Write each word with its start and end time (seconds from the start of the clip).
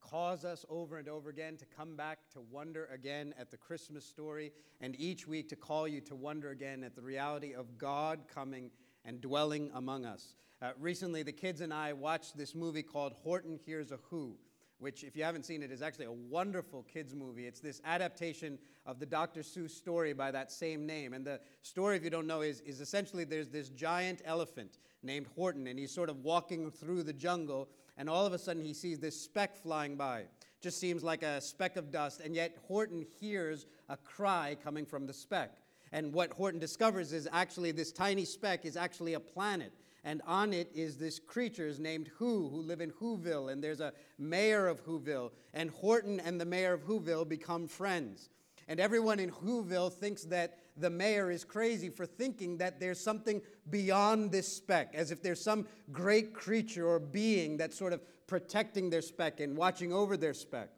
cause 0.00 0.44
us 0.44 0.64
over 0.68 0.98
and 0.98 1.08
over 1.08 1.30
again 1.30 1.56
to 1.56 1.64
come 1.64 1.96
back 1.96 2.18
to 2.32 2.40
wonder 2.40 2.88
again 2.92 3.34
at 3.38 3.50
the 3.50 3.56
Christmas 3.56 4.04
story, 4.04 4.52
and 4.80 4.98
each 4.98 5.26
week 5.26 5.48
to 5.48 5.56
call 5.56 5.86
you 5.86 6.00
to 6.02 6.14
wonder 6.14 6.50
again 6.50 6.82
at 6.82 6.94
the 6.94 7.02
reality 7.02 7.54
of 7.54 7.78
God 7.78 8.20
coming 8.32 8.70
and 9.04 9.20
dwelling 9.20 9.70
among 9.74 10.04
us. 10.04 10.34
Uh, 10.60 10.72
recently, 10.78 11.22
the 11.22 11.32
kids 11.32 11.60
and 11.60 11.72
I 11.72 11.92
watched 11.92 12.36
this 12.36 12.54
movie 12.54 12.82
called 12.82 13.14
Horton 13.22 13.58
Hears 13.64 13.92
a 13.92 13.98
Who 14.10 14.36
which, 14.80 15.04
if 15.04 15.14
you 15.14 15.22
haven't 15.22 15.44
seen 15.44 15.62
it, 15.62 15.70
is 15.70 15.82
actually 15.82 16.06
a 16.06 16.12
wonderful 16.12 16.82
kids' 16.84 17.14
movie. 17.14 17.46
It's 17.46 17.60
this 17.60 17.82
adaptation 17.84 18.58
of 18.86 18.98
the 18.98 19.04
Dr. 19.04 19.42
Seuss 19.42 19.70
story 19.70 20.14
by 20.14 20.30
that 20.30 20.50
same 20.50 20.86
name. 20.86 21.12
And 21.12 21.24
the 21.24 21.38
story, 21.60 21.96
if 21.96 22.02
you 22.02 22.08
don't 22.08 22.26
know, 22.26 22.40
is, 22.40 22.60
is 22.62 22.80
essentially 22.80 23.24
there's 23.24 23.50
this 23.50 23.68
giant 23.68 24.22
elephant 24.24 24.78
named 25.02 25.26
Horton, 25.36 25.66
and 25.66 25.78
he's 25.78 25.92
sort 25.92 26.08
of 26.08 26.24
walking 26.24 26.70
through 26.70 27.02
the 27.02 27.12
jungle, 27.12 27.68
and 28.00 28.08
all 28.08 28.24
of 28.24 28.32
a 28.32 28.38
sudden 28.38 28.64
he 28.64 28.72
sees 28.72 28.98
this 28.98 29.20
speck 29.20 29.54
flying 29.54 29.94
by. 29.94 30.24
Just 30.62 30.80
seems 30.80 31.04
like 31.04 31.22
a 31.22 31.40
speck 31.40 31.76
of 31.76 31.92
dust, 31.92 32.20
and 32.20 32.34
yet 32.34 32.56
Horton 32.66 33.04
hears 33.20 33.66
a 33.88 33.96
cry 33.96 34.56
coming 34.64 34.86
from 34.86 35.06
the 35.06 35.12
speck. 35.12 35.58
And 35.92 36.12
what 36.12 36.32
Horton 36.32 36.58
discovers 36.58 37.12
is 37.12 37.28
actually 37.30 37.72
this 37.72 37.92
tiny 37.92 38.24
speck 38.24 38.64
is 38.64 38.76
actually 38.76 39.14
a 39.14 39.20
planet 39.20 39.72
and 40.04 40.22
on 40.26 40.52
it 40.52 40.70
is 40.74 40.96
this 40.96 41.18
creatures 41.18 41.78
named 41.78 42.10
Who, 42.16 42.48
who 42.48 42.62
live 42.62 42.80
in 42.80 42.90
Whoville, 42.90 43.52
and 43.52 43.62
there's 43.62 43.80
a 43.80 43.92
mayor 44.18 44.66
of 44.66 44.84
Whoville, 44.84 45.30
and 45.52 45.70
Horton 45.70 46.20
and 46.20 46.40
the 46.40 46.46
mayor 46.46 46.72
of 46.72 46.84
Whoville 46.84 47.28
become 47.28 47.66
friends. 47.68 48.30
And 48.70 48.78
everyone 48.78 49.18
in 49.18 49.32
Whoville 49.32 49.92
thinks 49.92 50.22
that 50.26 50.56
the 50.76 50.88
mayor 50.88 51.28
is 51.28 51.44
crazy 51.44 51.88
for 51.88 52.06
thinking 52.06 52.56
that 52.58 52.78
there's 52.78 53.00
something 53.00 53.42
beyond 53.68 54.30
this 54.30 54.46
speck, 54.46 54.94
as 54.94 55.10
if 55.10 55.20
there's 55.20 55.42
some 55.42 55.66
great 55.90 56.32
creature 56.32 56.86
or 56.86 57.00
being 57.00 57.56
that's 57.56 57.76
sort 57.76 57.92
of 57.92 58.00
protecting 58.28 58.88
their 58.88 59.02
speck 59.02 59.40
and 59.40 59.56
watching 59.56 59.92
over 59.92 60.16
their 60.16 60.32
speck. 60.32 60.68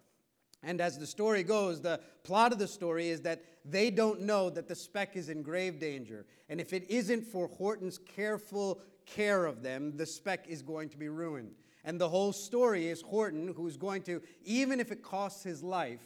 And 0.62 0.80
as 0.80 0.98
the 0.98 1.06
story 1.06 1.42
goes, 1.42 1.82
the 1.82 2.00
plot 2.22 2.50
of 2.50 2.58
the 2.58 2.66
story 2.66 3.10
is 3.10 3.20
that 3.20 3.44
they 3.62 3.90
don't 3.90 4.22
know 4.22 4.48
that 4.48 4.68
the 4.68 4.74
speck 4.74 5.14
is 5.14 5.28
in 5.28 5.42
grave 5.42 5.78
danger. 5.78 6.24
And 6.48 6.62
if 6.62 6.72
it 6.72 6.90
isn't 6.90 7.26
for 7.26 7.46
Horton's 7.46 7.98
careful 7.98 8.80
care 9.04 9.44
of 9.44 9.62
them, 9.62 9.98
the 9.98 10.06
speck 10.06 10.46
is 10.48 10.62
going 10.62 10.88
to 10.88 10.96
be 10.96 11.10
ruined. 11.10 11.56
And 11.84 12.00
the 12.00 12.08
whole 12.08 12.32
story 12.32 12.88
is 12.88 13.02
Horton, 13.02 13.52
who's 13.54 13.76
going 13.76 14.00
to, 14.04 14.22
even 14.44 14.80
if 14.80 14.90
it 14.90 15.02
costs 15.02 15.42
his 15.42 15.62
life, 15.62 16.00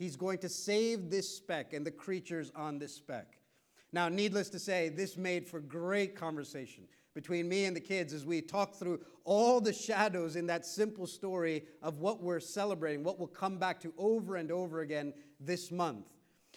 he's 0.00 0.16
going 0.16 0.38
to 0.38 0.48
save 0.48 1.10
this 1.10 1.28
speck 1.28 1.74
and 1.74 1.86
the 1.86 1.90
creatures 1.90 2.50
on 2.56 2.78
this 2.78 2.94
speck. 2.94 3.36
Now, 3.92 4.08
needless 4.08 4.48
to 4.50 4.58
say, 4.58 4.88
this 4.88 5.18
made 5.18 5.46
for 5.46 5.60
great 5.60 6.16
conversation 6.16 6.84
between 7.14 7.46
me 7.48 7.66
and 7.66 7.76
the 7.76 7.80
kids 7.80 8.14
as 8.14 8.24
we 8.24 8.40
talked 8.40 8.76
through 8.76 9.00
all 9.24 9.60
the 9.60 9.74
shadows 9.74 10.36
in 10.36 10.46
that 10.46 10.64
simple 10.64 11.06
story 11.06 11.64
of 11.82 11.98
what 11.98 12.22
we're 12.22 12.40
celebrating, 12.40 13.04
what 13.04 13.18
we'll 13.18 13.28
come 13.28 13.58
back 13.58 13.78
to 13.80 13.92
over 13.98 14.36
and 14.36 14.50
over 14.50 14.80
again 14.80 15.12
this 15.38 15.70
month. 15.70 16.06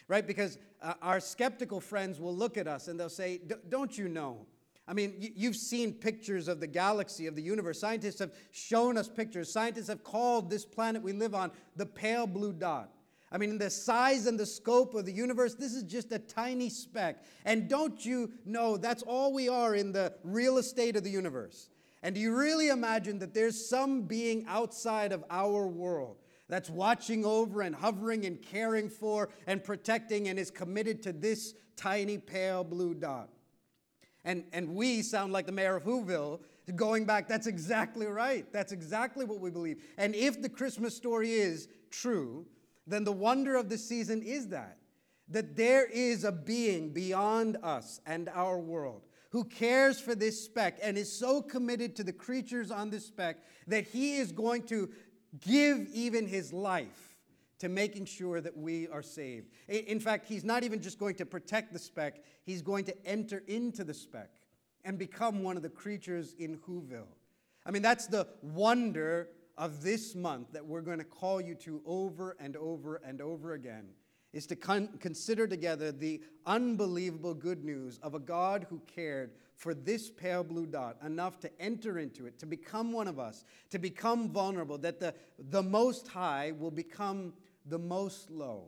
Right? 0.08 0.26
Because 0.26 0.58
uh, 0.82 0.94
our 1.02 1.20
skeptical 1.20 1.82
friends 1.82 2.22
will 2.22 2.36
look 2.36 2.58
at 2.58 2.68
us 2.68 2.88
and 2.88 2.98
they'll 2.98 3.10
say, 3.10 3.42
Don't 3.68 3.98
you 3.98 4.08
know? 4.08 4.46
I 4.88 4.94
mean, 4.94 5.16
you've 5.36 5.56
seen 5.56 5.94
pictures 5.94 6.48
of 6.48 6.60
the 6.60 6.68
galaxy, 6.68 7.28
of 7.28 7.36
the 7.36 7.42
universe. 7.42 7.80
Scientists 7.80 8.20
have 8.20 8.34
shown 8.52 8.98
us 8.98 9.10
pictures. 9.10 9.52
Scientists 9.52 9.88
have 9.88 10.04
called 10.04 10.50
this 10.50 10.66
planet 10.66 11.02
we 11.02 11.14
live 11.14 11.36
on 11.36 11.52
the 11.76 11.86
pale 11.86 12.28
blue 12.28 12.54
dot. 12.54 12.90
I 13.34 13.40
mean, 13.40 13.50
in 13.50 13.58
the 13.58 13.72
size 13.72 14.28
and 14.28 14.40
the 14.40 14.46
scope 14.46 14.94
of 14.94 15.06
the 15.06 15.12
universe, 15.12 15.56
this 15.56 15.74
is 15.74 15.82
just 15.82 16.12
a 16.12 16.20
tiny 16.20 16.70
speck. 16.70 17.24
And 17.46 17.68
don't 17.68 18.06
you 18.06 18.32
know 18.46 18.78
that's 18.78 19.02
all 19.02 19.34
we 19.34 19.50
are 19.50 19.74
in 19.74 19.92
the 19.92 20.14
real 20.24 20.60
estate 20.60 20.96
of 20.96 21.04
the 21.04 21.10
universe? 21.10 21.70
And 22.04 22.14
do 22.14 22.22
you 22.22 22.36
really 22.36 22.70
imagine 22.70 23.18
that 23.20 23.34
there's 23.34 23.68
some 23.68 24.04
being 24.04 24.46
outside 24.48 25.12
of 25.12 25.24
our 25.32 25.68
world 25.68 26.18
that's 26.48 26.70
watching 26.70 27.26
over 27.26 27.64
and 27.64 27.74
hovering 27.74 28.26
and 28.26 28.40
caring 28.40 28.88
for 28.88 29.30
and 29.48 29.64
protecting 29.64 30.28
and 30.28 30.38
is 30.38 30.52
committed 30.52 31.02
to 31.04 31.12
this 31.12 31.56
tiny 31.76 32.20
pale 32.20 32.64
blue 32.64 32.94
dot? 32.94 33.30
And, 34.26 34.44
and 34.54 34.76
we 34.76 35.02
sound 35.02 35.34
like 35.34 35.48
the 35.48 35.52
mayor 35.52 35.78
of 35.78 35.84
Whoville 35.86 36.42
going 36.76 37.06
back. 37.06 37.28
That's 37.28 37.48
exactly 37.48 38.06
right. 38.06 38.46
That's 38.54 38.72
exactly 38.72 39.26
what 39.26 39.40
we 39.40 39.50
believe. 39.50 39.82
And 39.98 40.14
if 40.14 40.40
the 40.40 40.50
Christmas 40.50 40.96
story 40.96 41.32
is 41.32 41.68
true, 41.90 42.46
then 42.86 43.04
the 43.04 43.12
wonder 43.12 43.56
of 43.56 43.70
the 43.70 43.78
season 43.78 44.22
is 44.22 44.50
that 44.50 44.78
that 45.30 45.56
there 45.56 45.86
is 45.86 46.24
a 46.24 46.32
being 46.32 46.92
beyond 46.92 47.58
us 47.64 48.02
and 48.06 48.30
our 48.30 48.60
world 48.60 49.04
who 49.32 49.44
cares 49.44 50.00
for 50.00 50.14
this 50.14 50.44
speck 50.44 50.78
and 50.84 50.98
is 50.98 51.12
so 51.12 51.42
committed 51.42 51.96
to 51.96 52.04
the 52.04 52.14
creatures 52.14 52.70
on 52.70 52.90
this 52.90 53.06
speck 53.06 53.38
that 53.66 53.86
he 53.86 54.18
is 54.18 54.32
going 54.32 54.62
to 54.62 54.90
give 55.40 55.88
even 55.92 56.28
his 56.28 56.54
life 56.54 57.16
to 57.58 57.70
making 57.70 58.06
sure 58.06 58.42
that 58.42 58.56
we 58.56 58.88
are 58.90 59.02
saved. 59.02 59.50
In 59.68 60.00
fact, 60.00 60.28
he's 60.28 60.44
not 60.44 60.64
even 60.64 60.82
just 60.82 61.00
going 61.00 61.16
to 61.16 61.26
protect 61.26 61.72
the 61.72 61.80
speck, 61.80 62.24
he's 62.44 62.62
going 62.62 62.84
to 62.86 63.08
enter 63.08 63.42
into 63.48 63.84
the 63.84 63.94
speck 63.94 64.30
and 64.84 65.00
become 65.00 65.42
one 65.42 65.56
of 65.56 65.64
the 65.64 65.70
creatures 65.70 66.36
in 66.38 66.58
Whoville. 66.58 67.08
I 67.66 67.72
mean, 67.72 67.82
that's 67.82 68.08
the 68.08 68.28
wonder 68.42 69.30
of 69.58 69.84
this 69.84 70.16
month 70.16 70.52
that 70.54 70.66
we're 70.66 70.82
going 70.82 70.98
to 70.98 71.04
call 71.04 71.40
you 71.40 71.56
to 71.56 71.82
over 71.86 72.36
and 72.40 72.56
over 72.56 73.02
and 73.06 73.22
over 73.22 73.54
again 73.54 73.86
is 74.34 74.48
to 74.48 74.56
con- 74.56 74.90
consider 75.00 75.48
together 75.48 75.92
the 75.92 76.22
unbelievable 76.46 77.36
good 77.36 77.64
news 77.64 78.00
of 78.02 78.16
a 78.16 78.20
God 78.20 78.66
who 78.70 78.82
cared 78.88 79.32
for 79.56 79.76
this 79.76 80.10
pale 80.10 80.44
blue 80.44 80.66
dot 80.66 80.98
enough 81.06 81.40
to 81.40 81.62
enter 81.62 82.00
into 82.00 82.26
it, 82.26 82.40
to 82.40 82.48
become 82.48 82.92
one 82.92 83.08
of 83.08 83.20
us, 83.20 83.46
to 83.70 83.78
become 83.78 84.30
vulnerable, 84.30 84.78
that 84.80 85.00
the, 85.00 85.14
the 85.50 85.62
Most 85.62 86.08
High 86.08 86.52
will 86.58 86.72
become 86.72 87.34
the 87.68 87.78
most 87.78 88.32
low. 88.32 88.66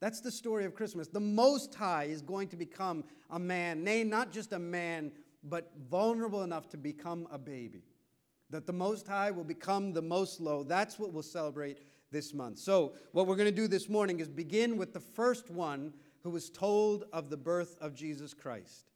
That's 0.00 0.20
the 0.20 0.30
story 0.30 0.64
of 0.64 0.74
Christmas. 0.74 1.08
The 1.08 1.20
Most 1.20 1.74
High 1.74 2.04
is 2.04 2.22
going 2.22 2.48
to 2.48 2.56
become 2.56 3.04
a 3.30 3.38
man, 3.38 3.84
nay, 3.84 4.04
not 4.04 4.32
just 4.32 4.52
a 4.52 4.58
man, 4.58 5.12
but 5.44 5.70
vulnerable 5.90 6.42
enough 6.42 6.68
to 6.70 6.78
become 6.78 7.28
a 7.30 7.38
baby. 7.38 7.82
That 8.54 8.68
the 8.68 8.72
Most 8.72 9.08
High 9.08 9.32
will 9.32 9.42
become 9.42 9.92
the 9.92 10.00
most 10.00 10.40
low. 10.40 10.62
That's 10.62 10.96
what 10.96 11.12
we'll 11.12 11.24
celebrate 11.24 11.80
this 12.12 12.32
month. 12.32 12.60
So, 12.60 12.92
what 13.10 13.26
we're 13.26 13.34
going 13.34 13.48
to 13.48 13.52
do 13.52 13.66
this 13.66 13.88
morning 13.88 14.20
is 14.20 14.28
begin 14.28 14.76
with 14.76 14.92
the 14.92 15.00
first 15.00 15.50
one 15.50 15.92
who 16.22 16.30
was 16.30 16.50
told 16.50 17.06
of 17.12 17.30
the 17.30 17.36
birth 17.36 17.76
of 17.80 17.96
Jesus 17.96 18.32
Christ. 18.32 18.92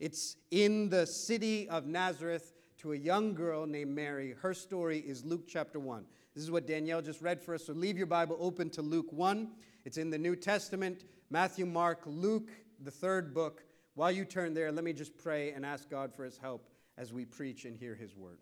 It's 0.00 0.38
in 0.50 0.88
the 0.88 1.06
city 1.06 1.68
of 1.68 1.84
Nazareth 1.84 2.54
to 2.78 2.94
a 2.94 2.96
young 2.96 3.34
girl 3.34 3.66
named 3.66 3.94
Mary. 3.94 4.34
Her 4.40 4.54
story 4.54 5.00
is 5.00 5.26
Luke 5.26 5.46
chapter 5.46 5.78
1. 5.78 6.06
This 6.34 6.42
is 6.42 6.50
what 6.50 6.66
Danielle 6.66 7.02
just 7.02 7.20
read 7.20 7.38
for 7.38 7.54
us. 7.54 7.66
So 7.66 7.74
leave 7.74 7.98
your 7.98 8.06
Bible 8.06 8.38
open 8.40 8.70
to 8.70 8.80
Luke 8.80 9.12
1. 9.12 9.46
It's 9.84 9.98
in 9.98 10.08
the 10.08 10.16
New 10.16 10.36
Testament 10.36 11.04
Matthew, 11.28 11.66
Mark, 11.66 12.00
Luke, 12.06 12.48
the 12.82 12.90
third 12.90 13.34
book. 13.34 13.62
While 13.94 14.12
you 14.12 14.24
turn 14.24 14.54
there, 14.54 14.72
let 14.72 14.84
me 14.84 14.94
just 14.94 15.18
pray 15.18 15.52
and 15.52 15.66
ask 15.66 15.90
God 15.90 16.14
for 16.14 16.24
his 16.24 16.38
help 16.38 16.66
as 16.96 17.12
we 17.12 17.26
preach 17.26 17.66
and 17.66 17.76
hear 17.76 17.94
his 17.94 18.16
word. 18.16 18.38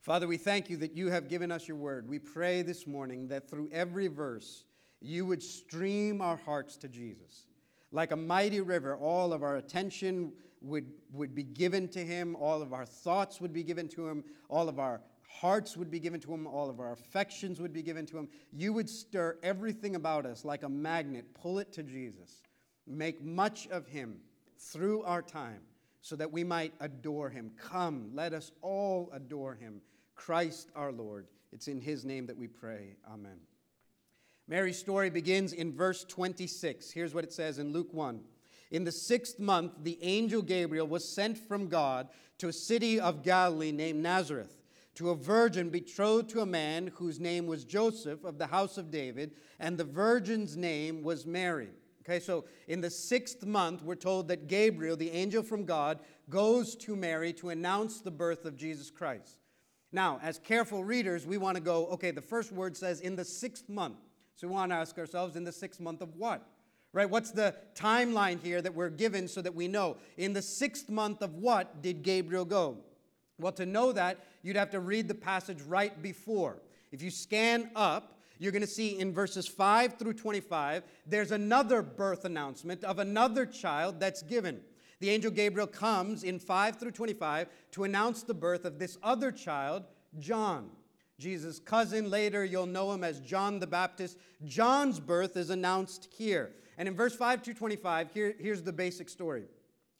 Father, 0.00 0.26
we 0.26 0.36
thank 0.36 0.70
you 0.70 0.76
that 0.78 0.96
you 0.96 1.10
have 1.10 1.28
given 1.28 1.50
us 1.50 1.66
your 1.66 1.76
word. 1.76 2.08
We 2.08 2.18
pray 2.18 2.62
this 2.62 2.86
morning 2.86 3.28
that 3.28 3.50
through 3.50 3.68
every 3.72 4.06
verse, 4.06 4.64
you 5.00 5.26
would 5.26 5.42
stream 5.42 6.20
our 6.20 6.36
hearts 6.36 6.76
to 6.78 6.88
Jesus. 6.88 7.46
Like 7.90 8.12
a 8.12 8.16
mighty 8.16 8.60
river, 8.60 8.96
all 8.96 9.32
of 9.32 9.42
our 9.42 9.56
attention 9.56 10.32
would, 10.60 10.86
would 11.12 11.34
be 11.34 11.42
given 11.42 11.88
to 11.88 12.00
him, 12.00 12.36
all 12.36 12.62
of 12.62 12.72
our 12.72 12.86
thoughts 12.86 13.40
would 13.40 13.52
be 13.52 13.62
given 13.62 13.88
to 13.88 14.08
him, 14.08 14.24
all 14.48 14.68
of 14.68 14.78
our 14.78 15.00
hearts 15.28 15.76
would 15.76 15.90
be 15.90 16.00
given 16.00 16.20
to 16.20 16.32
him, 16.32 16.46
all 16.46 16.70
of 16.70 16.80
our 16.80 16.92
affections 16.92 17.60
would 17.60 17.72
be 17.72 17.82
given 17.82 18.06
to 18.06 18.18
him. 18.18 18.28
You 18.52 18.72
would 18.72 18.88
stir 18.88 19.38
everything 19.42 19.94
about 19.94 20.26
us 20.26 20.44
like 20.44 20.62
a 20.62 20.68
magnet, 20.68 21.26
pull 21.34 21.58
it 21.58 21.72
to 21.74 21.82
Jesus, 21.82 22.42
make 22.86 23.22
much 23.22 23.66
of 23.68 23.86
him 23.86 24.20
through 24.58 25.02
our 25.02 25.22
time 25.22 25.60
so 26.00 26.16
that 26.16 26.32
we 26.32 26.44
might 26.44 26.72
adore 26.80 27.30
him. 27.30 27.50
Come, 27.58 28.10
let 28.14 28.32
us 28.32 28.52
all 28.62 29.10
adore 29.12 29.54
him, 29.54 29.80
Christ 30.14 30.70
our 30.74 30.92
Lord. 30.92 31.26
It's 31.52 31.68
in 31.68 31.80
his 31.80 32.04
name 32.04 32.26
that 32.26 32.36
we 32.36 32.46
pray. 32.46 32.96
Amen. 33.10 33.38
Mary's 34.46 34.78
story 34.78 35.10
begins 35.10 35.52
in 35.52 35.74
verse 35.74 36.04
26. 36.04 36.90
Here's 36.90 37.14
what 37.14 37.24
it 37.24 37.32
says 37.32 37.58
in 37.58 37.72
Luke 37.72 37.92
1. 37.92 38.20
In 38.70 38.84
the 38.84 38.92
sixth 38.92 39.38
month, 39.38 39.72
the 39.82 39.98
angel 40.02 40.42
Gabriel 40.42 40.86
was 40.86 41.06
sent 41.06 41.38
from 41.38 41.68
God 41.68 42.08
to 42.38 42.48
a 42.48 42.52
city 42.52 43.00
of 43.00 43.22
Galilee 43.22 43.72
named 43.72 44.02
Nazareth 44.02 44.58
to 44.98 45.10
a 45.10 45.14
virgin 45.14 45.70
betrothed 45.70 46.28
to 46.28 46.40
a 46.40 46.46
man 46.46 46.88
whose 46.96 47.20
name 47.20 47.46
was 47.46 47.62
Joseph 47.62 48.24
of 48.24 48.36
the 48.36 48.48
house 48.48 48.76
of 48.76 48.90
David, 48.90 49.30
and 49.60 49.78
the 49.78 49.84
virgin's 49.84 50.56
name 50.56 51.04
was 51.04 51.24
Mary. 51.24 51.68
Okay, 52.08 52.20
so 52.20 52.46
in 52.68 52.80
the 52.80 52.88
sixth 52.88 53.44
month, 53.44 53.82
we're 53.82 53.94
told 53.94 54.28
that 54.28 54.48
Gabriel, 54.48 54.96
the 54.96 55.10
angel 55.10 55.42
from 55.42 55.66
God, 55.66 55.98
goes 56.30 56.74
to 56.76 56.96
Mary 56.96 57.34
to 57.34 57.50
announce 57.50 58.00
the 58.00 58.10
birth 58.10 58.46
of 58.46 58.56
Jesus 58.56 58.90
Christ. 58.90 59.40
Now, 59.92 60.18
as 60.22 60.38
careful 60.38 60.82
readers, 60.84 61.26
we 61.26 61.36
want 61.36 61.56
to 61.56 61.62
go, 61.62 61.86
okay, 61.88 62.10
the 62.10 62.22
first 62.22 62.50
word 62.50 62.78
says 62.78 63.00
in 63.00 63.14
the 63.14 63.26
sixth 63.26 63.68
month. 63.68 63.98
So 64.36 64.48
we 64.48 64.54
want 64.54 64.72
to 64.72 64.76
ask 64.76 64.96
ourselves, 64.96 65.36
in 65.36 65.44
the 65.44 65.52
sixth 65.52 65.80
month 65.80 66.00
of 66.00 66.16
what? 66.16 66.46
Right? 66.94 67.10
What's 67.10 67.30
the 67.30 67.54
timeline 67.74 68.40
here 68.40 68.62
that 68.62 68.74
we're 68.74 68.88
given 68.88 69.28
so 69.28 69.42
that 69.42 69.54
we 69.54 69.68
know? 69.68 69.98
In 70.16 70.32
the 70.32 70.40
sixth 70.40 70.88
month 70.88 71.20
of 71.20 71.34
what 71.34 71.82
did 71.82 72.02
Gabriel 72.02 72.46
go? 72.46 72.78
Well, 73.38 73.52
to 73.52 73.66
know 73.66 73.92
that, 73.92 74.24
you'd 74.42 74.56
have 74.56 74.70
to 74.70 74.80
read 74.80 75.08
the 75.08 75.14
passage 75.14 75.60
right 75.60 76.00
before. 76.00 76.62
If 76.90 77.02
you 77.02 77.10
scan 77.10 77.70
up, 77.76 78.17
you're 78.38 78.52
going 78.52 78.62
to 78.62 78.66
see 78.68 78.98
in 78.98 79.12
verses 79.12 79.46
5 79.46 79.98
through 79.98 80.14
25, 80.14 80.84
there's 81.06 81.32
another 81.32 81.82
birth 81.82 82.24
announcement 82.24 82.84
of 82.84 82.98
another 82.98 83.46
child 83.46 84.00
that's 84.00 84.22
given. 84.22 84.60
The 85.00 85.10
angel 85.10 85.30
Gabriel 85.30 85.66
comes 85.66 86.24
in 86.24 86.38
5 86.38 86.76
through 86.76 86.90
25 86.92 87.48
to 87.72 87.84
announce 87.84 88.22
the 88.22 88.34
birth 88.34 88.64
of 88.64 88.78
this 88.78 88.98
other 89.02 89.30
child, 89.30 89.84
John. 90.18 90.70
Jesus' 91.18 91.58
cousin, 91.58 92.10
later 92.10 92.44
you'll 92.44 92.66
know 92.66 92.92
him 92.92 93.02
as 93.02 93.20
John 93.20 93.58
the 93.58 93.66
Baptist. 93.66 94.18
John's 94.44 95.00
birth 95.00 95.36
is 95.36 95.50
announced 95.50 96.08
here. 96.16 96.50
And 96.76 96.86
in 96.86 96.94
verse 96.94 97.14
5 97.14 97.42
to 97.42 97.54
25, 97.54 98.12
here, 98.12 98.34
here's 98.38 98.62
the 98.62 98.72
basic 98.72 99.08
story. 99.08 99.44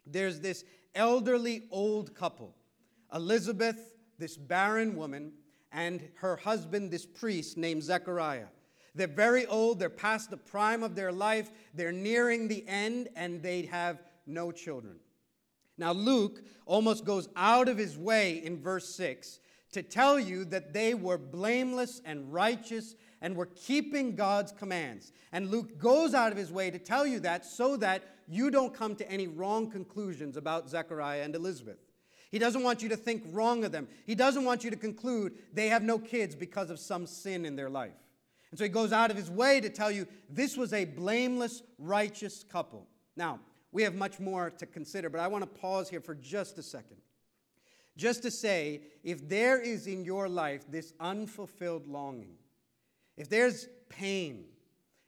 There's 0.07 0.41
this 0.41 0.65
elderly 0.95 1.65
old 1.71 2.15
couple, 2.15 2.55
Elizabeth, 3.13 3.95
this 4.19 4.37
barren 4.37 4.97
woman, 4.97 5.33
and 5.73 6.09
her 6.17 6.37
husband, 6.37 6.91
this 6.91 7.07
priest 7.07 7.57
named 7.57 7.83
Zechariah. 7.83 8.47
They're 8.95 9.07
very 9.07 9.47
old, 9.47 9.79
they're 9.79 9.91
past 9.91 10.31
the 10.31 10.37
prime 10.37 10.83
of 10.83 10.95
their 10.95 11.13
life, 11.13 11.51
they're 11.75 11.93
nearing 11.93 12.49
the 12.49 12.67
end, 12.67 13.09
and 13.15 13.43
they 13.43 13.63
have 13.63 14.03
no 14.27 14.51
children. 14.51 14.97
Now, 15.77 15.93
Luke 15.93 16.43
almost 16.67 17.05
goes 17.05 17.29
out 17.37 17.69
of 17.69 17.79
his 17.79 17.97
way 17.97 18.45
in 18.45 18.61
verse 18.61 18.95
6 18.95 19.41
to 19.73 19.83
tell 19.83 20.19
you 20.19 20.45
that 20.47 20.73
they 20.73 20.95
were 20.95 21.19
blameless 21.19 22.01
and 22.05 22.33
righteous 22.33 22.97
and 23.21 23.37
were 23.37 23.47
keeping 23.47 24.17
God's 24.17 24.53
commands. 24.53 25.13
And 25.33 25.51
Luke 25.51 25.79
goes 25.79 26.15
out 26.15 26.33
of 26.33 26.39
his 26.39 26.51
way 26.51 26.71
to 26.71 26.79
tell 26.79 27.07
you 27.07 27.21
that 27.21 27.45
so 27.45 27.77
that 27.77 28.03
you 28.27 28.51
don't 28.51 28.75
come 28.75 28.97
to 28.97 29.11
any 29.11 29.27
wrong 29.27 29.71
conclusions 29.71 30.37
about 30.37 30.69
Zechariah 30.69 31.23
and 31.23 31.35
Elizabeth. 31.35 31.79
He 32.31 32.39
doesn't 32.39 32.63
want 32.63 32.83
you 32.83 32.89
to 32.91 32.97
think 32.97 33.23
wrong 33.33 33.65
of 33.65 33.73
them. 33.73 33.89
He 34.07 34.15
doesn't 34.15 34.45
want 34.45 34.65
you 34.65 34.71
to 34.71 34.77
conclude 34.77 35.35
they 35.53 35.69
have 35.69 35.83
no 35.83 35.99
kids 35.99 36.35
because 36.35 36.71
of 36.71 36.79
some 36.79 37.07
sin 37.07 37.47
in 37.47 37.57
their 37.57 37.71
life. 37.71 37.95
And 38.51 38.59
so 38.59 38.65
he 38.65 38.71
goes 38.71 38.93
out 38.93 39.11
of 39.11 39.17
his 39.17 39.31
way 39.31 39.61
to 39.61 39.69
tell 39.69 39.91
you 39.91 40.07
this 40.29 40.57
was 40.57 40.73
a 40.73 40.85
blameless, 40.85 41.63
righteous 41.79 42.45
couple. 42.45 42.87
Now, 43.17 43.41
we 43.73 43.83
have 43.83 43.95
much 43.95 44.19
more 44.19 44.51
to 44.51 44.67
consider, 44.67 45.11
but 45.11 45.21
I 45.21 45.29
want 45.29 45.43
to 45.43 45.61
pause 45.61 45.89
here 45.89 46.01
for 46.01 46.15
just 46.15 46.59
a 46.59 46.63
second. 46.63 46.97
Just 47.97 48.23
to 48.23 48.31
say, 48.31 48.83
if 49.03 49.29
there 49.29 49.61
is 49.61 49.87
in 49.87 50.05
your 50.05 50.29
life 50.29 50.65
this 50.71 50.95
unfulfilled 51.01 51.87
longing, 51.87 52.37
if 53.17 53.29
there's 53.29 53.69
pain, 53.89 54.45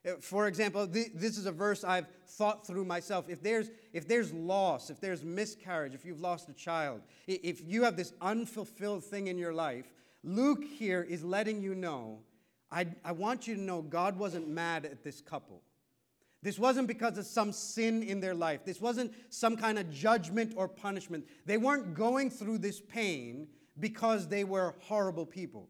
Uh, 0.07 0.13
for 0.21 0.47
example, 0.47 0.87
this 0.87 1.37
is 1.37 1.47
a 1.47 1.53
verse 1.53 1.85
I've 1.85 2.07
thought 2.27 2.67
through 2.67 2.85
myself. 2.85 3.29
If 3.29 3.43
there's, 3.43 3.71
if 3.93 4.09
there's 4.09 4.33
loss, 4.33 4.91
if 4.91 5.01
there's 5.01 5.23
miscarriage, 5.23 5.95
if 5.95 6.05
you've 6.05 6.21
lost 6.21 6.49
a 6.49 6.55
child, 6.55 7.03
if 7.27 7.61
you 7.67 7.85
have 7.85 7.97
this 7.97 8.13
unfulfilled 8.21 9.05
thing 9.05 9.27
in 9.27 9.37
your 9.37 9.53
life, 9.53 9.93
Luke 10.23 10.65
here 10.65 11.03
is 11.03 11.23
letting 11.25 11.63
you 11.63 11.75
know 11.75 12.21
I, 12.71 12.87
I 13.05 13.13
want 13.13 13.49
you 13.49 13.57
to 13.57 13.61
know 13.61 13.83
God 13.83 14.19
wasn't 14.19 14.49
mad 14.49 14.85
at 14.85 15.03
this 15.03 15.21
couple. 15.21 15.63
This 16.43 16.59
wasn't 16.59 16.89
because 16.89 17.19
of 17.19 17.27
some 17.27 17.53
sin 17.53 18.03
in 18.03 18.21
their 18.21 18.35
life. 18.35 18.65
This 18.65 18.81
wasn't 18.81 19.13
some 19.29 19.57
kind 19.57 19.79
of 19.79 19.91
judgment 19.91 20.55
or 20.57 20.69
punishment. 20.69 21.27
They 21.45 21.59
weren't 21.59 21.95
going 21.95 22.31
through 22.31 22.59
this 22.59 22.81
pain 22.81 23.49
because 23.79 24.29
they 24.29 24.45
were 24.45 24.75
horrible 24.81 25.27
people. 25.27 25.69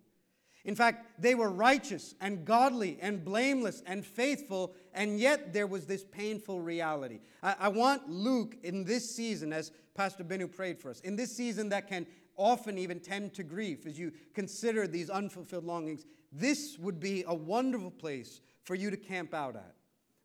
In 0.64 0.74
fact, 0.74 1.20
they 1.20 1.34
were 1.34 1.50
righteous 1.50 2.14
and 2.20 2.44
godly 2.44 2.98
and 3.00 3.24
blameless 3.24 3.82
and 3.86 4.04
faithful, 4.04 4.74
and 4.92 5.18
yet 5.18 5.52
there 5.52 5.66
was 5.66 5.86
this 5.86 6.04
painful 6.04 6.60
reality. 6.60 7.20
I, 7.42 7.56
I, 7.60 7.68
want 7.68 8.10
Luke 8.10 8.56
in 8.62 8.84
this 8.84 9.14
season, 9.14 9.52
as 9.52 9.72
Pastor 9.94 10.22
Benu 10.22 10.52
prayed 10.52 10.78
for 10.78 10.90
us, 10.90 11.00
in 11.00 11.16
this 11.16 11.34
season 11.34 11.70
that 11.70 11.88
can 11.88 12.06
often 12.36 12.76
even 12.76 13.00
tend 13.00 13.34
to 13.34 13.42
grief 13.42 13.86
as 13.86 13.98
you 13.98 14.12
consider 14.34 14.86
these 14.86 15.08
unfulfilled 15.08 15.64
longings, 15.64 16.04
this 16.32 16.78
would 16.78 17.00
be 17.00 17.24
a 17.26 17.34
wonderful 17.34 17.90
place 17.90 18.40
for 18.64 18.74
you 18.74 18.90
to 18.90 18.96
camp 18.96 19.34
out 19.34 19.56
at. 19.56 19.74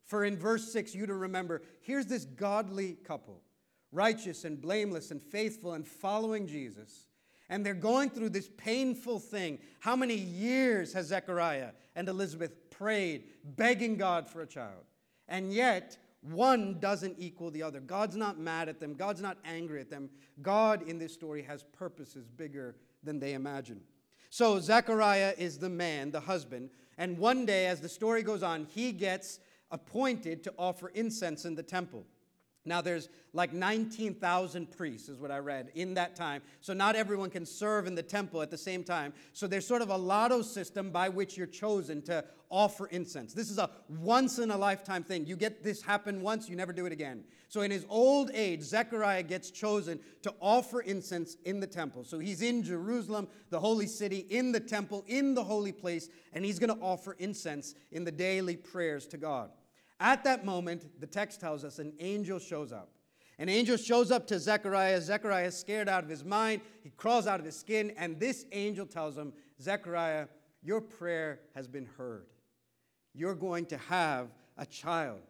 For 0.04 0.24
in 0.24 0.36
verse 0.36 0.70
6, 0.72 0.94
you 0.94 1.06
to 1.06 1.14
remember 1.14 1.62
here's 1.80 2.06
this 2.06 2.24
godly 2.24 2.96
couple, 3.04 3.42
righteous 3.90 4.44
and 4.44 4.60
blameless 4.60 5.10
and 5.10 5.22
faithful 5.22 5.72
and 5.72 5.86
following 5.86 6.46
Jesus 6.46 7.05
and 7.48 7.64
they're 7.64 7.74
going 7.74 8.10
through 8.10 8.30
this 8.30 8.50
painful 8.56 9.18
thing. 9.18 9.58
How 9.80 9.96
many 9.96 10.14
years 10.14 10.92
has 10.92 11.06
Zechariah 11.06 11.70
and 11.94 12.08
Elizabeth 12.08 12.70
prayed, 12.70 13.24
begging 13.44 13.96
God 13.96 14.28
for 14.28 14.42
a 14.42 14.46
child? 14.46 14.84
And 15.28 15.52
yet, 15.52 15.98
one 16.22 16.78
doesn't 16.80 17.16
equal 17.18 17.50
the 17.50 17.62
other. 17.62 17.80
God's 17.80 18.16
not 18.16 18.38
mad 18.38 18.68
at 18.68 18.80
them, 18.80 18.94
God's 18.94 19.20
not 19.20 19.38
angry 19.44 19.80
at 19.80 19.90
them. 19.90 20.10
God 20.42 20.82
in 20.88 20.98
this 20.98 21.12
story 21.12 21.42
has 21.42 21.62
purposes 21.62 22.26
bigger 22.26 22.76
than 23.02 23.20
they 23.20 23.34
imagine. 23.34 23.80
So, 24.30 24.58
Zechariah 24.58 25.34
is 25.38 25.58
the 25.58 25.68
man, 25.68 26.10
the 26.10 26.20
husband, 26.20 26.70
and 26.98 27.18
one 27.18 27.46
day, 27.46 27.66
as 27.66 27.80
the 27.80 27.88
story 27.88 28.22
goes 28.22 28.42
on, 28.42 28.66
he 28.66 28.92
gets 28.92 29.38
appointed 29.70 30.42
to 30.44 30.54
offer 30.58 30.88
incense 30.88 31.44
in 31.44 31.54
the 31.54 31.62
temple. 31.62 32.04
Now, 32.66 32.80
there's 32.80 33.08
like 33.32 33.52
19,000 33.52 34.70
priests, 34.70 35.08
is 35.08 35.20
what 35.20 35.30
I 35.30 35.38
read, 35.38 35.70
in 35.74 35.94
that 35.94 36.16
time. 36.16 36.42
So, 36.60 36.74
not 36.74 36.96
everyone 36.96 37.30
can 37.30 37.46
serve 37.46 37.86
in 37.86 37.94
the 37.94 38.02
temple 38.02 38.42
at 38.42 38.50
the 38.50 38.58
same 38.58 38.82
time. 38.82 39.12
So, 39.32 39.46
there's 39.46 39.66
sort 39.66 39.82
of 39.82 39.90
a 39.90 39.96
lotto 39.96 40.42
system 40.42 40.90
by 40.90 41.08
which 41.08 41.36
you're 41.36 41.46
chosen 41.46 42.02
to 42.02 42.24
offer 42.50 42.86
incense. 42.86 43.32
This 43.34 43.50
is 43.50 43.58
a 43.58 43.70
once 43.88 44.38
in 44.38 44.50
a 44.50 44.56
lifetime 44.56 45.04
thing. 45.04 45.26
You 45.26 45.36
get 45.36 45.62
this 45.62 45.82
happen 45.82 46.22
once, 46.22 46.48
you 46.48 46.56
never 46.56 46.72
do 46.72 46.86
it 46.86 46.92
again. 46.92 47.24
So, 47.48 47.60
in 47.60 47.70
his 47.70 47.86
old 47.88 48.30
age, 48.34 48.62
Zechariah 48.62 49.22
gets 49.22 49.50
chosen 49.50 50.00
to 50.22 50.34
offer 50.40 50.80
incense 50.80 51.36
in 51.44 51.60
the 51.60 51.66
temple. 51.66 52.04
So, 52.04 52.18
he's 52.18 52.42
in 52.42 52.64
Jerusalem, 52.64 53.28
the 53.50 53.60
holy 53.60 53.86
city, 53.86 54.26
in 54.30 54.50
the 54.50 54.60
temple, 54.60 55.04
in 55.06 55.34
the 55.34 55.44
holy 55.44 55.72
place, 55.72 56.08
and 56.32 56.44
he's 56.44 56.58
going 56.58 56.76
to 56.76 56.82
offer 56.82 57.14
incense 57.18 57.74
in 57.92 58.04
the 58.04 58.12
daily 58.12 58.56
prayers 58.56 59.06
to 59.08 59.16
God. 59.16 59.50
At 59.98 60.24
that 60.24 60.44
moment, 60.44 61.00
the 61.00 61.06
text 61.06 61.40
tells 61.40 61.64
us 61.64 61.78
an 61.78 61.92
angel 62.00 62.38
shows 62.38 62.72
up. 62.72 62.90
An 63.38 63.48
angel 63.48 63.76
shows 63.76 64.10
up 64.10 64.26
to 64.28 64.38
Zechariah. 64.38 65.00
Zechariah 65.00 65.46
is 65.46 65.58
scared 65.58 65.88
out 65.88 66.02
of 66.02 66.10
his 66.10 66.24
mind. 66.24 66.62
He 66.82 66.90
crawls 66.90 67.26
out 67.26 67.38
of 67.38 67.46
his 67.46 67.58
skin, 67.58 67.92
and 67.96 68.18
this 68.18 68.46
angel 68.52 68.86
tells 68.86 69.16
him, 69.16 69.32
Zechariah, 69.60 70.28
your 70.62 70.80
prayer 70.80 71.40
has 71.54 71.68
been 71.68 71.86
heard. 71.98 72.26
You're 73.14 73.34
going 73.34 73.66
to 73.66 73.76
have 73.78 74.28
a 74.56 74.66
child. 74.66 75.20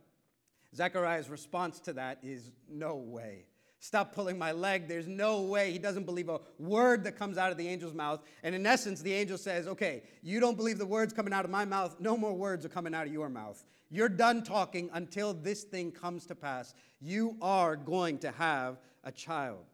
Zechariah's 0.74 1.28
response 1.28 1.80
to 1.80 1.92
that 1.94 2.18
is, 2.22 2.50
No 2.68 2.96
way. 2.96 3.46
Stop 3.78 4.14
pulling 4.14 4.38
my 4.38 4.52
leg. 4.52 4.88
There's 4.88 5.06
no 5.06 5.42
way. 5.42 5.70
He 5.70 5.78
doesn't 5.78 6.04
believe 6.04 6.28
a 6.28 6.40
word 6.58 7.04
that 7.04 7.16
comes 7.16 7.36
out 7.36 7.52
of 7.52 7.58
the 7.58 7.68
angel's 7.68 7.94
mouth. 7.94 8.22
And 8.42 8.54
in 8.54 8.66
essence, 8.66 9.02
the 9.02 9.12
angel 9.12 9.36
says, 9.38 9.66
Okay, 9.66 10.02
you 10.22 10.40
don't 10.40 10.56
believe 10.56 10.78
the 10.78 10.86
words 10.86 11.12
coming 11.12 11.32
out 11.32 11.44
of 11.44 11.50
my 11.50 11.64
mouth. 11.64 11.96
No 12.00 12.16
more 12.16 12.32
words 12.32 12.64
are 12.64 12.70
coming 12.70 12.94
out 12.94 13.06
of 13.06 13.12
your 13.12 13.28
mouth. 13.28 13.62
You're 13.90 14.08
done 14.08 14.42
talking 14.42 14.90
until 14.94 15.34
this 15.34 15.62
thing 15.62 15.92
comes 15.92 16.26
to 16.26 16.34
pass. 16.34 16.74
You 17.00 17.36
are 17.42 17.76
going 17.76 18.18
to 18.18 18.30
have 18.32 18.78
a 19.04 19.12
child. 19.12 19.64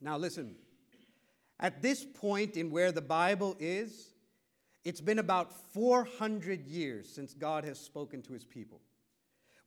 Now, 0.00 0.18
listen, 0.18 0.56
at 1.60 1.80
this 1.80 2.04
point 2.04 2.56
in 2.56 2.70
where 2.70 2.92
the 2.92 3.00
Bible 3.00 3.56
is, 3.58 4.14
it's 4.84 5.00
been 5.00 5.18
about 5.18 5.52
400 5.72 6.66
years 6.66 7.08
since 7.08 7.34
God 7.34 7.64
has 7.64 7.78
spoken 7.78 8.22
to 8.22 8.32
his 8.32 8.44
people. 8.44 8.80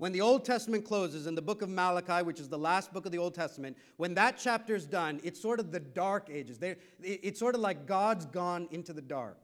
When 0.02 0.14
the 0.14 0.22
Old 0.22 0.46
Testament 0.46 0.84
closes 0.84 1.28
in 1.28 1.36
the 1.36 1.44
book 1.44 1.62
of 1.62 1.70
Malachi, 1.70 2.26
which 2.26 2.40
is 2.40 2.50
the 2.50 2.58
last 2.58 2.92
book 2.92 3.06
of 3.06 3.12
the 3.12 3.20
Old 3.20 3.36
Testament, 3.36 3.78
when 3.98 4.16
that 4.16 4.36
chapter 4.36 4.74
is 4.74 4.88
done, 4.88 5.22
it's 5.24 5.40
sort 5.40 5.60
of 5.60 5.72
the 5.72 5.80
dark 5.80 6.28
ages. 6.32 6.58
It's 7.04 7.40
sort 7.40 7.54
of 7.54 7.62
like 7.62 7.86
God's 7.86 8.26
gone 8.26 8.68
into 8.72 8.94
the 8.94 9.02
dark. 9.04 9.38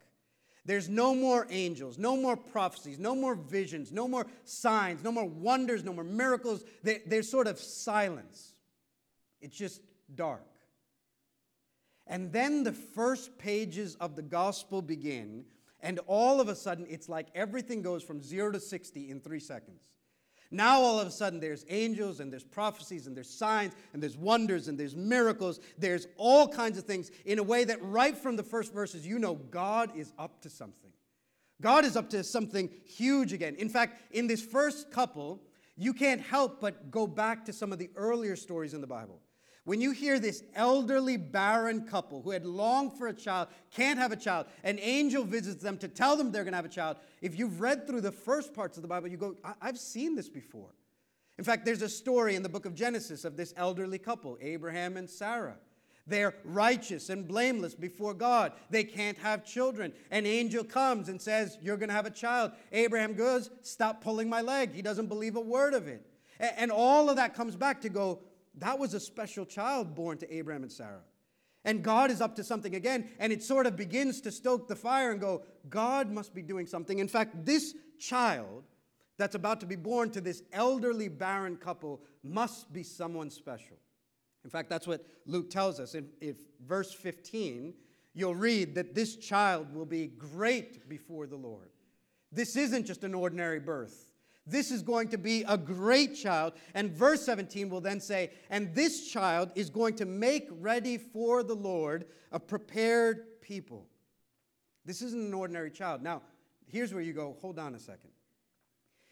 There's 0.66 0.90
no 0.90 1.14
more 1.14 1.46
angels, 1.52 2.00
no 2.00 2.18
more 2.18 2.36
prophecies, 2.36 2.98
no 2.98 3.14
more 3.14 3.36
visions, 3.36 3.92
no 3.92 4.08
more 4.08 4.26
signs, 4.46 5.04
no 5.04 5.12
more 5.12 5.26
wonders, 5.26 5.84
no 5.84 5.94
more 5.94 6.04
miracles. 6.04 6.64
there's 6.82 7.30
sort 7.30 7.46
of 7.46 7.60
silence. 7.60 8.56
It's 9.42 9.56
just 9.56 9.84
dark. 10.16 10.42
And 12.08 12.32
then 12.32 12.64
the 12.64 12.74
first 12.74 13.38
pages 13.38 13.94
of 14.00 14.16
the 14.16 14.24
gospel 14.24 14.82
begin, 14.82 15.46
and 15.82 16.00
all 16.08 16.42
of 16.42 16.48
a 16.48 16.56
sudden, 16.56 16.88
it's 16.90 17.08
like 17.08 17.28
everything 17.36 17.84
goes 17.84 18.02
from 18.02 18.24
zero 18.24 18.52
to 18.52 18.60
60 18.60 19.12
in 19.12 19.20
three 19.20 19.40
seconds. 19.40 19.92
Now, 20.50 20.80
all 20.80 21.00
of 21.00 21.08
a 21.08 21.12
sudden, 21.12 21.40
there's 21.40 21.66
angels 21.70 22.20
and 22.20 22.32
there's 22.32 22.44
prophecies 22.44 23.08
and 23.08 23.16
there's 23.16 23.30
signs 23.30 23.74
and 23.94 24.02
there's 24.02 24.18
wonders 24.18 24.68
and 24.68 24.78
there's 24.78 24.96
miracles. 24.96 25.60
There's 25.78 26.08
all 26.18 26.48
kinds 26.48 26.78
of 26.78 26.86
things 26.86 27.12
in 27.26 27.40
a 27.40 27.44
way 27.44 27.66
that, 27.66 27.82
right 27.82 28.18
from 28.18 28.36
the 28.36 28.44
first 28.44 28.74
verses, 28.74 29.06
you 29.06 29.20
know 29.20 29.36
God 29.36 29.92
is 29.96 30.14
up 30.18 30.42
to 30.42 30.50
something. 30.50 30.92
God 31.62 31.86
is 31.86 31.98
up 31.98 32.10
to 32.12 32.24
something 32.24 32.70
huge 32.86 33.34
again. 33.34 33.56
In 33.56 33.70
fact, 33.70 34.02
in 34.12 34.28
this 34.28 34.42
first 34.42 34.92
couple, 34.92 35.42
you 35.76 35.94
can't 35.94 36.22
help 36.22 36.62
but 36.62 36.92
go 36.92 37.08
back 37.08 37.46
to 37.46 37.54
some 37.54 37.72
of 37.72 37.80
the 37.80 37.90
earlier 37.96 38.36
stories 38.36 38.74
in 38.74 38.82
the 38.82 38.88
Bible. 38.88 39.20
When 39.68 39.82
you 39.82 39.92
hear 39.92 40.18
this 40.18 40.46
elderly 40.56 41.18
barren 41.18 41.82
couple 41.88 42.22
who 42.22 42.32
had 42.32 42.46
longed 42.46 42.94
for 42.94 43.10
a 43.10 43.14
child, 43.14 43.50
can't 43.70 44.00
have 44.00 44.14
a 44.14 44.16
child, 44.16 44.46
an 44.64 44.80
angel 44.82 45.26
visits 45.26 45.62
them 45.62 45.78
to 45.80 45.90
tell 45.90 46.16
them 46.16 46.32
they're 46.32 46.46
going 46.46 46.54
to 46.54 46.58
have 46.58 46.64
a 46.64 46.70
child, 46.70 46.96
if 47.22 47.38
you've 47.38 47.60
read 47.60 47.86
through 47.86 48.00
the 48.00 48.14
first 48.14 48.54
parts 48.54 48.78
of 48.78 48.82
the 48.82 48.88
Bible, 48.88 49.10
you 49.10 49.18
go, 49.18 49.36
I've 49.62 49.78
seen 49.78 50.16
this 50.16 50.30
before. 50.30 50.70
In 51.38 51.44
fact, 51.44 51.66
there's 51.66 51.82
a 51.82 51.90
story 51.90 52.36
in 52.36 52.44
the 52.44 52.48
book 52.48 52.66
of 52.66 52.76
Genesis 52.76 53.26
of 53.26 53.36
this 53.36 53.54
elderly 53.58 53.98
couple, 53.98 54.38
Abraham 54.40 54.96
and 54.96 55.10
Sarah. 55.10 55.58
They're 56.08 56.34
righteous 56.46 57.10
and 57.10 57.28
blameless 57.28 57.76
before 57.76 58.14
God. 58.14 58.54
They 58.70 58.86
can't 58.86 59.18
have 59.18 59.44
children. 59.44 59.92
An 60.12 60.26
angel 60.26 60.64
comes 60.64 61.10
and 61.10 61.22
says, 61.22 61.58
You're 61.62 61.76
going 61.76 61.90
to 61.90 61.94
have 61.94 62.06
a 62.06 62.10
child. 62.10 62.54
Abraham 62.72 63.16
goes, 63.16 63.50
Stop 63.64 64.02
pulling 64.02 64.30
my 64.30 64.40
leg. 64.40 64.74
He 64.74 64.82
doesn't 64.82 65.08
believe 65.08 65.36
a 65.36 65.42
word 65.42 65.74
of 65.74 65.90
it. 65.90 66.06
And 66.40 66.72
all 66.72 67.10
of 67.10 67.18
that 67.18 67.34
comes 67.34 67.56
back 67.56 67.82
to 67.82 67.90
go, 67.90 68.20
That 68.58 68.80
was 68.80 68.94
a 68.94 69.00
special 69.00 69.46
child 69.46 69.96
born 69.96 70.18
to 70.20 70.34
Abraham 70.34 70.64
and 70.64 70.72
Sarah. 70.72 71.04
And 71.66 71.84
God 71.84 72.12
is 72.12 72.22
up 72.22 72.36
to 72.38 72.44
something 72.44 72.76
again. 72.76 73.10
And 73.20 73.34
it 73.34 73.44
sort 73.44 73.68
of 73.68 73.76
begins 73.76 74.22
to 74.22 74.32
stoke 74.32 74.68
the 74.68 74.76
fire 74.76 75.12
and 75.12 75.20
go, 75.20 75.44
God 75.70 76.10
must 76.10 76.34
be 76.34 76.42
doing 76.42 76.66
something. 76.66 77.00
In 77.00 77.08
fact, 77.08 77.46
this 77.46 77.76
child 78.00 78.64
that's 79.18 79.36
about 79.36 79.60
to 79.60 79.66
be 79.66 79.76
born 79.76 80.10
to 80.12 80.22
this 80.22 80.44
elderly 80.54 81.08
barren 81.08 81.58
couple 81.58 82.02
must 82.24 82.72
be 82.72 82.84
someone 82.84 83.30
special. 83.30 83.78
In 84.44 84.50
fact, 84.50 84.70
that's 84.70 84.88
what 84.88 85.06
Luke 85.26 85.50
tells 85.50 85.80
us. 85.80 85.96
In, 85.96 86.08
in 86.22 86.36
verse 86.66 86.94
15, 86.94 87.74
you'll 88.14 88.36
read 88.36 88.76
that 88.76 88.96
this 88.96 89.16
child 89.18 89.74
will 89.74 89.86
be 89.86 90.08
great 90.08 90.88
before 90.88 91.28
the 91.28 91.36
Lord. 91.36 91.70
This 92.32 92.56
isn't 92.56 92.86
just 92.86 93.04
an 93.04 93.14
ordinary 93.14 93.60
birth. 93.60 94.07
This 94.48 94.72
is 94.72 94.82
going 94.82 95.10
to 95.10 95.18
be 95.18 95.44
a 95.48 95.58
great 95.58 96.16
child. 96.16 96.54
And 96.74 96.92
verse 96.92 97.24
17 97.24 97.70
will 97.70 97.82
then 97.82 98.00
say, 98.00 98.32
And 98.50 98.74
this 98.74 99.12
child 99.12 99.52
is 99.56 99.70
going 99.70 99.96
to 99.96 100.06
make 100.06 100.48
ready 100.50 100.98
for 100.98 101.44
the 101.44 101.56
Lord 101.56 102.06
a 102.32 102.40
prepared 102.40 103.42
people. 103.42 103.88
This 104.86 105.02
isn't 105.02 105.28
an 105.28 105.34
ordinary 105.34 105.70
child. 105.70 106.02
Now, 106.02 106.22
here's 106.66 106.94
where 106.94 107.04
you 107.04 107.14
go, 107.14 107.36
hold 107.42 107.60
on 107.60 107.76
a 107.76 107.80
second. 107.80 108.12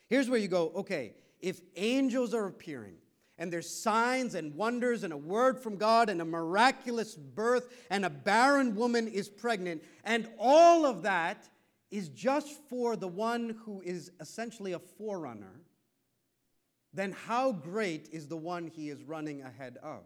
Here's 0.07 0.29
where 0.29 0.39
you 0.39 0.47
go, 0.47 0.71
okay, 0.75 1.15
if 1.41 1.59
angels 1.75 2.33
are 2.33 2.45
appearing, 2.45 2.95
and 3.37 3.51
there's 3.51 3.69
signs 3.69 4.35
and 4.35 4.55
wonders 4.55 5.03
and 5.03 5.11
a 5.11 5.17
word 5.17 5.59
from 5.59 5.75
God 5.75 6.09
and 6.09 6.21
a 6.21 6.25
miraculous 6.25 7.15
birth 7.15 7.67
and 7.89 8.05
a 8.05 8.09
barren 8.09 8.75
woman 8.75 9.07
is 9.09 9.27
pregnant. 9.27 9.83
And 10.05 10.29
all 10.39 10.85
of 10.85 11.03
that 11.03 11.49
is 11.91 12.09
just 12.09 12.49
for 12.69 12.95
the 12.95 13.07
one 13.07 13.57
who 13.63 13.81
is 13.81 14.11
essentially 14.19 14.73
a 14.73 14.79
forerunner. 14.79 15.61
Then 16.93 17.11
how 17.11 17.51
great 17.51 18.09
is 18.11 18.27
the 18.27 18.37
one 18.37 18.67
he 18.67 18.89
is 18.89 19.03
running 19.03 19.41
ahead 19.41 19.77
of? 19.83 20.03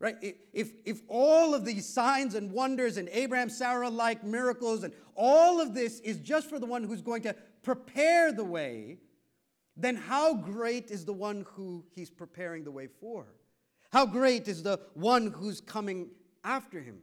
Right? 0.00 0.16
If, 0.52 0.72
if 0.84 1.00
all 1.06 1.54
of 1.54 1.64
these 1.64 1.88
signs 1.88 2.34
and 2.34 2.50
wonders 2.50 2.96
and 2.96 3.08
Abraham, 3.12 3.48
Sarah 3.48 3.88
like 3.88 4.24
miracles 4.24 4.82
and 4.82 4.92
all 5.14 5.60
of 5.60 5.74
this 5.74 6.00
is 6.00 6.18
just 6.18 6.48
for 6.48 6.58
the 6.58 6.66
one 6.66 6.82
who's 6.82 7.02
going 7.02 7.22
to 7.22 7.36
prepare 7.62 8.32
the 8.32 8.44
way 8.44 8.98
then 9.76 9.96
how 9.96 10.34
great 10.34 10.90
is 10.90 11.04
the 11.04 11.12
one 11.12 11.46
who 11.54 11.84
he's 11.94 12.10
preparing 12.10 12.64
the 12.64 12.70
way 12.70 12.86
for? 12.86 13.26
How 13.90 14.06
great 14.06 14.48
is 14.48 14.62
the 14.62 14.80
one 14.94 15.30
who's 15.30 15.60
coming 15.60 16.10
after 16.44 16.80
him? 16.80 16.98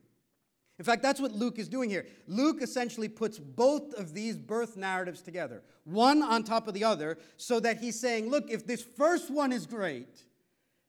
In 0.80 0.86
fact, 0.86 1.04
that's 1.04 1.20
what 1.20 1.34
Luke 1.34 1.60
is 1.60 1.68
doing 1.68 1.90
here. 1.90 2.08
Luke 2.26 2.62
essentially 2.62 3.10
puts 3.10 3.38
both 3.38 3.94
of 3.96 4.14
these 4.14 4.38
birth 4.38 4.78
narratives 4.78 5.22
together, 5.22 5.62
one 5.84 6.24
on 6.24 6.44
top 6.44 6.70
of 6.70 6.74
the 6.74 6.86
other, 6.86 7.18
so 7.36 7.60
that 7.60 7.80
he's 7.80 8.00
saying, 8.00 8.30
look, 8.30 8.50
if 8.50 8.66
this 8.66 8.82
first 8.82 9.30
one 9.30 9.52
is 9.52 9.66
great, 9.66 10.24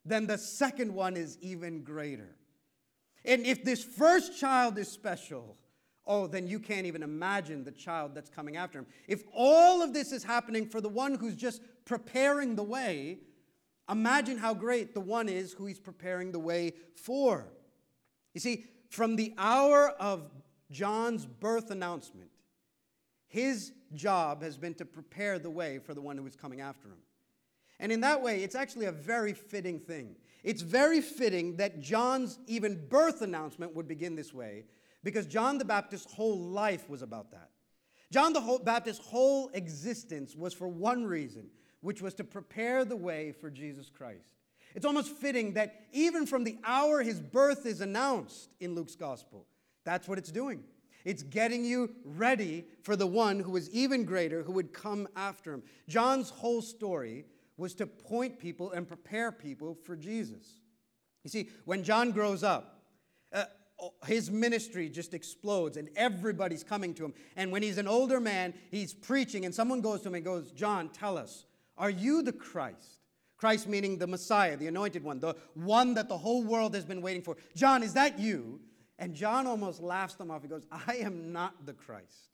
then 0.04 0.28
the 0.28 0.38
second 0.38 0.94
one 0.94 1.16
is 1.16 1.36
even 1.40 1.82
greater. 1.82 2.36
And 3.24 3.44
if 3.44 3.64
this 3.64 3.82
first 3.82 4.38
child 4.38 4.78
is 4.78 4.88
special, 4.88 5.56
oh, 6.06 6.28
then 6.28 6.46
you 6.46 6.60
can't 6.60 6.86
even 6.86 7.02
imagine 7.02 7.64
the 7.64 7.72
child 7.72 8.14
that's 8.14 8.30
coming 8.30 8.56
after 8.56 8.78
him. 8.78 8.86
If 9.08 9.24
all 9.34 9.82
of 9.82 9.92
this 9.92 10.12
is 10.12 10.22
happening 10.22 10.66
for 10.68 10.80
the 10.80 10.88
one 10.88 11.16
who's 11.16 11.34
just 11.34 11.62
preparing 11.84 12.54
the 12.54 12.62
way, 12.62 13.18
imagine 13.90 14.38
how 14.38 14.54
great 14.54 14.94
the 14.94 15.00
one 15.00 15.28
is 15.28 15.52
who 15.52 15.66
he's 15.66 15.80
preparing 15.80 16.30
the 16.30 16.38
way 16.38 16.74
for. 16.94 17.48
You 18.34 18.40
see, 18.40 18.66
from 18.90 19.16
the 19.16 19.32
hour 19.38 19.88
of 20.00 20.30
John's 20.70 21.24
birth 21.24 21.70
announcement, 21.70 22.30
his 23.28 23.72
job 23.94 24.42
has 24.42 24.58
been 24.58 24.74
to 24.74 24.84
prepare 24.84 25.38
the 25.38 25.48
way 25.48 25.78
for 25.78 25.94
the 25.94 26.00
one 26.00 26.18
who 26.18 26.26
is 26.26 26.36
coming 26.36 26.60
after 26.60 26.88
him. 26.88 26.98
And 27.78 27.90
in 27.92 28.00
that 28.00 28.20
way, 28.20 28.42
it's 28.42 28.56
actually 28.56 28.86
a 28.86 28.92
very 28.92 29.32
fitting 29.32 29.78
thing. 29.78 30.16
It's 30.42 30.60
very 30.60 31.00
fitting 31.00 31.56
that 31.56 31.80
John's 31.80 32.38
even 32.46 32.86
birth 32.88 33.22
announcement 33.22 33.74
would 33.74 33.86
begin 33.86 34.16
this 34.16 34.34
way 34.34 34.64
because 35.04 35.26
John 35.26 35.58
the 35.58 35.64
Baptist's 35.64 36.12
whole 36.12 36.38
life 36.38 36.90
was 36.90 37.02
about 37.02 37.30
that. 37.30 37.50
John 38.10 38.32
the 38.32 38.60
Baptist's 38.64 39.06
whole 39.06 39.50
existence 39.54 40.34
was 40.34 40.52
for 40.52 40.66
one 40.66 41.04
reason, 41.04 41.48
which 41.80 42.02
was 42.02 42.12
to 42.14 42.24
prepare 42.24 42.84
the 42.84 42.96
way 42.96 43.32
for 43.32 43.50
Jesus 43.50 43.88
Christ. 43.88 44.39
It's 44.74 44.86
almost 44.86 45.10
fitting 45.12 45.54
that 45.54 45.86
even 45.92 46.26
from 46.26 46.44
the 46.44 46.58
hour 46.64 47.02
his 47.02 47.20
birth 47.20 47.66
is 47.66 47.80
announced 47.80 48.50
in 48.60 48.74
Luke's 48.74 48.94
gospel, 48.94 49.46
that's 49.84 50.08
what 50.08 50.18
it's 50.18 50.30
doing. 50.30 50.62
It's 51.04 51.22
getting 51.22 51.64
you 51.64 51.90
ready 52.04 52.66
for 52.82 52.94
the 52.94 53.06
one 53.06 53.40
who 53.40 53.56
is 53.56 53.70
even 53.70 54.04
greater, 54.04 54.42
who 54.42 54.52
would 54.52 54.72
come 54.72 55.08
after 55.16 55.52
him. 55.52 55.62
John's 55.88 56.30
whole 56.30 56.60
story 56.60 57.24
was 57.56 57.74
to 57.74 57.86
point 57.86 58.38
people 58.38 58.72
and 58.72 58.86
prepare 58.86 59.32
people 59.32 59.74
for 59.74 59.96
Jesus. 59.96 60.60
You 61.24 61.30
see, 61.30 61.48
when 61.64 61.84
John 61.84 62.10
grows 62.10 62.42
up, 62.42 62.82
uh, 63.32 63.44
his 64.06 64.30
ministry 64.30 64.88
just 64.88 65.14
explodes 65.14 65.76
and 65.76 65.88
everybody's 65.96 66.62
coming 66.62 66.94
to 66.94 67.04
him. 67.04 67.14
And 67.36 67.50
when 67.50 67.62
he's 67.62 67.78
an 67.78 67.88
older 67.88 68.20
man, 68.20 68.54
he's 68.70 68.92
preaching, 68.92 69.44
and 69.44 69.54
someone 69.54 69.80
goes 69.80 70.02
to 70.02 70.08
him 70.08 70.14
and 70.16 70.24
goes, 70.24 70.52
John, 70.52 70.90
tell 70.90 71.16
us, 71.16 71.44
are 71.78 71.90
you 71.90 72.22
the 72.22 72.32
Christ? 72.32 72.99
Christ 73.40 73.66
meaning 73.66 73.96
the 73.96 74.06
Messiah, 74.06 74.54
the 74.54 74.66
anointed 74.66 75.02
one, 75.02 75.18
the 75.18 75.34
one 75.54 75.94
that 75.94 76.10
the 76.10 76.18
whole 76.18 76.44
world 76.44 76.74
has 76.74 76.84
been 76.84 77.00
waiting 77.00 77.22
for. 77.22 77.38
John, 77.56 77.82
is 77.82 77.94
that 77.94 78.18
you? 78.18 78.60
And 78.98 79.14
John 79.14 79.46
almost 79.46 79.80
laughs 79.80 80.14
them 80.16 80.30
off. 80.30 80.42
He 80.42 80.48
goes, 80.48 80.66
I 80.70 80.96
am 80.96 81.32
not 81.32 81.64
the 81.64 81.72
Christ. 81.72 82.28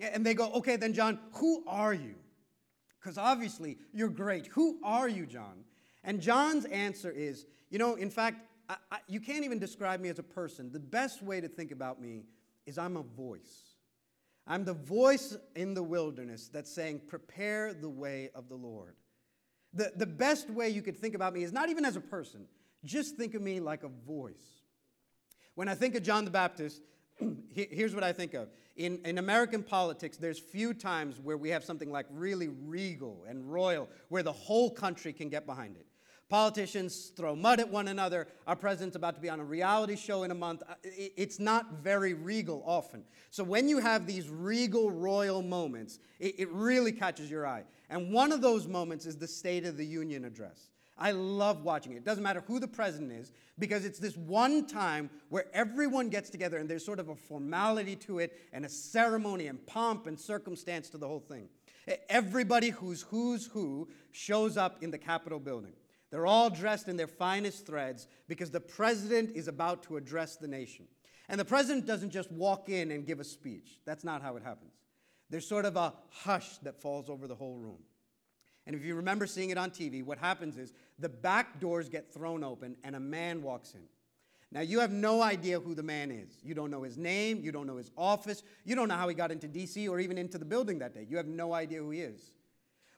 And 0.00 0.26
they 0.26 0.34
go, 0.34 0.50
okay, 0.54 0.74
then, 0.74 0.92
John, 0.92 1.20
who 1.34 1.62
are 1.68 1.94
you? 1.94 2.16
Because 2.98 3.16
obviously 3.16 3.78
you're 3.92 4.08
great. 4.08 4.48
Who 4.48 4.80
are 4.82 5.08
you, 5.08 5.24
John? 5.24 5.62
And 6.02 6.20
John's 6.20 6.64
answer 6.64 7.12
is, 7.12 7.46
you 7.70 7.78
know, 7.78 7.94
in 7.94 8.10
fact, 8.10 8.38
I, 8.68 8.74
I, 8.90 8.98
you 9.06 9.20
can't 9.20 9.44
even 9.44 9.60
describe 9.60 10.00
me 10.00 10.08
as 10.08 10.18
a 10.18 10.24
person. 10.24 10.72
The 10.72 10.80
best 10.80 11.22
way 11.22 11.40
to 11.40 11.46
think 11.46 11.70
about 11.70 12.00
me 12.00 12.24
is 12.66 12.76
I'm 12.76 12.96
a 12.96 13.02
voice. 13.02 13.76
I'm 14.48 14.64
the 14.64 14.74
voice 14.74 15.36
in 15.54 15.74
the 15.74 15.82
wilderness 15.84 16.48
that's 16.52 16.74
saying, 16.74 17.02
Prepare 17.06 17.72
the 17.72 17.88
way 17.88 18.30
of 18.34 18.48
the 18.48 18.56
Lord. 18.56 18.96
The, 19.74 19.92
the 19.96 20.06
best 20.06 20.48
way 20.48 20.68
you 20.68 20.82
could 20.82 20.96
think 20.96 21.14
about 21.14 21.34
me 21.34 21.42
is 21.42 21.52
not 21.52 21.68
even 21.68 21.84
as 21.84 21.96
a 21.96 22.00
person, 22.00 22.46
just 22.84 23.16
think 23.16 23.34
of 23.34 23.42
me 23.42 23.60
like 23.60 23.82
a 23.82 23.88
voice. 23.88 24.62
When 25.54 25.68
I 25.68 25.74
think 25.74 25.94
of 25.94 26.02
John 26.02 26.24
the 26.24 26.30
Baptist, 26.30 26.82
here's 27.50 27.94
what 27.94 28.04
I 28.04 28.12
think 28.12 28.34
of. 28.34 28.48
In, 28.76 29.00
in 29.04 29.18
American 29.18 29.62
politics, 29.62 30.16
there's 30.16 30.38
few 30.38 30.74
times 30.74 31.20
where 31.20 31.36
we 31.36 31.48
have 31.50 31.64
something 31.64 31.90
like 31.90 32.06
really 32.10 32.48
regal 32.48 33.24
and 33.28 33.52
royal, 33.52 33.88
where 34.08 34.22
the 34.22 34.32
whole 34.32 34.70
country 34.70 35.12
can 35.12 35.28
get 35.28 35.46
behind 35.46 35.76
it. 35.76 35.86
Politicians 36.34 37.12
throw 37.14 37.36
mud 37.36 37.60
at 37.60 37.70
one 37.70 37.86
another. 37.86 38.26
Our 38.48 38.56
president's 38.56 38.96
about 38.96 39.14
to 39.14 39.20
be 39.20 39.28
on 39.28 39.38
a 39.38 39.44
reality 39.44 39.94
show 39.94 40.24
in 40.24 40.32
a 40.32 40.34
month. 40.34 40.64
Uh, 40.68 40.74
it's 40.82 41.38
not 41.38 41.74
very 41.74 42.12
regal 42.12 42.60
often. 42.66 43.04
So 43.30 43.44
when 43.44 43.68
you 43.68 43.78
have 43.78 44.04
these 44.04 44.28
regal 44.28 44.90
royal 44.90 45.42
moments, 45.42 46.00
it, 46.18 46.50
really 46.50 46.90
catches 46.90 47.30
your 47.30 47.46
eye. 47.46 47.62
And 47.88 48.12
one 48.12 48.32
of 48.32 48.40
those 48.40 48.66
moments 48.66 49.06
is 49.06 49.16
the 49.16 49.28
State 49.28 49.64
of 49.64 49.76
the 49.76 49.86
Union 49.86 50.24
address. 50.24 50.70
I 50.98 51.12
love 51.12 51.62
watching 51.62 51.92
it. 51.92 51.98
It 51.98 52.04
doesn't 52.04 52.24
matter 52.24 52.42
who 52.48 52.58
the 52.58 52.66
president 52.66 53.12
is, 53.12 53.30
because 53.56 53.84
it's 53.84 54.00
this 54.00 54.16
one 54.16 54.66
time 54.66 55.10
where 55.28 55.44
everyone 55.54 56.08
gets 56.08 56.30
together 56.30 56.56
and 56.56 56.68
there's 56.68 56.84
sort 56.84 56.98
of 56.98 57.10
a 57.10 57.14
formality 57.14 57.94
to 57.94 58.18
it 58.18 58.40
and 58.52 58.64
a 58.64 58.68
ceremony 58.68 59.46
and 59.46 59.64
pomp 59.66 60.08
and 60.08 60.18
circumstance 60.18 60.88
to 60.88 60.98
the 60.98 61.06
whole 61.06 61.20
thing. 61.20 61.48
Everybody 62.08 62.70
who's 62.70 63.02
who's 63.02 63.46
who 63.46 63.86
shows 64.10 64.56
up 64.56 64.82
in 64.82 64.90
the 64.90 64.98
Capitol 64.98 65.38
building. 65.38 65.74
They're 66.14 66.26
all 66.26 66.48
dressed 66.48 66.86
in 66.86 66.96
their 66.96 67.08
finest 67.08 67.66
threads 67.66 68.06
because 68.28 68.52
the 68.52 68.60
president 68.60 69.32
is 69.34 69.48
about 69.48 69.82
to 69.82 69.96
address 69.96 70.36
the 70.36 70.46
nation. 70.46 70.86
And 71.28 71.40
the 71.40 71.44
president 71.44 71.86
doesn't 71.86 72.10
just 72.10 72.30
walk 72.30 72.68
in 72.68 72.92
and 72.92 73.04
give 73.04 73.18
a 73.18 73.24
speech. 73.24 73.80
That's 73.84 74.04
not 74.04 74.22
how 74.22 74.36
it 74.36 74.44
happens. 74.44 74.74
There's 75.28 75.44
sort 75.44 75.64
of 75.64 75.74
a 75.74 75.92
hush 76.10 76.58
that 76.58 76.80
falls 76.80 77.10
over 77.10 77.26
the 77.26 77.34
whole 77.34 77.56
room. 77.56 77.80
And 78.64 78.76
if 78.76 78.84
you 78.84 78.94
remember 78.94 79.26
seeing 79.26 79.50
it 79.50 79.58
on 79.58 79.72
TV, 79.72 80.04
what 80.04 80.18
happens 80.18 80.56
is 80.56 80.72
the 81.00 81.08
back 81.08 81.58
doors 81.58 81.88
get 81.88 82.14
thrown 82.14 82.44
open 82.44 82.76
and 82.84 82.94
a 82.94 83.00
man 83.00 83.42
walks 83.42 83.74
in. 83.74 83.82
Now, 84.52 84.60
you 84.60 84.78
have 84.78 84.92
no 84.92 85.20
idea 85.20 85.58
who 85.58 85.74
the 85.74 85.82
man 85.82 86.12
is. 86.12 86.38
You 86.44 86.54
don't 86.54 86.70
know 86.70 86.84
his 86.84 86.96
name, 86.96 87.40
you 87.42 87.50
don't 87.50 87.66
know 87.66 87.78
his 87.78 87.90
office, 87.98 88.44
you 88.64 88.76
don't 88.76 88.86
know 88.86 88.94
how 88.94 89.08
he 89.08 89.16
got 89.16 89.32
into 89.32 89.48
DC 89.48 89.90
or 89.90 89.98
even 89.98 90.16
into 90.16 90.38
the 90.38 90.44
building 90.44 90.78
that 90.78 90.94
day. 90.94 91.08
You 91.10 91.16
have 91.16 91.26
no 91.26 91.52
idea 91.52 91.80
who 91.80 91.90
he 91.90 92.02
is. 92.02 92.30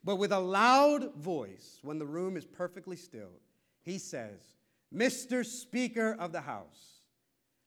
But 0.07 0.17
with 0.17 0.31
a 0.31 0.39
loud 0.39 1.17
voice, 1.17 1.81
when 1.83 1.99
the 1.99 2.07
room 2.07 2.37
is 2.37 2.47
perfectly 2.47 2.95
still, 2.95 3.41
he 3.83 3.99
says, 3.99 4.39
Mr. 4.95 5.45
Speaker 5.45 6.17
of 6.21 6.31
the 6.31 6.43
House, 6.43 7.01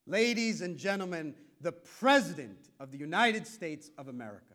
ladies 0.08 0.62
and 0.62 0.78
gentlemen, 0.78 1.36
the 1.60 1.74
President 1.74 2.70
of 2.80 2.92
the 2.92 2.98
United 2.98 3.46
States 3.46 3.92
of 3.98 4.08
America. 4.08 4.49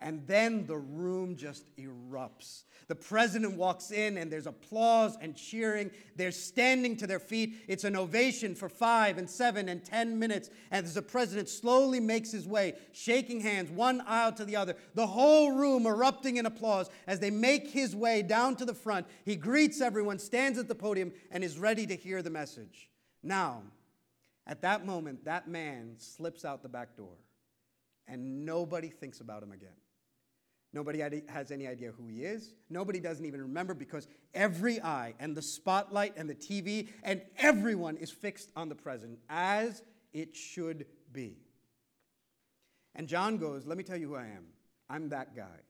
And 0.00 0.26
then 0.26 0.66
the 0.66 0.76
room 0.76 1.36
just 1.36 1.64
erupts. 1.76 2.64
The 2.86 2.94
president 2.94 3.56
walks 3.56 3.90
in, 3.90 4.16
and 4.16 4.32
there's 4.32 4.46
applause 4.46 5.18
and 5.20 5.36
cheering. 5.36 5.90
They're 6.16 6.30
standing 6.30 6.96
to 6.98 7.06
their 7.06 7.18
feet. 7.18 7.64
It's 7.68 7.84
an 7.84 7.96
ovation 7.96 8.54
for 8.54 8.68
five 8.68 9.18
and 9.18 9.28
seven 9.28 9.68
and 9.68 9.84
ten 9.84 10.18
minutes. 10.18 10.50
And 10.70 10.86
as 10.86 10.94
the 10.94 11.02
president 11.02 11.48
slowly 11.48 12.00
makes 12.00 12.30
his 12.30 12.46
way, 12.46 12.74
shaking 12.92 13.40
hands 13.40 13.70
one 13.70 14.02
aisle 14.06 14.32
to 14.32 14.44
the 14.44 14.56
other, 14.56 14.74
the 14.94 15.06
whole 15.06 15.52
room 15.52 15.86
erupting 15.86 16.36
in 16.36 16.46
applause 16.46 16.88
as 17.06 17.20
they 17.20 17.30
make 17.30 17.68
his 17.68 17.94
way 17.94 18.22
down 18.22 18.56
to 18.56 18.64
the 18.64 18.74
front. 18.74 19.06
He 19.24 19.36
greets 19.36 19.80
everyone, 19.80 20.18
stands 20.18 20.58
at 20.58 20.68
the 20.68 20.74
podium, 20.74 21.12
and 21.30 21.44
is 21.44 21.58
ready 21.58 21.86
to 21.86 21.96
hear 21.96 22.22
the 22.22 22.30
message. 22.30 22.88
Now, 23.22 23.62
at 24.46 24.62
that 24.62 24.86
moment, 24.86 25.26
that 25.26 25.48
man 25.48 25.96
slips 25.98 26.44
out 26.44 26.62
the 26.62 26.68
back 26.70 26.96
door, 26.96 27.18
and 28.06 28.46
nobody 28.46 28.88
thinks 28.88 29.20
about 29.20 29.42
him 29.42 29.52
again. 29.52 29.76
Nobody 30.72 31.02
has 31.28 31.50
any 31.50 31.66
idea 31.66 31.92
who 31.92 32.08
he 32.08 32.24
is. 32.24 32.54
Nobody 32.68 33.00
doesn't 33.00 33.24
even 33.24 33.40
remember 33.40 33.72
because 33.72 34.06
every 34.34 34.82
eye 34.82 35.14
and 35.18 35.34
the 35.34 35.40
spotlight 35.42 36.14
and 36.16 36.28
the 36.28 36.34
TV 36.34 36.88
and 37.02 37.22
everyone 37.38 37.96
is 37.96 38.10
fixed 38.10 38.50
on 38.54 38.68
the 38.68 38.74
present 38.74 39.18
as 39.30 39.82
it 40.12 40.36
should 40.36 40.86
be. 41.12 41.38
And 42.94 43.08
John 43.08 43.38
goes, 43.38 43.66
Let 43.66 43.78
me 43.78 43.84
tell 43.84 43.96
you 43.96 44.08
who 44.08 44.16
I 44.16 44.26
am. 44.26 44.44
I'm 44.90 45.08
that 45.08 45.34
guy. 45.34 45.60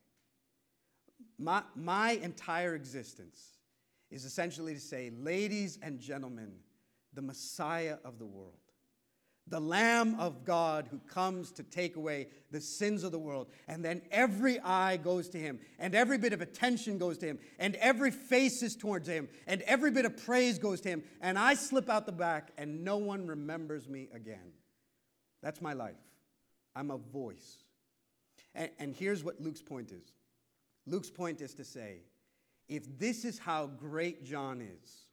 My, 1.39 1.63
my 1.77 2.13
entire 2.13 2.75
existence 2.75 3.59
is 4.11 4.25
essentially 4.25 4.75
to 4.75 4.81
say, 4.81 5.11
Ladies 5.17 5.79
and 5.81 6.01
gentlemen, 6.01 6.53
the 7.15 7.23
Messiah 7.23 7.99
of 8.05 8.19
the 8.19 8.27
world 8.27 8.59
the 9.51 9.61
Lamb 9.61 10.17
of 10.19 10.45
God 10.45 10.89
who 10.91 10.99
comes 10.99 11.53
to 11.53 11.63
take 11.63 11.97
away 11.97 12.29
the 12.51 12.61
sins 12.61 13.05
of 13.05 13.13
the 13.13 13.19
world. 13.19 13.49
And 13.67 13.85
then 13.85 14.03
every 14.11 14.61
eye 14.61 14.97
goes 14.97 15.29
to 15.31 15.39
him, 15.39 15.61
and 15.79 15.95
every 15.95 16.19
bit 16.19 16.33
of 16.33 16.41
attention 16.41 16.99
goes 16.99 17.19
to 17.19 17.27
him, 17.27 17.39
and 17.59 17.75
every 17.77 18.11
face 18.11 18.63
is 18.63 18.77
towards 18.77 19.09
him, 19.09 19.29
and 19.47 19.63
every 19.63 19.91
bit 19.91 20.05
of 20.05 20.25
praise 20.25 20.59
goes 20.59 20.81
to 20.83 20.89
him. 20.89 21.03
And 21.21 21.39
I 21.39 21.55
slip 21.55 21.89
out 21.89 22.07
the 22.07 22.13
back, 22.13 22.51
and 22.59 22.85
no 22.85 22.97
one 22.97 23.27
remembers 23.27 23.89
me 23.89 24.09
again. 24.13 24.53
That's 25.43 25.61
my 25.61 25.73
life. 25.73 25.97
I'm 26.75 26.91
a 26.91 26.99
voice. 26.99 27.65
And, 28.55 28.71
and 28.79 28.95
here's 28.95 29.25
what 29.25 29.41
Luke's 29.41 29.63
point 29.63 29.93
is 29.93 30.13
Luke's 30.87 31.11
point 31.11 31.41
is 31.41 31.55
to 31.55 31.65
say, 31.65 32.03
if 32.69 32.99
this 32.99 33.25
is 33.25 33.39
how 33.39 33.67
great 33.67 34.25
John 34.25 34.61
is, 34.61 35.08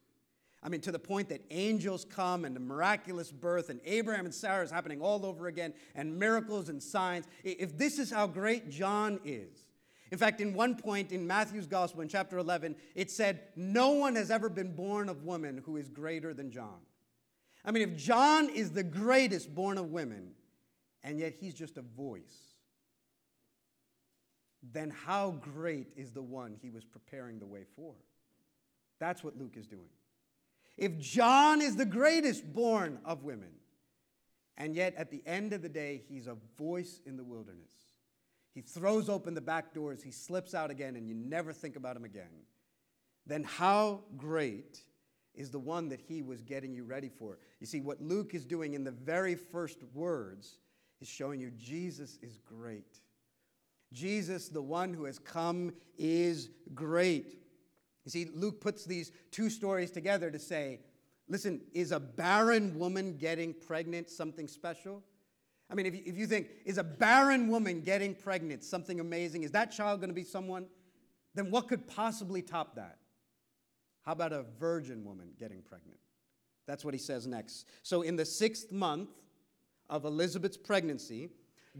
I 0.65 0.69
mean, 0.69 0.81
to 0.81 0.91
the 0.91 0.97
point 0.97 1.29
that 1.29 1.41
angels 1.51 2.05
come 2.09 2.43
and 2.43 2.55
the 2.55 2.59
miraculous 2.59 3.31
birth 3.31 3.69
and 3.69 3.79
Abraham 3.85 4.25
and 4.25 4.33
Sarah 4.33 4.63
is 4.63 4.71
happening 4.71 4.99
all 4.99 5.23
over 5.23 5.45
again 5.45 5.75
and 5.93 6.17
miracles 6.17 6.69
and 6.69 6.81
signs. 6.81 7.27
If 7.43 7.77
this 7.77 7.99
is 7.99 8.09
how 8.09 8.25
great 8.25 8.71
John 8.71 9.19
is, 9.23 9.67
in 10.09 10.17
fact, 10.17 10.41
in 10.41 10.55
one 10.55 10.75
point 10.75 11.11
in 11.11 11.27
Matthew's 11.27 11.67
gospel 11.67 12.01
in 12.01 12.07
chapter 12.07 12.39
11, 12.39 12.75
it 12.95 13.11
said, 13.11 13.41
No 13.55 13.91
one 13.91 14.15
has 14.15 14.31
ever 14.31 14.49
been 14.49 14.73
born 14.73 15.07
of 15.07 15.23
woman 15.23 15.61
who 15.65 15.77
is 15.77 15.87
greater 15.87 16.33
than 16.33 16.49
John. 16.49 16.79
I 17.63 17.71
mean, 17.71 17.83
if 17.87 17.95
John 17.95 18.49
is 18.49 18.71
the 18.71 18.83
greatest 18.83 19.53
born 19.53 19.77
of 19.77 19.91
women, 19.91 20.31
and 21.03 21.19
yet 21.19 21.33
he's 21.39 21.53
just 21.53 21.77
a 21.77 21.81
voice, 21.81 22.55
then 24.73 24.89
how 24.89 25.31
great 25.31 25.89
is 25.95 26.11
the 26.11 26.23
one 26.23 26.55
he 26.59 26.71
was 26.71 26.85
preparing 26.85 27.37
the 27.37 27.45
way 27.45 27.65
for? 27.75 27.93
That's 28.99 29.23
what 29.23 29.37
Luke 29.37 29.57
is 29.57 29.67
doing. 29.67 29.89
If 30.77 30.97
John 30.97 31.61
is 31.61 31.75
the 31.75 31.85
greatest 31.85 32.53
born 32.53 32.99
of 33.05 33.23
women, 33.23 33.51
and 34.57 34.75
yet 34.75 34.95
at 34.95 35.09
the 35.09 35.21
end 35.25 35.53
of 35.53 35.61
the 35.61 35.69
day, 35.69 36.03
he's 36.07 36.27
a 36.27 36.37
voice 36.57 37.01
in 37.05 37.17
the 37.17 37.23
wilderness. 37.23 37.71
He 38.53 38.61
throws 38.61 39.09
open 39.09 39.33
the 39.33 39.41
back 39.41 39.73
doors, 39.73 40.01
he 40.01 40.11
slips 40.11 40.53
out 40.53 40.71
again, 40.71 40.95
and 40.95 41.07
you 41.07 41.15
never 41.15 41.51
think 41.51 41.75
about 41.75 41.95
him 41.97 42.05
again. 42.05 42.43
Then 43.25 43.43
how 43.43 44.03
great 44.15 44.81
is 45.33 45.49
the 45.49 45.59
one 45.59 45.89
that 45.89 45.99
he 45.99 46.21
was 46.21 46.41
getting 46.41 46.73
you 46.73 46.83
ready 46.83 47.09
for? 47.09 47.37
You 47.59 47.67
see, 47.67 47.81
what 47.81 48.01
Luke 48.01 48.33
is 48.33 48.45
doing 48.45 48.73
in 48.73 48.83
the 48.83 48.91
very 48.91 49.35
first 49.35 49.83
words 49.93 50.57
is 51.01 51.07
showing 51.07 51.41
you 51.41 51.51
Jesus 51.51 52.17
is 52.21 52.37
great. 52.37 52.99
Jesus, 53.91 54.49
the 54.49 54.61
one 54.61 54.93
who 54.93 55.05
has 55.05 55.19
come, 55.19 55.73
is 55.97 56.49
great. 56.73 57.44
You 58.05 58.11
see, 58.11 58.29
Luke 58.33 58.61
puts 58.61 58.85
these 58.85 59.11
two 59.31 59.49
stories 59.49 59.91
together 59.91 60.31
to 60.31 60.39
say, 60.39 60.79
listen, 61.27 61.61
is 61.73 61.91
a 61.91 61.99
barren 61.99 62.77
woman 62.77 63.17
getting 63.17 63.53
pregnant 63.53 64.09
something 64.09 64.47
special? 64.47 65.03
I 65.69 65.73
mean, 65.73 65.87
if 65.87 65.95
you, 65.95 66.01
if 66.05 66.17
you 66.17 66.27
think, 66.27 66.47
is 66.65 66.77
a 66.77 66.83
barren 66.83 67.47
woman 67.47 67.81
getting 67.81 68.13
pregnant 68.13 68.63
something 68.63 68.99
amazing? 68.99 69.43
Is 69.43 69.51
that 69.51 69.71
child 69.71 69.99
going 69.99 70.11
to 70.11 70.15
be 70.15 70.23
someone? 70.23 70.67
Then 71.33 71.49
what 71.49 71.67
could 71.67 71.87
possibly 71.87 72.41
top 72.41 72.75
that? 72.75 72.99
How 74.03 74.11
about 74.11 74.31
a 74.31 74.45
virgin 74.59 75.03
woman 75.03 75.29
getting 75.39 75.63
pregnant? 75.63 75.99
That's 76.67 76.85
what 76.85 76.93
he 76.93 76.99
says 76.99 77.25
next. 77.25 77.67
So, 77.81 78.03
in 78.03 78.15
the 78.15 78.25
sixth 78.25 78.71
month 78.71 79.09
of 79.89 80.05
Elizabeth's 80.05 80.57
pregnancy, 80.57 81.29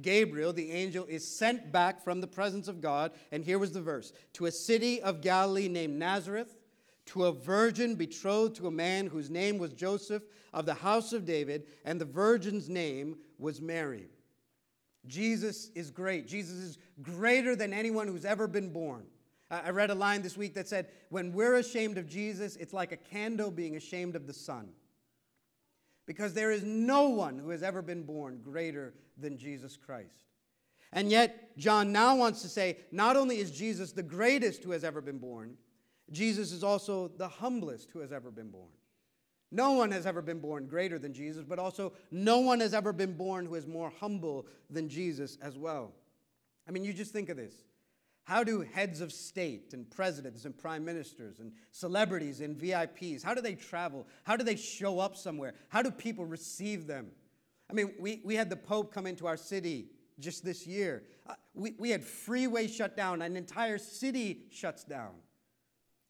Gabriel, 0.02 0.54
the 0.54 0.72
angel, 0.72 1.06
is 1.06 1.28
sent 1.28 1.72
back 1.72 2.04
from 2.04 2.22
the 2.22 2.28
presence 2.28 2.68
of 2.68 2.82
God. 2.82 3.12
And 3.32 3.44
here 3.44 3.60
was 3.60 3.72
the 3.72 3.82
verse 3.82 4.14
to 4.34 4.46
a 4.46 4.52
city 4.52 5.02
of 5.02 5.22
Galilee 5.22 5.68
named 5.68 5.98
Nazareth, 5.98 6.58
to 7.08 7.26
a 7.26 7.32
virgin 7.32 7.96
betrothed 7.96 8.56
to 8.56 8.68
a 8.68 8.72
man 8.72 9.08
whose 9.08 9.30
name 9.30 9.58
was 9.58 9.74
Joseph 9.74 10.24
of 10.54 10.66
the 10.66 10.74
house 10.74 11.14
of 11.14 11.26
David, 11.26 11.68
and 11.84 12.02
the 12.02 12.06
virgin's 12.06 12.70
name 12.70 13.18
was 13.38 13.62
Mary. 13.62 14.08
Jesus 15.08 15.70
is 15.76 15.92
great. 15.92 16.28
Jesus 16.28 16.56
is 16.56 16.78
greater 17.04 17.56
than 17.56 17.74
anyone 17.74 18.08
who's 18.08 18.26
ever 18.26 18.48
been 18.48 18.72
born. 18.72 19.06
I 19.52 19.70
read 19.70 19.92
a 19.92 19.96
line 19.96 20.24
this 20.24 20.36
week 20.36 20.56
that 20.56 20.68
said, 20.68 20.88
When 21.10 21.32
we're 21.32 21.56
ashamed 21.56 22.00
of 22.00 22.08
Jesus, 22.08 22.56
it's 22.56 22.74
like 22.74 22.92
a 22.92 22.98
candle 22.98 23.52
being 23.52 23.76
ashamed 23.76 24.16
of 24.16 24.26
the 24.26 24.34
sun 24.34 24.70
because 26.06 26.34
there 26.34 26.52
is 26.52 26.63
no 26.63 27.10
one 27.10 27.38
who 27.38 27.50
has 27.50 27.63
ever 27.63 27.82
been 27.82 28.04
born 28.04 28.39
greater 28.44 28.94
than 29.18 29.38
Jesus 29.38 29.78
Christ. 29.78 30.26
And 30.91 31.10
yet, 31.10 31.58
John 31.58 31.91
now 31.91 32.15
wants 32.15 32.41
to 32.44 32.50
say 32.50 32.78
not 32.91 33.15
only 33.15 33.39
is 33.39 33.52
Jesus 33.52 33.91
the 33.91 34.04
greatest 34.04 34.63
who 34.63 34.72
has 34.72 34.84
ever 34.84 35.02
been 35.02 35.18
born, 35.18 35.58
Jesus 36.12 36.52
is 36.52 36.63
also 36.63 37.10
the 37.18 37.28
humblest 37.28 37.91
who 37.91 38.00
has 38.00 38.12
ever 38.12 38.32
been 38.32 38.50
born. 38.50 38.70
No 39.52 39.72
one 39.72 39.91
has 39.91 40.06
ever 40.06 40.22
been 40.22 40.39
born 40.39 40.68
greater 40.68 41.00
than 41.00 41.13
Jesus, 41.13 41.44
but 41.44 41.60
also 41.60 41.94
no 42.12 42.39
one 42.39 42.60
has 42.60 42.74
ever 42.74 42.91
been 42.91 43.13
born 43.13 43.46
who 43.46 43.56
is 43.56 43.68
more 43.68 43.91
humble 44.00 44.48
than 44.70 44.89
Jesus 44.89 45.38
as 45.41 45.58
well. 45.58 45.94
I 46.68 46.72
mean, 46.72 46.84
you 46.84 46.94
just 46.94 47.13
think 47.13 47.30
of 47.30 47.38
this. 47.38 47.54
How 48.26 48.44
do 48.44 48.62
heads 48.62 49.02
of 49.02 49.14
state 49.14 49.74
and 49.74 49.90
presidents 49.90 50.46
and 50.46 50.58
prime 50.58 50.84
ministers 50.84 51.40
and 51.40 51.52
celebrities 51.72 52.42
and 52.42 52.58
VIPs, 52.58 53.24
how 53.24 53.36
do 53.36 53.42
they 53.42 53.54
travel? 53.54 54.08
How 54.24 54.36
do 54.36 54.44
they 54.44 54.56
show 54.56 55.00
up 55.00 55.16
somewhere? 55.16 55.54
How 55.70 55.84
do 55.84 55.92
people 55.92 56.26
receive 56.26 56.88
them? 56.88 57.12
I 57.70 57.74
mean, 57.74 57.94
we, 58.00 58.22
we 58.26 58.36
had 58.36 58.50
the 58.50 58.56
Pope 58.56 58.92
come 58.92 59.06
into 59.06 59.28
our 59.28 59.38
city 59.38 59.90
just 60.20 60.44
this 60.44 60.66
year. 60.66 61.04
Uh, 61.28 61.34
we, 61.54 61.76
we 61.78 61.92
had 61.92 62.04
freeway 62.04 62.68
shut 62.68 62.98
down, 62.98 63.22
an 63.22 63.38
entire 63.38 63.78
city 63.78 64.46
shuts 64.52 64.84
down. 64.84 65.14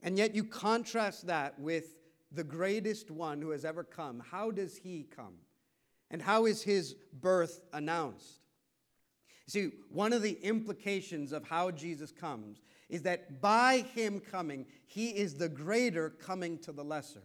And 0.02 0.18
yet 0.18 0.34
you 0.34 0.46
contrast 0.46 1.28
that 1.28 1.60
with 1.60 1.98
the 2.32 2.44
greatest 2.46 3.12
one 3.12 3.42
who 3.42 3.50
has 3.50 3.66
ever 3.66 3.84
come. 3.84 4.24
How 4.32 4.52
does 4.52 4.78
he 4.78 5.06
come? 5.14 5.34
And 6.12 6.22
how 6.22 6.46
is 6.46 6.62
his 6.62 6.96
birth 7.20 7.62
announced? 7.74 8.45
See, 9.48 9.70
one 9.90 10.14
of 10.14 10.22
the 10.22 10.38
implications 10.42 11.32
of 11.32 11.48
how 11.48 11.72
Jesus 11.72 12.12
comes 12.12 12.62
is 12.90 13.04
that 13.04 13.42
by 13.42 13.86
him 13.94 14.20
coming, 14.20 14.66
he 14.86 15.10
is 15.10 15.36
the 15.36 15.50
greater 15.50 16.10
coming 16.10 16.58
to 16.60 16.72
the 16.72 16.84
lesser. 16.84 17.22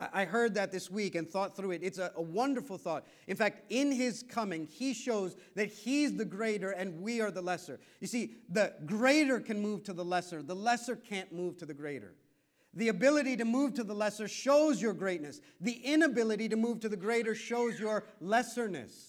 I 0.00 0.26
heard 0.26 0.54
that 0.54 0.70
this 0.70 0.90
week 0.90 1.16
and 1.16 1.28
thought 1.28 1.56
through 1.56 1.72
it. 1.72 1.82
It's 1.82 1.98
a, 1.98 2.12
a, 2.14 2.22
wonderful 2.22 2.78
thought. 2.78 3.04
In 3.26 3.36
fact, 3.36 3.64
in 3.68 3.90
his 3.90 4.22
coming, 4.22 4.68
he 4.70 4.94
shows 4.94 5.34
that 5.56 5.68
he's 5.68 6.16
the 6.16 6.24
greater 6.24 6.70
and 6.70 7.00
we 7.00 7.20
are 7.20 7.32
the 7.32 7.42
lesser. 7.42 7.80
You 8.00 8.06
see, 8.06 8.34
the 8.48 8.74
greater 8.86 9.40
can 9.40 9.60
move 9.60 9.82
to 9.84 9.92
the 9.92 10.04
lesser, 10.04 10.40
the 10.40 10.54
lesser 10.54 10.94
can't 10.94 11.32
move 11.32 11.56
to 11.58 11.66
the 11.66 11.74
greater. 11.74 12.14
The 12.74 12.88
ability 12.88 13.38
to 13.38 13.44
move 13.44 13.74
to 13.74 13.82
the 13.82 13.94
lesser 13.94 14.28
shows 14.28 14.80
your 14.80 14.92
greatness, 14.92 15.40
the 15.60 15.72
inability 15.72 16.48
to 16.50 16.56
move 16.56 16.78
to 16.80 16.88
the 16.88 16.96
greater 16.96 17.34
shows 17.34 17.80
your 17.80 18.04
lesserness. 18.20 19.07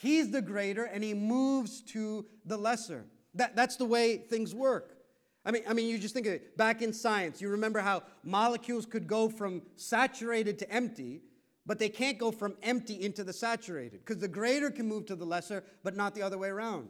He's 0.00 0.30
the 0.30 0.40
greater 0.40 0.84
and 0.84 1.04
he 1.04 1.12
moves 1.12 1.82
to 1.92 2.24
the 2.46 2.56
lesser. 2.56 3.04
That, 3.34 3.54
that's 3.54 3.76
the 3.76 3.84
way 3.84 4.16
things 4.16 4.54
work. 4.54 4.96
I 5.44 5.50
mean, 5.50 5.62
I 5.68 5.74
mean, 5.74 5.88
you 5.88 5.98
just 5.98 6.14
think 6.14 6.26
of 6.26 6.32
it. 6.32 6.56
Back 6.56 6.80
in 6.80 6.94
science, 6.94 7.42
you 7.42 7.50
remember 7.50 7.80
how 7.80 8.04
molecules 8.24 8.86
could 8.86 9.06
go 9.06 9.28
from 9.28 9.60
saturated 9.76 10.58
to 10.60 10.70
empty, 10.72 11.20
but 11.66 11.78
they 11.78 11.90
can't 11.90 12.16
go 12.16 12.32
from 12.32 12.56
empty 12.62 12.94
into 13.02 13.24
the 13.24 13.34
saturated 13.34 14.00
because 14.00 14.16
the 14.16 14.28
greater 14.28 14.70
can 14.70 14.88
move 14.88 15.04
to 15.04 15.16
the 15.16 15.26
lesser, 15.26 15.62
but 15.82 15.94
not 15.94 16.14
the 16.14 16.22
other 16.22 16.38
way 16.38 16.48
around. 16.48 16.88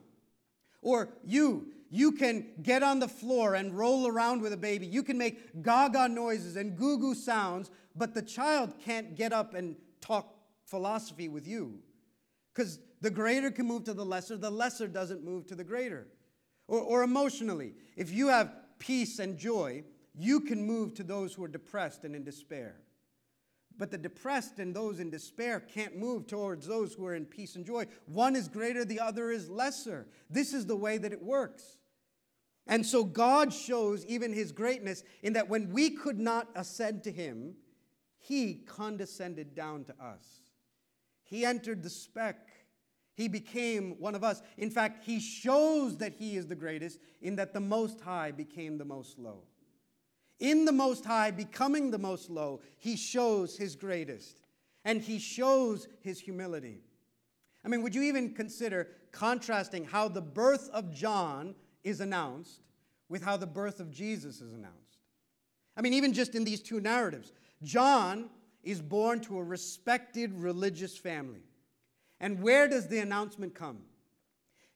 Or 0.80 1.08
you, 1.24 1.66
you 1.90 2.12
can 2.12 2.46
get 2.62 2.84
on 2.84 3.00
the 3.00 3.08
floor 3.08 3.56
and 3.56 3.76
roll 3.76 4.06
around 4.06 4.40
with 4.40 4.52
a 4.52 4.56
baby. 4.56 4.86
You 4.86 5.02
can 5.02 5.18
make 5.18 5.64
gaga 5.64 6.08
noises 6.08 6.54
and 6.54 6.76
goo 6.76 6.96
goo 6.96 7.16
sounds, 7.16 7.72
but 7.96 8.14
the 8.14 8.22
child 8.22 8.74
can't 8.84 9.16
get 9.16 9.32
up 9.32 9.54
and 9.54 9.74
talk 10.00 10.32
philosophy 10.64 11.28
with 11.28 11.48
you 11.48 11.80
because 12.54 12.78
the 13.00 13.10
greater 13.10 13.50
can 13.50 13.66
move 13.66 13.84
to 13.84 13.94
the 13.94 14.04
lesser, 14.04 14.36
the 14.36 14.50
lesser 14.50 14.86
doesn't 14.86 15.24
move 15.24 15.46
to 15.46 15.54
the 15.54 15.64
greater. 15.64 16.06
Or, 16.68 16.80
or 16.80 17.02
emotionally, 17.02 17.74
if 17.96 18.12
you 18.12 18.28
have 18.28 18.52
peace 18.78 19.18
and 19.18 19.38
joy, 19.38 19.84
you 20.14 20.40
can 20.40 20.66
move 20.66 20.94
to 20.94 21.02
those 21.02 21.34
who 21.34 21.44
are 21.44 21.48
depressed 21.48 22.04
and 22.04 22.14
in 22.14 22.24
despair. 22.24 22.76
But 23.78 23.90
the 23.90 23.98
depressed 23.98 24.58
and 24.58 24.76
those 24.76 25.00
in 25.00 25.08
despair 25.08 25.58
can't 25.60 25.96
move 25.96 26.26
towards 26.26 26.66
those 26.66 26.92
who 26.92 27.06
are 27.06 27.14
in 27.14 27.24
peace 27.24 27.56
and 27.56 27.64
joy. 27.64 27.86
One 28.06 28.36
is 28.36 28.46
greater, 28.46 28.84
the 28.84 29.00
other 29.00 29.30
is 29.30 29.48
lesser. 29.48 30.06
This 30.28 30.52
is 30.52 30.66
the 30.66 30.76
way 30.76 30.98
that 30.98 31.12
it 31.12 31.22
works. 31.22 31.78
And 32.66 32.84
so 32.84 33.04
God 33.04 33.54
shows 33.54 34.04
even 34.04 34.32
his 34.32 34.52
greatness 34.52 35.02
in 35.22 35.32
that 35.32 35.48
when 35.48 35.70
we 35.70 35.90
could 35.90 36.18
not 36.18 36.48
ascend 36.54 37.04
to 37.04 37.10
him, 37.10 37.54
he 38.18 38.54
condescended 38.66 39.54
down 39.54 39.84
to 39.84 39.94
us. 40.00 40.42
He 41.24 41.44
entered 41.46 41.82
the 41.82 41.90
speck. 41.90 42.49
He 43.20 43.28
became 43.28 43.96
one 43.98 44.14
of 44.14 44.24
us. 44.24 44.40
In 44.56 44.70
fact, 44.70 45.04
he 45.04 45.20
shows 45.20 45.98
that 45.98 46.14
he 46.14 46.38
is 46.38 46.46
the 46.46 46.54
greatest 46.54 46.98
in 47.20 47.36
that 47.36 47.52
the 47.52 47.60
Most 47.60 48.00
High 48.00 48.30
became 48.30 48.78
the 48.78 48.84
most 48.86 49.18
low. 49.18 49.42
In 50.38 50.64
the 50.64 50.72
Most 50.72 51.04
High, 51.04 51.30
becoming 51.30 51.90
the 51.90 51.98
most 51.98 52.30
low, 52.30 52.62
he 52.78 52.96
shows 52.96 53.58
his 53.58 53.76
greatest 53.76 54.40
and 54.86 55.02
he 55.02 55.18
shows 55.18 55.86
his 56.00 56.18
humility. 56.18 56.80
I 57.62 57.68
mean, 57.68 57.82
would 57.82 57.94
you 57.94 58.04
even 58.04 58.32
consider 58.32 58.88
contrasting 59.12 59.84
how 59.84 60.08
the 60.08 60.22
birth 60.22 60.70
of 60.72 60.90
John 60.90 61.54
is 61.84 62.00
announced 62.00 62.62
with 63.10 63.22
how 63.22 63.36
the 63.36 63.46
birth 63.46 63.80
of 63.80 63.90
Jesus 63.90 64.40
is 64.40 64.54
announced? 64.54 65.04
I 65.76 65.82
mean, 65.82 65.92
even 65.92 66.14
just 66.14 66.34
in 66.34 66.44
these 66.44 66.62
two 66.62 66.80
narratives, 66.80 67.32
John 67.62 68.30
is 68.62 68.80
born 68.80 69.20
to 69.20 69.36
a 69.36 69.44
respected 69.44 70.32
religious 70.32 70.96
family. 70.96 71.42
And 72.20 72.42
where 72.42 72.68
does 72.68 72.86
the 72.86 72.98
announcement 72.98 73.54
come? 73.54 73.78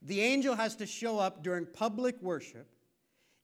The 0.03 0.21
angel 0.21 0.55
has 0.55 0.77
to 0.77 0.87
show 0.87 1.19
up 1.19 1.43
during 1.43 1.67
public 1.67 2.21
worship 2.23 2.69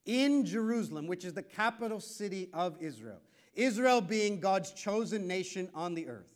in 0.07 0.45
Jerusalem, 0.45 1.07
which 1.07 1.25
is 1.25 1.35
the 1.35 1.43
capital 1.43 2.01
city 2.01 2.49
of 2.53 2.77
Israel. 2.81 3.21
Israel 3.55 4.01
being 4.01 4.41
God's 4.41 4.73
chosen 4.73 5.27
nation 5.27 5.69
on 5.75 5.95
the 5.95 6.09
earth. 6.09 6.27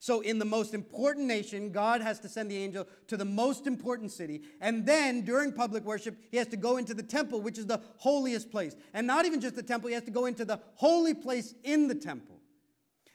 So, 0.00 0.20
in 0.20 0.38
the 0.38 0.44
most 0.44 0.74
important 0.74 1.26
nation, 1.26 1.72
God 1.72 2.02
has 2.02 2.20
to 2.20 2.28
send 2.28 2.50
the 2.50 2.58
angel 2.58 2.86
to 3.06 3.16
the 3.16 3.24
most 3.24 3.66
important 3.66 4.12
city. 4.12 4.42
And 4.60 4.84
then, 4.84 5.22
during 5.22 5.50
public 5.50 5.82
worship, 5.82 6.18
he 6.30 6.36
has 6.36 6.46
to 6.48 6.58
go 6.58 6.76
into 6.76 6.92
the 6.92 7.02
temple, 7.02 7.40
which 7.40 7.56
is 7.56 7.64
the 7.64 7.80
holiest 7.96 8.50
place. 8.50 8.76
And 8.92 9.06
not 9.06 9.24
even 9.24 9.40
just 9.40 9.56
the 9.56 9.62
temple, 9.62 9.88
he 9.88 9.94
has 9.94 10.04
to 10.04 10.10
go 10.10 10.26
into 10.26 10.44
the 10.44 10.60
holy 10.74 11.14
place 11.14 11.54
in 11.64 11.88
the 11.88 11.94
temple. 11.94 12.33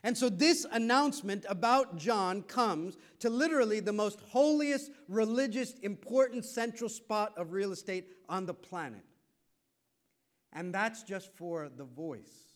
And 0.04 0.18
so, 0.18 0.30
this 0.30 0.66
announcement 0.72 1.46
about 1.50 1.98
John 1.98 2.42
comes 2.44 2.98
to 3.20 3.30
literally 3.30 3.82
the 3.82 3.92
most 3.92 4.22
holiest, 4.22 4.92
religious, 5.10 5.74
important 5.80 6.46
central 6.46 6.90
spot 6.90 7.34
of 7.38 7.52
real 7.52 7.74
estate 7.74 8.06
on 8.30 8.46
the 8.46 8.54
planet. 8.54 9.04
And 10.54 10.74
that's 10.74 11.04
just 11.04 11.36
for 11.36 11.70
the 11.76 11.84
voice. 11.84 12.50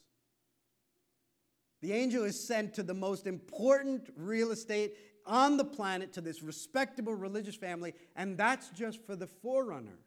The 1.82 1.92
angel 1.92 2.24
is 2.24 2.40
sent 2.40 2.74
to 2.76 2.84
the 2.84 2.94
most 2.94 3.28
important 3.28 4.10
real 4.16 4.52
estate 4.52 4.96
on 5.26 5.58
the 5.58 5.66
planet, 5.66 6.14
to 6.14 6.22
this 6.22 6.42
respectable 6.42 7.14
religious 7.14 7.56
family, 7.56 7.94
and 8.16 8.38
that's 8.38 8.70
just 8.70 9.06
for 9.06 9.18
the 9.18 9.28
forerunner. 9.28 10.00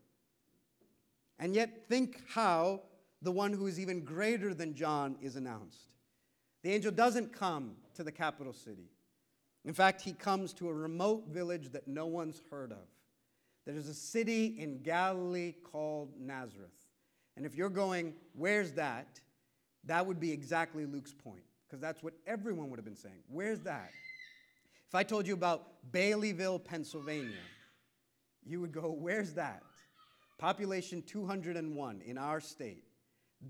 And 1.38 1.54
yet, 1.54 1.86
think 1.86 2.22
how 2.30 2.80
the 3.20 3.32
one 3.32 3.52
who 3.52 3.66
is 3.66 3.78
even 3.78 4.04
greater 4.04 4.54
than 4.54 4.74
John 4.74 5.16
is 5.20 5.36
announced. 5.36 5.95
The 6.66 6.72
angel 6.72 6.90
doesn't 6.90 7.32
come 7.32 7.76
to 7.94 8.02
the 8.02 8.10
capital 8.10 8.52
city. 8.52 8.90
In 9.64 9.72
fact, 9.72 10.00
he 10.00 10.12
comes 10.12 10.52
to 10.54 10.68
a 10.68 10.74
remote 10.74 11.28
village 11.28 11.70
that 11.70 11.86
no 11.86 12.06
one's 12.06 12.42
heard 12.50 12.72
of. 12.72 12.88
There's 13.64 13.86
a 13.86 13.94
city 13.94 14.56
in 14.58 14.82
Galilee 14.82 15.54
called 15.62 16.14
Nazareth. 16.18 16.74
And 17.36 17.46
if 17.46 17.54
you're 17.54 17.68
going, 17.68 18.14
where's 18.34 18.72
that? 18.72 19.20
That 19.84 20.04
would 20.04 20.18
be 20.18 20.32
exactly 20.32 20.86
Luke's 20.86 21.14
point, 21.14 21.44
because 21.68 21.80
that's 21.80 22.02
what 22.02 22.14
everyone 22.26 22.68
would 22.70 22.80
have 22.80 22.84
been 22.84 22.96
saying. 22.96 23.22
Where's 23.28 23.60
that? 23.60 23.92
If 24.88 24.94
I 24.96 25.04
told 25.04 25.24
you 25.24 25.34
about 25.34 25.68
Baileyville, 25.92 26.64
Pennsylvania, 26.64 27.44
you 28.44 28.60
would 28.60 28.72
go, 28.72 28.90
where's 28.90 29.34
that? 29.34 29.62
Population 30.36 31.00
201 31.02 32.02
in 32.04 32.18
our 32.18 32.40
state. 32.40 32.82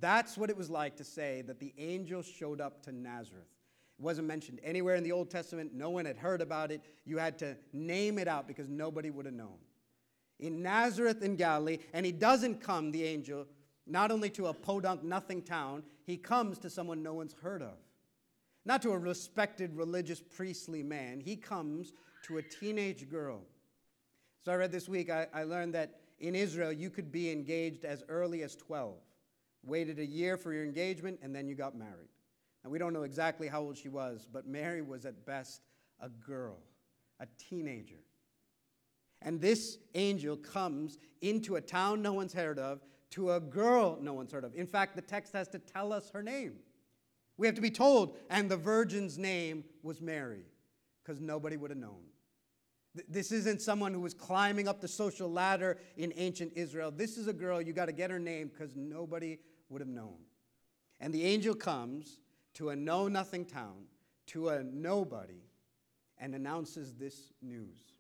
That's 0.01 0.37
what 0.37 0.51
it 0.51 0.57
was 0.57 0.71
like 0.71 0.97
to 0.97 1.05
say 1.05 1.43
that 1.43 1.61
the 1.61 1.73
angel 1.79 2.23
showed 2.23 2.61
up 2.61 2.83
to 2.85 2.93
Nazareth. 2.93 3.49
It 3.99 4.03
wasn't 4.03 4.29
mentioned 4.29 4.61
anywhere 4.63 4.95
in 4.97 5.05
the 5.05 5.13
Old 5.13 5.31
Testament. 5.31 5.73
No 5.73 5.91
one 5.91 6.05
had 6.05 6.19
heard 6.19 6.43
about 6.43 6.71
it. 6.71 6.83
You 7.05 7.19
had 7.19 7.39
to 7.39 7.57
name 7.73 8.19
it 8.19 8.29
out 8.29 8.47
because 8.47 8.69
nobody 8.69 9.11
would 9.11 9.25
have 9.25 9.35
known. 9.35 9.57
In 10.39 10.63
Nazareth 10.63 11.23
in 11.23 11.37
Galilee, 11.37 11.79
and 11.95 12.05
he 12.05 12.13
doesn't 12.13 12.61
come, 12.61 12.93
the 12.93 13.05
angel, 13.05 13.47
not 13.87 14.11
only 14.11 14.29
to 14.31 14.49
a 14.49 14.53
podunk 14.53 15.03
nothing 15.03 15.41
town, 15.41 15.83
he 16.05 16.17
comes 16.17 16.59
to 16.59 16.69
someone 16.69 17.03
no 17.03 17.15
one's 17.15 17.35
heard 17.41 17.63
of. 17.63 17.79
Not 18.67 18.83
to 18.83 18.91
a 18.91 18.99
respected 18.99 19.75
religious 19.77 20.21
priestly 20.21 20.83
man, 20.83 21.21
he 21.21 21.37
comes 21.37 21.93
to 22.25 22.39
a 22.39 22.43
teenage 22.43 23.09
girl. 23.09 23.41
So 24.45 24.53
I 24.53 24.57
read 24.57 24.73
this 24.73 24.89
week, 24.89 25.09
I, 25.09 25.29
I 25.33 25.45
learned 25.45 25.75
that 25.75 26.01
in 26.19 26.35
Israel 26.35 26.73
you 26.73 26.91
could 26.91 27.11
be 27.11 27.31
engaged 27.31 27.85
as 27.85 28.03
early 28.09 28.43
as 28.43 28.57
12. 28.57 28.95
Waited 29.67 29.99
a 29.99 30.07
year 30.07 30.37
for 30.37 30.53
your 30.53 30.65
engagement, 30.65 31.19
and 31.23 31.35
then 31.35 31.49
you 31.49 31.55
got 31.55 31.77
married. 31.77 32.09
Now, 32.65 32.71
we 32.71 32.79
don't 32.79 32.93
know 32.93 33.03
exactly 33.03 33.49
how 33.49 33.61
old 33.61 33.77
she 33.77 33.89
was, 33.89 34.27
but 34.33 34.47
Mary 34.47 34.81
was 34.81 35.05
at 35.05 35.27
best 35.27 35.63
a 36.01 36.09
girl, 36.09 36.59
a 37.21 37.27
teenager. 37.39 38.01
And 39.23 39.41
this 39.41 39.79
angel 39.95 40.37
comes 40.37 40.99
into 41.21 41.57
a 41.57 41.61
town 41.61 42.03
no 42.03 42.13
one's 42.13 42.33
heard 42.33 42.59
of 42.59 42.81
to 43.11 43.33
a 43.33 43.41
girl 43.41 43.99
no 44.01 44.15
one's 44.15 44.33
heard 44.33 44.45
of. 44.45 44.55
In 44.55 44.67
fact, 44.67 44.95
the 44.95 45.03
text 45.03 45.33
has 45.33 45.49
to 45.49 45.59
tell 45.59 45.93
us 45.93 46.11
her 46.11 46.23
name. 46.23 46.55
We 47.39 47.47
have 47.47 47.57
to 47.57 47.63
be 47.63 47.71
told, 47.71 48.17
and 48.31 48.51
the 48.51 48.57
virgin's 48.57 49.19
name 49.19 49.65
was 49.83 50.01
Mary, 50.01 50.45
because 51.03 51.21
nobody 51.21 51.57
would 51.57 51.71
have 51.71 51.79
known. 51.79 52.03
This 53.09 53.31
isn't 53.31 53.61
someone 53.61 53.93
who 53.93 54.01
was 54.01 54.15
climbing 54.15 54.69
up 54.69 54.81
the 54.81 54.89
social 54.89 55.31
ladder 55.31 55.79
in 55.97 56.13
ancient 56.17 56.53
Israel. 56.57 56.91
This 56.91 57.19
is 57.19 57.29
a 57.29 57.33
girl, 57.33 57.61
you 57.61 57.75
got 57.75 57.87
to 57.87 57.93
get 57.93 58.11
her 58.11 58.19
name 58.19 58.49
because 58.49 58.75
nobody 58.75 59.39
would 59.69 59.81
have 59.81 59.89
known. 59.89 60.17
And 61.01 61.13
the 61.13 61.25
angel 61.25 61.55
comes 61.55 62.19
to 62.55 62.71
a 62.71 62.77
know 62.77 63.09
nothing 63.09 63.45
town, 63.45 63.85
to 64.29 64.49
a 64.49 64.63
nobody, 64.63 65.43
and 66.19 66.35
announces 66.35 66.95
this 66.95 67.33
news. 67.43 67.93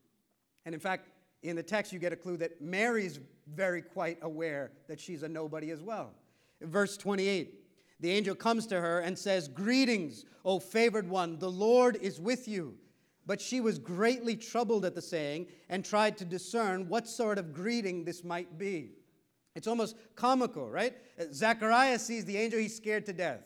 And 0.64 0.74
in 0.74 0.80
fact, 0.80 1.08
in 1.42 1.56
the 1.56 1.62
text, 1.62 1.92
you 1.92 1.98
get 1.98 2.12
a 2.12 2.16
clue 2.16 2.36
that 2.38 2.60
Mary's 2.60 3.20
very 3.54 3.82
quite 3.82 4.18
aware 4.22 4.72
that 4.88 4.98
she's 4.98 5.22
a 5.22 5.28
nobody 5.28 5.70
as 5.70 5.82
well. 5.82 6.14
Verse 6.60 6.96
28, 6.96 7.54
the 8.00 8.10
angel 8.10 8.34
comes 8.34 8.66
to 8.68 8.80
her 8.80 9.00
and 9.00 9.18
says, 9.18 9.48
Greetings, 9.48 10.24
O 10.44 10.58
favored 10.58 11.08
one, 11.08 11.38
the 11.38 11.50
Lord 11.50 11.96
is 12.00 12.18
with 12.18 12.48
you. 12.48 12.74
But 13.26 13.40
she 13.40 13.60
was 13.60 13.78
greatly 13.78 14.36
troubled 14.36 14.84
at 14.84 14.94
the 14.94 15.02
saying 15.02 15.48
and 15.68 15.84
tried 15.84 16.16
to 16.18 16.24
discern 16.24 16.88
what 16.88 17.08
sort 17.08 17.38
of 17.38 17.52
greeting 17.52 18.04
this 18.04 18.22
might 18.22 18.56
be. 18.56 18.92
It's 19.56 19.66
almost 19.66 19.96
comical, 20.14 20.70
right? 20.70 20.94
Uh, 21.18 21.24
Zechariah 21.32 21.98
sees 21.98 22.24
the 22.24 22.36
angel, 22.36 22.60
he's 22.60 22.76
scared 22.76 23.06
to 23.06 23.12
death. 23.12 23.40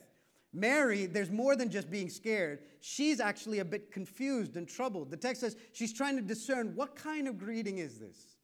Mary, 0.53 1.07
there's 1.07 1.31
more 1.31 1.55
than 1.55 1.71
just 1.71 1.91
being 1.91 2.11
scared. 2.11 2.59
She's 2.81 3.21
actually 3.21 3.61
a 3.61 3.65
bit 3.65 3.93
confused 3.93 4.57
and 4.57 4.69
troubled. 4.69 5.11
The 5.11 5.17
text 5.17 5.43
says 5.43 5.57
she's 5.73 5.93
trying 5.93 6.17
to 6.17 6.23
discern 6.23 6.75
what 6.75 6.97
kind 6.97 7.29
of 7.29 7.39
greeting 7.39 7.79
is 7.79 7.99
this? 7.99 8.37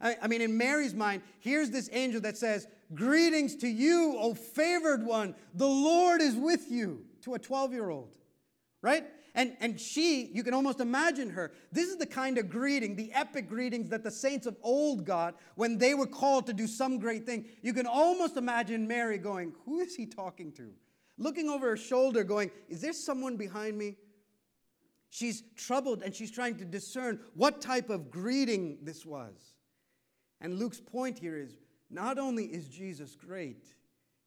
I, 0.00 0.16
I 0.22 0.26
mean, 0.26 0.40
in 0.40 0.56
Mary's 0.56 0.94
mind, 0.94 1.20
here's 1.38 1.70
this 1.70 1.90
angel 1.92 2.22
that 2.22 2.38
says, 2.38 2.66
Greetings 2.94 3.54
to 3.56 3.68
you, 3.68 4.16
O 4.18 4.32
favored 4.34 5.04
one. 5.04 5.34
The 5.54 5.66
Lord 5.66 6.22
is 6.22 6.34
with 6.34 6.70
you, 6.70 7.04
to 7.22 7.34
a 7.34 7.38
12 7.38 7.72
year 7.72 7.90
old, 7.90 8.16
right? 8.80 9.04
And, 9.34 9.56
and 9.60 9.80
she, 9.80 10.30
you 10.32 10.42
can 10.42 10.54
almost 10.54 10.80
imagine 10.80 11.30
her. 11.30 11.52
This 11.72 11.88
is 11.88 11.96
the 11.96 12.06
kind 12.06 12.38
of 12.38 12.48
greeting, 12.48 12.96
the 12.96 13.12
epic 13.12 13.48
greetings 13.48 13.88
that 13.90 14.02
the 14.02 14.10
saints 14.10 14.46
of 14.46 14.56
old 14.62 15.04
got 15.04 15.36
when 15.54 15.78
they 15.78 15.94
were 15.94 16.06
called 16.06 16.46
to 16.46 16.52
do 16.52 16.66
some 16.66 16.98
great 16.98 17.26
thing. 17.26 17.46
You 17.62 17.72
can 17.72 17.86
almost 17.86 18.36
imagine 18.36 18.88
Mary 18.88 19.18
going, 19.18 19.52
Who 19.64 19.80
is 19.80 19.94
he 19.94 20.06
talking 20.06 20.52
to? 20.52 20.70
looking 21.20 21.48
over 21.48 21.68
her 21.68 21.76
shoulder, 21.76 22.24
going, 22.24 22.50
Is 22.68 22.80
there 22.80 22.92
someone 22.92 23.36
behind 23.36 23.78
me? 23.78 23.96
She's 25.10 25.42
troubled 25.56 26.02
and 26.02 26.14
she's 26.14 26.30
trying 26.30 26.56
to 26.58 26.64
discern 26.64 27.20
what 27.34 27.60
type 27.60 27.90
of 27.90 28.10
greeting 28.10 28.78
this 28.82 29.04
was. 29.06 29.34
And 30.40 30.58
Luke's 30.58 30.80
point 30.80 31.18
here 31.18 31.36
is 31.36 31.58
not 31.90 32.18
only 32.18 32.44
is 32.44 32.68
Jesus 32.68 33.14
great, 33.14 33.66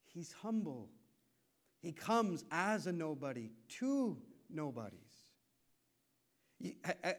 he's 0.05 0.31
humble. 0.31 0.89
He 1.79 1.91
comes 1.91 2.45
as 2.51 2.87
a 2.87 2.91
nobody 2.91 3.49
to 3.79 4.17
nobodies. 4.53 4.99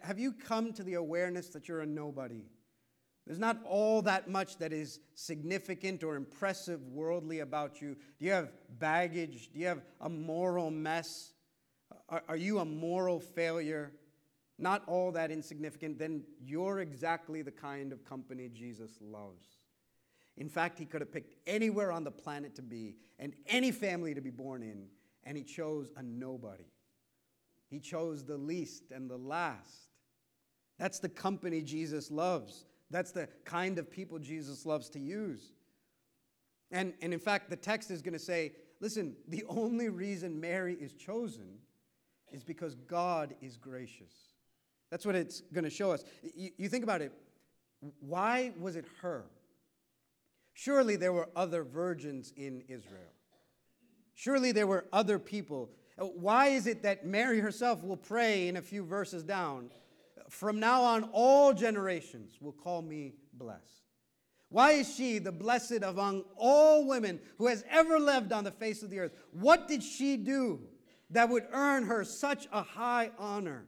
Have 0.03 0.19
you 0.19 0.33
come 0.33 0.73
to 0.73 0.83
the 0.83 0.95
awareness 0.95 1.49
that 1.49 1.69
you're 1.69 1.83
a 1.83 1.87
nobody? 1.87 2.45
There's 3.27 3.39
not 3.39 3.59
all 3.65 4.03
that 4.03 4.29
much 4.29 4.59
that 4.59 4.73
is 4.73 5.01
significant 5.15 6.05
or 6.05 6.17
impressive 6.17 6.87
worldly 6.89 7.41
about 7.41 7.81
you. 7.81 7.97
Do 8.19 8.27
you 8.27 8.33
have 8.33 8.53
baggage? 8.79 9.51
Do 9.53 9.61
you 9.61 9.67
have 9.67 9.83
a 10.01 10.09
moral 10.09 10.71
mess? 10.71 11.33
Are, 12.09 12.23
are, 12.29 12.37
you 12.37 12.59
a 12.59 12.65
moral 12.65 13.19
failure? 13.19 13.93
Not 14.59 14.83
all 14.87 15.11
that 15.13 15.31
insignificant. 15.31 15.99
Then 15.99 16.23
you're 16.39 16.81
exactly 16.81 17.41
the 17.41 17.51
kind 17.51 17.93
of 17.93 18.05
company 18.05 18.51
Jesus 18.53 18.99
loves. 19.01 19.47
In 20.37 20.49
fact, 20.49 20.79
he 20.79 20.85
could 20.85 21.01
have 21.01 21.13
picked 21.13 21.35
anywhere 21.47 21.93
on 21.93 22.05
the 22.05 22.11
planet 22.11 22.55
to 22.57 22.63
be 22.63 22.97
and 23.19 23.35
any 23.47 23.71
family 23.71 24.15
to 24.15 24.21
be 24.21 24.31
born 24.31 24.63
in, 24.63 24.87
and 25.23 25.37
he 25.37 25.45
chose 25.45 25.89
a 25.97 26.03
nobody. 26.03 26.65
He 27.69 27.81
chose 27.81 28.25
the 28.25 28.37
least 28.37 28.91
and 28.91 29.11
the 29.11 29.17
last. 29.17 29.91
That's 30.79 30.99
the 30.99 31.09
company 31.09 31.63
Jesus 31.63 32.11
loves. 32.11 32.65
That's 32.91 33.13
the 33.13 33.29
kind 33.45 33.79
of 33.79 33.91
people 33.91 34.19
Jesus 34.19 34.67
loves 34.67 34.89
to 34.91 34.99
use. 34.99 35.53
And, 36.71 36.93
and 37.03 37.13
in 37.13 37.21
fact, 37.21 37.51
the 37.51 37.57
text 37.57 37.91
is 37.91 38.03
going 38.03 38.15
to 38.15 38.19
say 38.19 38.53
listen, 38.81 39.17
the 39.29 39.45
only 39.49 39.89
reason 39.89 40.41
Mary 40.41 40.75
is 40.75 40.93
chosen 40.93 41.59
is 42.33 42.45
because 42.45 42.75
God 42.75 43.35
is 43.41 43.57
gracious. 43.57 44.13
That's 44.91 45.07
what 45.07 45.15
it's 45.15 45.41
going 45.53 45.65
to 45.65 45.71
show 45.71 45.93
us. 45.93 46.05
You, 46.35 46.51
you 46.57 46.69
think 46.69 46.85
about 46.85 47.01
it. 47.01 47.13
Why 48.01 48.53
was 48.59 48.77
it 48.77 48.85
her? 49.03 49.25
Surely 50.53 50.97
there 50.97 51.13
were 51.13 51.29
other 51.35 51.65
virgins 51.65 52.33
in 52.37 52.63
Israel. 52.69 53.13
Surely 54.15 54.53
there 54.53 54.67
were 54.67 54.85
other 54.93 55.19
people. 55.19 55.71
Uh, 55.99 56.07
why 56.07 56.49
is 56.49 56.67
it 56.67 56.83
that 56.83 57.07
Mary 57.07 57.41
herself 57.41 57.83
will 57.85 57.97
pray 57.97 58.49
in 58.49 58.57
a 58.57 58.63
few 58.63 58.85
verses 58.85 59.23
down? 59.23 59.71
From 60.29 60.59
now 60.59 60.83
on, 60.83 61.05
all 61.13 61.53
generations 61.53 62.39
will 62.41 62.53
call 62.53 62.83
me 62.83 63.13
blessed. 63.33 63.83
Why 64.49 64.73
is 64.73 64.95
she 64.95 65.19
the 65.19 65.33
blessed 65.33 65.83
among 65.83 66.25
all 66.37 66.87
women 66.87 67.21
who 67.39 67.49
has 67.49 67.65
ever 67.71 67.99
lived 67.99 68.33
on 68.33 68.45
the 68.45 68.51
face 68.51 68.83
of 68.83 68.91
the 68.91 69.01
earth? 69.01 69.13
What 69.33 69.69
did 69.69 69.83
she 69.83 70.17
do 70.17 70.61
that 71.11 71.29
would 71.29 71.47
earn 71.53 71.85
her 71.87 72.05
such 72.05 72.47
a 72.53 72.63
high 72.63 73.11
honor? 73.19 73.67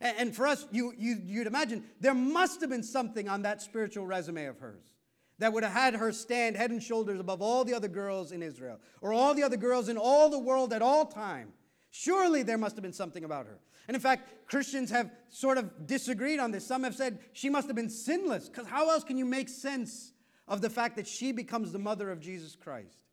And 0.00 0.34
for 0.34 0.46
us, 0.46 0.66
you, 0.70 0.92
you, 0.98 1.18
you'd 1.22 1.46
imagine 1.46 1.84
there 2.00 2.14
must 2.14 2.60
have 2.60 2.70
been 2.70 2.82
something 2.82 3.28
on 3.28 3.42
that 3.42 3.62
spiritual 3.62 4.06
resume 4.06 4.46
of 4.46 4.58
hers 4.58 4.93
that 5.38 5.52
would 5.52 5.64
have 5.64 5.72
had 5.72 5.94
her 5.94 6.12
stand 6.12 6.56
head 6.56 6.70
and 6.70 6.82
shoulders 6.82 7.18
above 7.18 7.42
all 7.42 7.64
the 7.64 7.74
other 7.74 7.88
girls 7.88 8.32
in 8.32 8.42
Israel 8.42 8.80
or 9.00 9.12
all 9.12 9.34
the 9.34 9.42
other 9.42 9.56
girls 9.56 9.88
in 9.88 9.96
all 9.96 10.30
the 10.30 10.38
world 10.38 10.72
at 10.72 10.82
all 10.82 11.06
time. 11.06 11.52
Surely 11.90 12.42
there 12.42 12.58
must 12.58 12.76
have 12.76 12.82
been 12.82 12.92
something 12.92 13.24
about 13.24 13.46
her. 13.46 13.58
And 13.86 13.94
in 13.94 14.00
fact, 14.00 14.48
Christians 14.48 14.90
have 14.90 15.10
sort 15.28 15.58
of 15.58 15.86
disagreed 15.86 16.40
on 16.40 16.50
this. 16.50 16.66
Some 16.66 16.84
have 16.84 16.94
said 16.94 17.18
she 17.32 17.50
must 17.50 17.66
have 17.66 17.76
been 17.76 17.90
sinless, 17.90 18.48
because 18.48 18.66
how 18.66 18.90
else 18.90 19.04
can 19.04 19.16
you 19.16 19.24
make 19.24 19.48
sense 19.48 20.12
of 20.48 20.60
the 20.60 20.70
fact 20.70 20.96
that 20.96 21.06
she 21.06 21.32
becomes 21.32 21.72
the 21.72 21.78
mother 21.78 22.10
of 22.10 22.20
Jesus 22.20 22.56
Christ? 22.56 23.04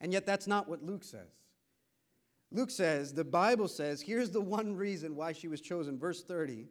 And 0.00 0.12
yet, 0.12 0.26
that's 0.26 0.46
not 0.46 0.68
what 0.68 0.82
Luke 0.82 1.02
says. 1.02 1.30
Luke 2.52 2.70
says, 2.70 3.12
the 3.12 3.24
Bible 3.24 3.68
says, 3.68 4.00
here's 4.00 4.30
the 4.30 4.40
one 4.40 4.76
reason 4.76 5.16
why 5.16 5.32
she 5.32 5.48
was 5.48 5.60
chosen. 5.60 5.98
Verse 5.98 6.22
30 6.22 6.66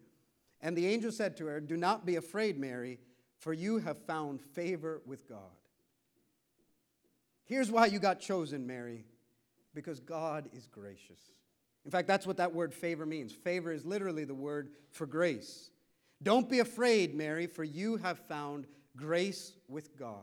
And 0.62 0.78
the 0.78 0.88
angel 0.88 1.12
said 1.12 1.36
to 1.38 1.48
her, 1.48 1.60
Do 1.60 1.76
not 1.76 2.06
be 2.06 2.16
afraid, 2.16 2.58
Mary 2.58 3.00
for 3.44 3.52
you 3.54 3.80
have 3.80 3.98
found 4.06 4.42
favor 4.42 5.02
with 5.06 5.28
God. 5.28 5.40
Here's 7.44 7.70
why 7.70 7.88
you 7.88 8.00
got 8.00 8.20
chosen, 8.20 8.66
Mary 8.66 9.06
because 9.76 10.00
God 10.00 10.50
is 10.54 10.68
gracious. 10.68 11.20
In 11.84 11.92
fact, 11.92 12.08
that's 12.08 12.28
what 12.28 12.38
that 12.38 12.54
word 12.54 12.74
favor 12.74 13.06
means. 13.06 13.34
Favor 13.34 13.72
is 13.72 13.86
literally 13.86 14.24
the 14.24 14.34
word 14.34 14.70
for 14.92 15.06
grace. 15.06 15.72
Don't 16.22 16.48
be 16.48 16.60
afraid, 16.60 17.16
Mary, 17.16 17.48
for 17.48 17.64
you 17.64 17.98
have 17.98 18.20
found 18.20 18.68
grace 18.96 19.54
with 19.68 19.98
God. 19.98 20.22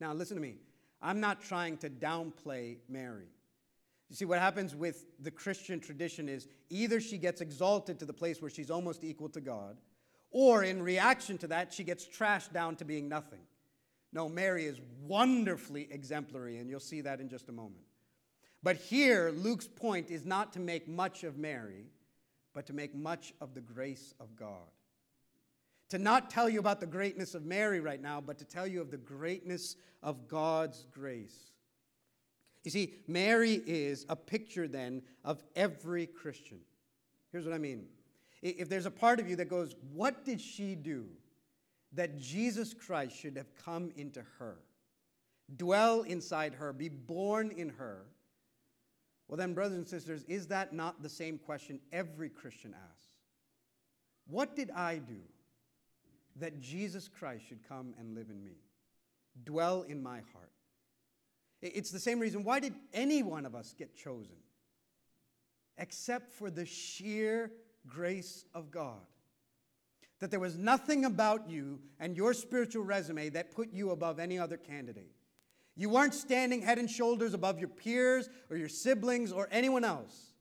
Now, 0.00 0.12
listen 0.12 0.36
to 0.36 0.42
me. 0.42 0.56
I'm 1.00 1.20
not 1.20 1.40
trying 1.40 1.78
to 1.78 1.88
downplay 1.88 2.78
Mary. 2.88 3.28
You 4.10 4.16
see, 4.16 4.24
what 4.24 4.40
happens 4.40 4.74
with 4.74 5.06
the 5.20 5.30
Christian 5.30 5.80
tradition 5.80 6.28
is 6.28 6.48
either 6.68 7.00
she 7.00 7.16
gets 7.16 7.40
exalted 7.40 7.98
to 8.00 8.04
the 8.04 8.12
place 8.12 8.42
where 8.42 8.50
she's 8.50 8.70
almost 8.70 9.04
equal 9.04 9.28
to 9.30 9.40
God, 9.40 9.76
or 10.32 10.64
in 10.64 10.82
reaction 10.82 11.38
to 11.38 11.46
that, 11.48 11.72
she 11.72 11.84
gets 11.84 12.06
trashed 12.06 12.52
down 12.52 12.76
to 12.76 12.84
being 12.84 13.08
nothing. 13.08 13.40
No, 14.12 14.28
Mary 14.28 14.64
is 14.66 14.80
wonderfully 15.06 15.88
exemplary, 15.90 16.58
and 16.58 16.68
you'll 16.68 16.80
see 16.80 17.02
that 17.02 17.20
in 17.20 17.28
just 17.28 17.48
a 17.48 17.52
moment. 17.52 17.84
But 18.62 18.76
here, 18.76 19.32
Luke's 19.34 19.66
point 19.66 20.10
is 20.10 20.24
not 20.24 20.52
to 20.54 20.60
make 20.60 20.88
much 20.88 21.24
of 21.24 21.36
Mary, 21.36 21.86
but 22.54 22.66
to 22.66 22.72
make 22.72 22.94
much 22.94 23.32
of 23.40 23.54
the 23.54 23.60
grace 23.60 24.14
of 24.20 24.36
God. 24.36 24.70
To 25.90 25.98
not 25.98 26.30
tell 26.30 26.48
you 26.48 26.60
about 26.60 26.80
the 26.80 26.86
greatness 26.86 27.34
of 27.34 27.44
Mary 27.44 27.80
right 27.80 28.00
now, 28.00 28.20
but 28.20 28.38
to 28.38 28.44
tell 28.44 28.66
you 28.66 28.80
of 28.80 28.90
the 28.90 28.96
greatness 28.96 29.76
of 30.02 30.28
God's 30.28 30.86
grace. 30.90 31.52
You 32.64 32.70
see, 32.70 32.94
Mary 33.08 33.60
is 33.66 34.06
a 34.08 34.16
picture 34.16 34.68
then 34.68 35.02
of 35.24 35.42
every 35.56 36.06
Christian. 36.06 36.60
Here's 37.32 37.44
what 37.44 37.54
I 37.54 37.58
mean 37.58 37.86
if 38.42 38.68
there's 38.68 38.86
a 38.86 38.90
part 38.90 39.20
of 39.20 39.28
you 39.28 39.36
that 39.36 39.48
goes, 39.48 39.76
What 39.92 40.24
did 40.24 40.40
she 40.40 40.74
do 40.74 41.06
that 41.92 42.18
Jesus 42.18 42.74
Christ 42.74 43.16
should 43.16 43.36
have 43.36 43.54
come 43.64 43.92
into 43.96 44.22
her, 44.38 44.56
dwell 45.56 46.02
inside 46.02 46.54
her, 46.54 46.72
be 46.72 46.88
born 46.88 47.50
in 47.50 47.70
her? 47.70 48.02
Well, 49.28 49.38
then, 49.38 49.54
brothers 49.54 49.78
and 49.78 49.88
sisters, 49.88 50.24
is 50.24 50.48
that 50.48 50.72
not 50.72 51.02
the 51.02 51.08
same 51.08 51.38
question 51.38 51.80
every 51.92 52.28
Christian 52.28 52.74
asks? 52.74 53.06
What 54.26 54.54
did 54.56 54.70
I 54.72 54.98
do 54.98 55.20
that 56.36 56.60
Jesus 56.60 57.08
Christ 57.08 57.46
should 57.48 57.66
come 57.66 57.94
and 57.98 58.14
live 58.14 58.28
in 58.28 58.44
me, 58.44 58.58
dwell 59.44 59.82
in 59.82 60.02
my 60.02 60.20
heart? 60.32 60.52
It's 61.62 61.90
the 61.90 62.00
same 62.00 62.18
reason 62.18 62.42
why 62.42 62.58
did 62.58 62.74
any 62.92 63.22
one 63.22 63.46
of 63.46 63.54
us 63.54 63.74
get 63.78 63.96
chosen? 63.96 64.36
Except 65.78 66.30
for 66.30 66.50
the 66.50 66.66
sheer 66.66 67.52
grace 67.88 68.44
of 68.54 68.70
God. 68.70 69.00
That 70.20 70.30
there 70.30 70.40
was 70.40 70.56
nothing 70.56 71.04
about 71.04 71.48
you 71.48 71.80
and 71.98 72.16
your 72.16 72.32
spiritual 72.32 72.84
resume 72.84 73.30
that 73.30 73.54
put 73.54 73.72
you 73.72 73.90
above 73.90 74.18
any 74.18 74.38
other 74.38 74.56
candidate. 74.56 75.10
You 75.76 75.88
weren't 75.88 76.14
standing 76.14 76.62
head 76.62 76.78
and 76.78 76.90
shoulders 76.90 77.34
above 77.34 77.58
your 77.58 77.68
peers 77.68 78.28
or 78.50 78.56
your 78.56 78.68
siblings 78.68 79.32
or 79.32 79.48
anyone 79.50 79.84
else. 79.84 80.32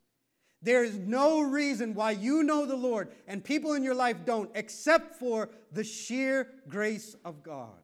There 0.62 0.84
is 0.84 0.97
no 0.97 1.41
reason 1.41 1.95
why 1.95 2.12
you 2.12 2.43
know 2.43 2.65
the 2.65 2.75
Lord 2.75 3.12
and 3.27 3.43
people 3.43 3.73
in 3.73 3.84
your 3.84 3.95
life 3.95 4.17
don't, 4.25 4.51
except 4.54 5.15
for 5.15 5.49
the 5.71 5.84
sheer 5.84 6.47
grace 6.67 7.15
of 7.25 7.41
God. 7.41 7.80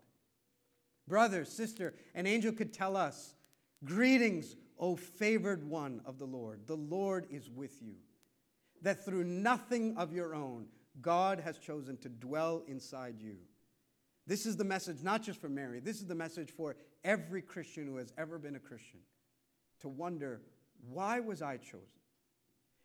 Brother, 1.07 1.45
sister, 1.45 1.95
an 2.13 2.27
angel 2.27 2.51
could 2.51 2.73
tell 2.73 2.95
us, 2.95 3.33
Greetings, 3.83 4.55
O 4.79 4.95
favored 4.95 5.63
one 5.63 6.01
of 6.05 6.19
the 6.19 6.25
Lord. 6.25 6.67
The 6.67 6.75
Lord 6.75 7.25
is 7.31 7.49
with 7.49 7.81
you 7.81 7.95
that 8.81 9.03
through 9.03 9.23
nothing 9.23 9.95
of 9.97 10.13
your 10.13 10.33
own, 10.33 10.67
God 11.01 11.39
has 11.39 11.57
chosen 11.57 11.97
to 11.97 12.09
dwell 12.09 12.63
inside 12.67 13.15
you. 13.19 13.37
This 14.25 14.45
is 14.45 14.57
the 14.57 14.63
message 14.63 15.03
not 15.03 15.23
just 15.23 15.39
for 15.39 15.49
Mary, 15.49 15.79
this 15.79 15.97
is 15.97 16.07
the 16.07 16.15
message 16.15 16.51
for 16.51 16.75
every 17.03 17.41
Christian 17.41 17.87
who 17.87 17.97
has 17.97 18.11
ever 18.17 18.37
been 18.37 18.55
a 18.55 18.59
Christian 18.59 18.99
to 19.79 19.87
wonder 19.87 20.41
why 20.89 21.19
was 21.19 21.41
I 21.41 21.57
chosen? 21.57 21.81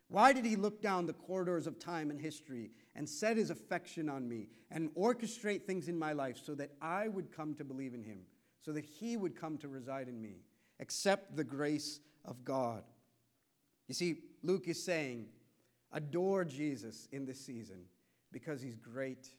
Why 0.07 0.33
did 0.33 0.45
he 0.45 0.55
look 0.55 0.81
down 0.81 1.05
the 1.05 1.13
corridors 1.13 1.65
of 1.65 1.79
time 1.79 2.09
and 2.09 2.19
history 2.19 2.71
and 2.95 3.07
set 3.07 3.37
his 3.37 3.49
affection 3.49 4.09
on 4.09 4.27
me 4.27 4.47
and 4.69 4.93
orchestrate 4.95 5.63
things 5.63 5.87
in 5.87 5.97
my 5.97 6.13
life 6.13 6.39
so 6.43 6.53
that 6.55 6.71
I 6.81 7.07
would 7.07 7.31
come 7.31 7.55
to 7.55 7.63
believe 7.63 7.93
in 7.93 8.03
him, 8.03 8.19
so 8.61 8.71
that 8.73 8.85
he 8.85 9.17
would 9.17 9.35
come 9.35 9.57
to 9.59 9.67
reside 9.67 10.07
in 10.07 10.21
me? 10.21 10.41
Accept 10.79 11.35
the 11.35 11.43
grace 11.43 11.99
of 12.25 12.43
God. 12.43 12.83
You 13.87 13.95
see, 13.95 14.17
Luke 14.43 14.67
is 14.67 14.83
saying, 14.83 15.27
Adore 15.93 16.43
Jesus 16.43 17.07
in 17.11 17.25
this 17.25 17.39
season 17.39 17.85
because 18.31 18.61
he's 18.61 18.75
great, 18.75 19.29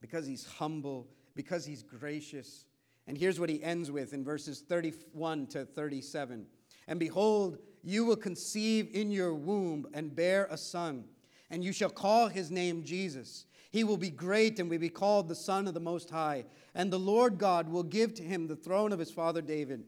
because 0.00 0.26
he's 0.26 0.46
humble, 0.46 1.08
because 1.36 1.64
he's 1.64 1.82
gracious. 1.82 2.64
And 3.06 3.16
here's 3.16 3.38
what 3.38 3.50
he 3.50 3.62
ends 3.62 3.90
with 3.90 4.12
in 4.14 4.24
verses 4.24 4.60
31 4.60 5.48
to 5.48 5.64
37. 5.66 6.46
And 6.88 6.98
behold, 6.98 7.58
you 7.82 8.04
will 8.04 8.16
conceive 8.16 8.88
in 8.92 9.10
your 9.10 9.34
womb 9.34 9.86
and 9.92 10.14
bear 10.14 10.46
a 10.50 10.56
son, 10.56 11.04
and 11.50 11.62
you 11.62 11.72
shall 11.72 11.90
call 11.90 12.28
his 12.28 12.50
name 12.50 12.84
Jesus. 12.84 13.44
He 13.70 13.84
will 13.84 13.96
be 13.96 14.10
great 14.10 14.58
and 14.58 14.68
will 14.68 14.78
be 14.78 14.88
called 14.88 15.28
the 15.28 15.34
Son 15.34 15.66
of 15.66 15.72
the 15.72 15.80
Most 15.80 16.10
High. 16.10 16.44
And 16.74 16.92
the 16.92 16.98
Lord 16.98 17.38
God 17.38 17.70
will 17.70 17.82
give 17.82 18.12
to 18.14 18.22
him 18.22 18.46
the 18.46 18.56
throne 18.56 18.92
of 18.92 18.98
his 18.98 19.10
father 19.10 19.40
David 19.40 19.84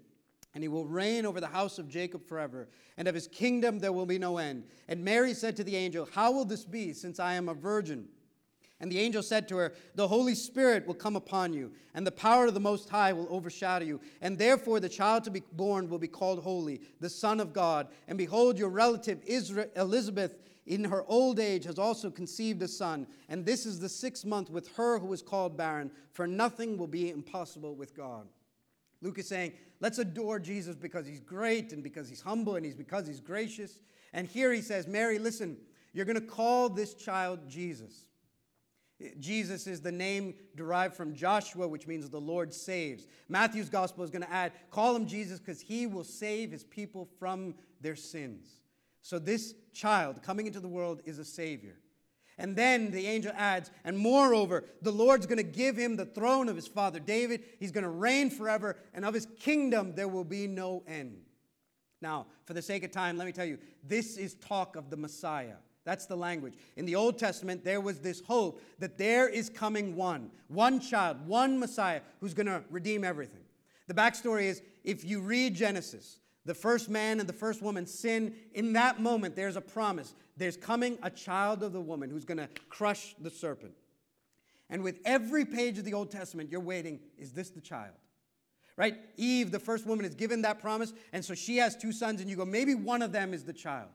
and 0.54 0.62
he 0.62 0.68
will 0.68 0.86
reign 0.86 1.26
over 1.26 1.40
the 1.40 1.48
house 1.48 1.78
of 1.78 1.88
Jacob 1.88 2.26
forever, 2.26 2.68
and 2.96 3.08
of 3.08 3.14
his 3.14 3.26
kingdom 3.26 3.80
there 3.80 3.92
will 3.92 4.06
be 4.06 4.18
no 4.18 4.38
end. 4.38 4.64
And 4.88 5.04
Mary 5.04 5.34
said 5.34 5.56
to 5.56 5.64
the 5.64 5.76
angel, 5.76 6.08
How 6.12 6.30
will 6.30 6.44
this 6.44 6.64
be, 6.64 6.92
since 6.92 7.18
I 7.18 7.34
am 7.34 7.48
a 7.48 7.54
virgin? 7.54 8.08
And 8.80 8.90
the 8.90 8.98
angel 8.98 9.22
said 9.22 9.48
to 9.48 9.56
her, 9.56 9.72
The 9.94 10.08
Holy 10.08 10.34
Spirit 10.34 10.86
will 10.86 10.94
come 10.94 11.16
upon 11.16 11.52
you, 11.52 11.72
and 11.94 12.06
the 12.06 12.12
power 12.12 12.46
of 12.46 12.54
the 12.54 12.60
Most 12.60 12.88
High 12.88 13.12
will 13.12 13.26
overshadow 13.30 13.84
you. 13.84 14.00
And 14.20 14.36
therefore 14.36 14.78
the 14.78 14.88
child 14.88 15.24
to 15.24 15.30
be 15.30 15.42
born 15.52 15.88
will 15.88 15.98
be 15.98 16.08
called 16.08 16.42
Holy, 16.42 16.80
the 17.00 17.08
Son 17.08 17.40
of 17.40 17.52
God. 17.52 17.88
And 18.08 18.18
behold, 18.18 18.58
your 18.58 18.68
relative 18.68 19.22
Israel, 19.24 19.68
Elizabeth, 19.76 20.36
in 20.66 20.84
her 20.84 21.04
old 21.06 21.38
age, 21.38 21.64
has 21.64 21.78
also 21.78 22.10
conceived 22.10 22.62
a 22.62 22.68
son. 22.68 23.06
And 23.28 23.44
this 23.46 23.64
is 23.64 23.80
the 23.80 23.88
sixth 23.88 24.24
month 24.24 24.50
with 24.50 24.68
her 24.76 24.98
who 24.98 25.12
is 25.12 25.22
called 25.22 25.56
barren, 25.56 25.90
for 26.12 26.26
nothing 26.26 26.76
will 26.76 26.86
be 26.86 27.10
impossible 27.10 27.74
with 27.74 27.94
God. 27.96 28.26
Luke 29.04 29.18
is 29.18 29.28
saying, 29.28 29.52
let's 29.80 29.98
adore 29.98 30.40
Jesus 30.40 30.74
because 30.74 31.06
he's 31.06 31.20
great 31.20 31.74
and 31.74 31.82
because 31.82 32.08
he's 32.08 32.22
humble 32.22 32.56
and 32.56 32.64
he's 32.64 32.74
because 32.74 33.06
he's 33.06 33.20
gracious. 33.20 33.78
And 34.14 34.26
here 34.26 34.50
he 34.50 34.62
says, 34.62 34.88
Mary, 34.88 35.18
listen, 35.18 35.58
you're 35.92 36.06
going 36.06 36.20
to 36.20 36.26
call 36.26 36.70
this 36.70 36.94
child 36.94 37.40
Jesus. 37.46 38.06
Jesus 39.20 39.66
is 39.66 39.82
the 39.82 39.92
name 39.92 40.34
derived 40.56 40.96
from 40.96 41.14
Joshua, 41.14 41.68
which 41.68 41.86
means 41.86 42.08
the 42.08 42.18
Lord 42.18 42.54
saves. 42.54 43.06
Matthew's 43.28 43.68
gospel 43.68 44.04
is 44.04 44.10
going 44.10 44.22
to 44.22 44.32
add, 44.32 44.52
call 44.70 44.96
him 44.96 45.06
Jesus 45.06 45.38
because 45.38 45.60
he 45.60 45.86
will 45.86 46.04
save 46.04 46.50
his 46.50 46.64
people 46.64 47.06
from 47.18 47.54
their 47.82 47.96
sins. 47.96 48.60
So 49.02 49.18
this 49.18 49.54
child 49.74 50.22
coming 50.22 50.46
into 50.46 50.60
the 50.60 50.68
world 50.68 51.02
is 51.04 51.18
a 51.18 51.24
savior. 51.26 51.76
And 52.38 52.56
then 52.56 52.90
the 52.90 53.06
angel 53.06 53.32
adds, 53.36 53.70
and 53.84 53.96
moreover, 53.96 54.64
the 54.82 54.90
Lord's 54.90 55.26
going 55.26 55.38
to 55.38 55.44
give 55.44 55.76
him 55.76 55.96
the 55.96 56.04
throne 56.04 56.48
of 56.48 56.56
his 56.56 56.66
father 56.66 56.98
David. 56.98 57.44
He's 57.60 57.70
going 57.70 57.84
to 57.84 57.90
reign 57.90 58.28
forever, 58.30 58.76
and 58.92 59.04
of 59.04 59.14
his 59.14 59.26
kingdom 59.38 59.94
there 59.94 60.08
will 60.08 60.24
be 60.24 60.46
no 60.46 60.82
end. 60.86 61.22
Now, 62.00 62.26
for 62.44 62.52
the 62.54 62.62
sake 62.62 62.84
of 62.84 62.90
time, 62.90 63.16
let 63.16 63.26
me 63.26 63.32
tell 63.32 63.46
you 63.46 63.58
this 63.82 64.16
is 64.16 64.34
talk 64.34 64.76
of 64.76 64.90
the 64.90 64.96
Messiah. 64.96 65.56
That's 65.84 66.06
the 66.06 66.16
language. 66.16 66.54
In 66.76 66.86
the 66.86 66.96
Old 66.96 67.18
Testament, 67.18 67.62
there 67.62 67.80
was 67.80 68.00
this 68.00 68.20
hope 68.20 68.62
that 68.78 68.98
there 68.98 69.28
is 69.28 69.50
coming 69.50 69.94
one, 69.94 70.30
one 70.48 70.80
child, 70.80 71.26
one 71.26 71.58
Messiah 71.58 72.00
who's 72.20 72.34
going 72.34 72.46
to 72.46 72.64
redeem 72.70 73.04
everything. 73.04 73.42
The 73.86 73.94
backstory 73.94 74.44
is 74.44 74.62
if 74.82 75.04
you 75.04 75.20
read 75.20 75.54
Genesis, 75.54 76.18
the 76.44 76.54
first 76.54 76.88
man 76.88 77.20
and 77.20 77.28
the 77.28 77.32
first 77.32 77.62
woman 77.62 77.86
sin. 77.86 78.34
In 78.52 78.74
that 78.74 79.00
moment, 79.00 79.36
there's 79.36 79.56
a 79.56 79.60
promise. 79.60 80.14
There's 80.36 80.56
coming 80.56 80.98
a 81.02 81.10
child 81.10 81.62
of 81.62 81.72
the 81.72 81.80
woman 81.80 82.10
who's 82.10 82.24
going 82.24 82.38
to 82.38 82.48
crush 82.68 83.14
the 83.20 83.30
serpent. 83.30 83.74
And 84.70 84.82
with 84.82 84.98
every 85.04 85.44
page 85.44 85.78
of 85.78 85.84
the 85.84 85.94
Old 85.94 86.10
Testament, 86.10 86.50
you're 86.50 86.60
waiting, 86.60 87.00
is 87.18 87.32
this 87.32 87.50
the 87.50 87.60
child? 87.60 87.94
Right? 88.76 88.96
Eve, 89.16 89.52
the 89.52 89.60
first 89.60 89.86
woman, 89.86 90.04
is 90.04 90.14
given 90.14 90.42
that 90.42 90.60
promise, 90.60 90.92
and 91.12 91.24
so 91.24 91.34
she 91.34 91.58
has 91.58 91.76
two 91.76 91.92
sons, 91.92 92.20
and 92.20 92.28
you 92.28 92.36
go, 92.36 92.44
maybe 92.44 92.74
one 92.74 93.02
of 93.02 93.12
them 93.12 93.32
is 93.32 93.44
the 93.44 93.52
child. 93.52 93.90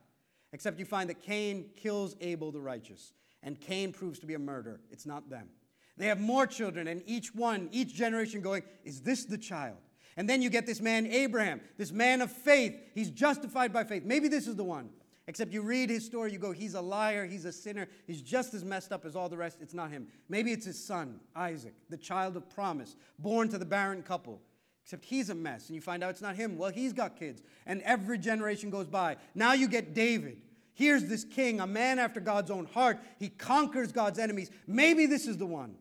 Except 0.54 0.80
you 0.80 0.86
find 0.86 1.10
that 1.10 1.22
Cain 1.22 1.66
kills 1.76 2.16
Abel 2.22 2.52
the 2.52 2.62
righteous, 2.62 3.14
and 3.44 3.60
Cain 3.60 3.92
proves 3.92 4.20
to 4.20 4.26
be 4.26 4.36
a 4.36 4.40
murderer. 4.40 4.80
It's 4.90 5.06
not 5.06 5.30
them. 5.30 5.50
They 5.98 6.08
have 6.08 6.22
more 6.22 6.48
children, 6.48 6.88
and 6.88 7.04
each 7.06 7.36
one, 7.36 7.68
each 7.74 7.94
generation 7.94 8.40
going, 8.40 8.64
is 8.86 9.02
this 9.02 9.26
the 9.26 9.38
child? 9.38 9.78
And 10.20 10.30
then 10.30 10.42
you 10.42 10.50
get 10.50 10.66
this 10.66 10.82
man, 10.82 11.08
Abraham, 11.08 11.62
this 11.78 11.94
man 11.94 12.22
of 12.22 12.30
faith. 12.30 12.76
He's 12.94 13.10
justified 13.10 13.72
by 13.72 13.86
faith. 13.86 14.04
Maybe 14.04 14.28
this 14.28 14.48
is 14.48 14.58
the 14.58 14.66
one. 14.66 14.90
Except 15.28 15.54
you 15.54 15.62
read 15.62 15.90
his 15.90 16.06
story, 16.06 16.34
you 16.34 16.38
go, 16.38 16.52
he's 16.52 16.74
a 16.74 16.82
liar, 16.82 17.26
he's 17.26 17.46
a 17.46 17.54
sinner, 17.54 17.88
he's 18.06 18.22
just 18.22 18.54
as 18.54 18.66
messed 18.66 18.92
up 18.92 19.06
as 19.06 19.16
all 19.16 19.30
the 19.30 19.38
rest. 19.38 19.60
It's 19.62 19.74
not 19.74 19.92
him. 19.92 20.08
Maybe 20.28 20.52
it's 20.52 20.66
his 20.66 20.84
son, 20.84 21.22
Isaac, 21.38 21.74
the 21.90 21.96
child 21.96 22.36
of 22.36 22.50
promise, 22.50 22.98
born 23.18 23.48
to 23.48 23.58
the 23.58 23.64
barren 23.64 24.04
couple. 24.04 24.42
Except 24.84 25.06
he's 25.06 25.30
a 25.30 25.36
mess, 25.36 25.68
and 25.68 25.76
you 25.76 25.82
find 25.82 26.04
out 26.04 26.10
it's 26.10 26.22
not 26.22 26.36
him. 26.36 26.58
Well, 26.58 26.72
he's 26.72 26.92
got 26.92 27.18
kids, 27.18 27.42
and 27.66 27.82
every 27.84 28.18
generation 28.18 28.70
goes 28.70 28.88
by. 28.88 29.16
Now 29.36 29.54
you 29.54 29.70
get 29.70 29.94
David. 29.94 30.42
Here's 30.74 31.06
this 31.06 31.24
king, 31.24 31.62
a 31.62 31.68
man 31.68 31.98
after 31.98 32.20
God's 32.20 32.52
own 32.52 32.66
heart. 32.66 33.00
He 33.20 33.30
conquers 33.30 33.94
God's 33.94 34.20
enemies. 34.20 34.52
Maybe 34.68 35.06
this 35.06 35.28
is 35.28 35.38
the 35.38 35.46
one. 35.46 35.76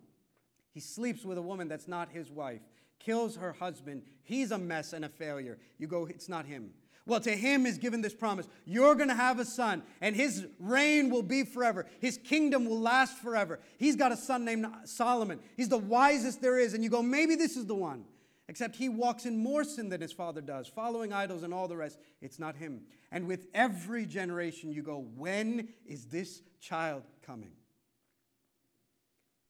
He 0.74 0.78
sleeps 0.78 1.24
with 1.24 1.38
a 1.38 1.42
woman 1.42 1.66
that's 1.66 1.88
not 1.88 2.10
his 2.10 2.30
wife 2.30 2.60
kills 2.98 3.36
her 3.36 3.52
husband. 3.52 4.02
He's 4.22 4.50
a 4.50 4.58
mess 4.58 4.92
and 4.92 5.04
a 5.04 5.08
failure. 5.08 5.58
You 5.78 5.86
go, 5.86 6.06
it's 6.06 6.28
not 6.28 6.46
him. 6.46 6.70
Well, 7.06 7.20
to 7.20 7.30
him 7.30 7.64
is 7.64 7.78
given 7.78 8.02
this 8.02 8.14
promise 8.14 8.46
you're 8.66 8.94
going 8.94 9.08
to 9.08 9.14
have 9.14 9.38
a 9.38 9.44
son, 9.46 9.82
and 10.02 10.14
his 10.14 10.46
reign 10.58 11.08
will 11.08 11.22
be 11.22 11.42
forever. 11.42 11.86
His 12.00 12.18
kingdom 12.18 12.66
will 12.66 12.80
last 12.80 13.16
forever. 13.16 13.60
He's 13.78 13.96
got 13.96 14.12
a 14.12 14.16
son 14.16 14.44
named 14.44 14.66
Solomon. 14.84 15.40
He's 15.56 15.70
the 15.70 15.78
wisest 15.78 16.42
there 16.42 16.58
is. 16.58 16.74
And 16.74 16.84
you 16.84 16.90
go, 16.90 17.02
maybe 17.02 17.34
this 17.34 17.56
is 17.56 17.64
the 17.64 17.74
one. 17.74 18.04
Except 18.46 18.76
he 18.76 18.90
walks 18.90 19.24
in 19.24 19.38
more 19.38 19.64
sin 19.64 19.88
than 19.88 20.02
his 20.02 20.12
father 20.12 20.40
does, 20.42 20.68
following 20.68 21.12
idols 21.12 21.42
and 21.42 21.52
all 21.52 21.66
the 21.66 21.76
rest. 21.76 21.98
It's 22.20 22.38
not 22.38 22.56
him. 22.56 22.82
And 23.10 23.26
with 23.26 23.46
every 23.54 24.04
generation, 24.04 24.70
you 24.70 24.82
go, 24.82 25.06
when 25.16 25.68
is 25.86 26.06
this 26.06 26.42
child 26.60 27.04
coming? 27.22 27.52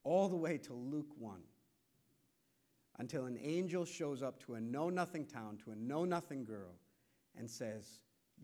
All 0.05 0.29
the 0.29 0.37
way 0.37 0.59
to 0.59 0.75
Luke 0.75 1.11
1 1.19 1.41
until 2.99 3.27
an 3.27 3.39
angel 3.43 3.85
shows 3.85 4.23
up 4.23 4.41
to 4.45 4.55
a 4.55 4.61
know 4.61 4.91
nothing 4.91 5.25
town, 5.25 5.59
to 5.65 5.71
a 5.71 5.77
know 5.77 6.05
nothing 6.05 6.45
girl, 6.45 6.75
and 7.37 7.49
says, 7.49 8.01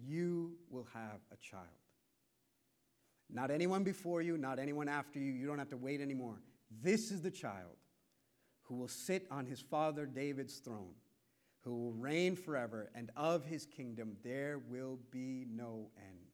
You 0.07 0.53
will 0.71 0.87
have 0.95 1.21
a 1.33 1.37
child. 1.37 1.67
Not 3.31 3.51
anyone 3.51 3.83
before 3.83 4.23
you, 4.23 4.39
not 4.39 4.59
anyone 4.59 4.89
after 4.89 5.19
you. 5.19 5.33
You 5.33 5.47
don't 5.47 5.59
have 5.59 5.71
to 5.71 5.77
wait 5.77 6.01
anymore. 6.01 6.41
This 6.83 7.11
is 7.11 7.21
the 7.21 7.31
child 7.31 7.77
who 8.63 8.77
will 8.77 8.89
sit 8.89 9.27
on 9.31 9.47
his 9.47 9.61
father 9.61 10.07
David's 10.07 10.59
throne, 10.59 10.95
who 11.61 11.75
will 11.75 11.93
reign 11.93 12.37
forever, 12.37 12.91
and 12.95 13.11
of 13.17 13.45
his 13.45 13.67
kingdom 13.67 14.17
there 14.23 14.61
will 14.69 14.99
be 15.11 15.47
no 15.51 15.91
end. 15.97 16.31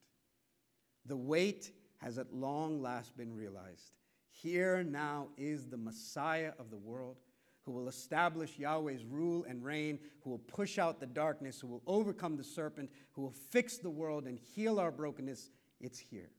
The 1.06 1.16
wait 1.16 1.72
has 1.98 2.18
at 2.18 2.34
long 2.34 2.82
last 2.82 3.16
been 3.16 3.34
realized. 3.34 3.92
Here 4.30 4.84
now 4.84 5.28
is 5.36 5.66
the 5.66 5.76
Messiah 5.76 6.52
of 6.58 6.70
the 6.70 6.76
world 6.76 7.16
who 7.64 7.72
will 7.72 7.88
establish 7.88 8.58
Yahweh's 8.58 9.04
rule 9.04 9.44
and 9.48 9.64
reign, 9.64 9.98
who 10.22 10.30
will 10.30 10.38
push 10.38 10.78
out 10.78 11.00
the 11.00 11.06
darkness, 11.06 11.60
who 11.60 11.66
will 11.66 11.82
overcome 11.86 12.36
the 12.36 12.44
serpent, 12.44 12.90
who 13.12 13.22
will 13.22 13.34
fix 13.50 13.76
the 13.76 13.90
world 13.90 14.26
and 14.26 14.38
heal 14.38 14.80
our 14.80 14.90
brokenness, 14.90 15.50
it's 15.80 15.98
here. 15.98 16.30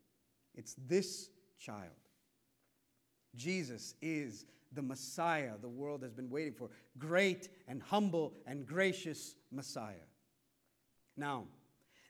It's 0.56 0.76
this 0.88 1.30
child. 1.60 1.90
Jesus 3.36 3.96
is 4.02 4.46
the 4.74 4.82
Messiah 4.82 5.54
the 5.62 5.70
world 5.70 6.02
has 6.04 6.14
been 6.14 6.30
waiting 6.30 6.54
for. 6.54 6.70
Great 6.98 7.50
and 7.68 7.82
humble 7.82 8.34
and 8.46 8.66
gracious 8.66 9.36
Messiah. 9.52 10.08
Now, 11.18 11.46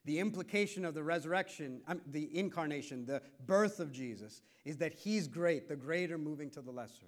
the 0.05 0.19
implication 0.19 0.83
of 0.83 0.93
the 0.93 1.03
resurrection, 1.03 1.81
um, 1.87 2.01
the 2.07 2.35
incarnation, 2.35 3.05
the 3.05 3.21
birth 3.45 3.79
of 3.79 3.91
Jesus, 3.91 4.41
is 4.65 4.77
that 4.77 4.93
he's 4.93 5.27
great, 5.27 5.67
the 5.67 5.75
greater 5.75 6.17
moving 6.17 6.49
to 6.51 6.61
the 6.61 6.71
lesser. 6.71 7.07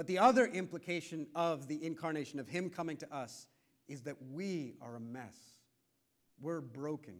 But 0.00 0.06
the 0.06 0.18
other 0.18 0.46
implication 0.46 1.26
of 1.34 1.68
the 1.68 1.84
incarnation, 1.84 2.40
of 2.40 2.48
Him 2.48 2.70
coming 2.70 2.96
to 2.96 3.14
us, 3.14 3.46
is 3.86 4.00
that 4.04 4.16
we 4.32 4.72
are 4.80 4.96
a 4.96 4.98
mess. 4.98 5.36
We're 6.40 6.62
broken. 6.62 7.16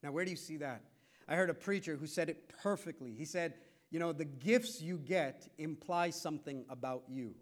Now, 0.00 0.12
where 0.12 0.24
do 0.24 0.30
you 0.30 0.36
see 0.36 0.58
that? 0.58 0.82
I 1.26 1.34
heard 1.34 1.50
a 1.50 1.54
preacher 1.54 1.96
who 1.96 2.06
said 2.06 2.28
it 2.28 2.48
perfectly. 2.62 3.12
He 3.12 3.24
said, 3.24 3.54
You 3.90 3.98
know, 3.98 4.12
the 4.12 4.24
gifts 4.24 4.80
you 4.80 4.98
get 4.98 5.48
imply 5.58 6.10
something 6.10 6.64
about 6.70 7.02
you. 7.08 7.34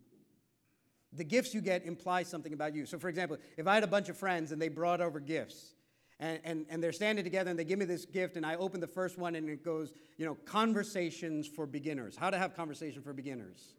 The 1.13 1.25
gifts 1.25 1.53
you 1.53 1.61
get 1.61 1.85
imply 1.85 2.23
something 2.23 2.55
about 2.55 2.75
you. 2.75 2.87
So, 2.87 2.99
for 2.99 3.11
example, 3.11 3.37
if 3.59 3.67
I 3.67 3.75
had 3.75 3.85
a 3.85 3.87
bunch 3.87 4.09
of 4.09 4.17
friends 4.17 4.51
and 4.51 4.63
they 4.63 4.69
brought 4.69 5.03
over 5.03 5.21
gifts, 5.21 5.75
and, 6.21 6.41
and, 6.43 6.65
and 6.71 6.83
they're 6.83 6.93
standing 6.93 7.23
together 7.23 7.51
and 7.51 7.59
they 7.59 7.65
give 7.65 7.79
me 7.79 7.85
this 7.85 8.07
gift, 8.07 8.39
and 8.39 8.47
I 8.47 8.57
open 8.57 8.81
the 8.81 8.87
first 8.87 9.19
one 9.19 9.35
and 9.35 9.47
it 9.51 9.63
goes, 9.63 9.93
you 10.17 10.25
know, 10.25 10.37
conversations 10.47 11.47
for 11.47 11.67
beginners. 11.67 12.17
How 12.17 12.31
to 12.31 12.39
have 12.39 12.57
conversation 12.57 13.03
for 13.03 13.13
beginners. 13.13 13.75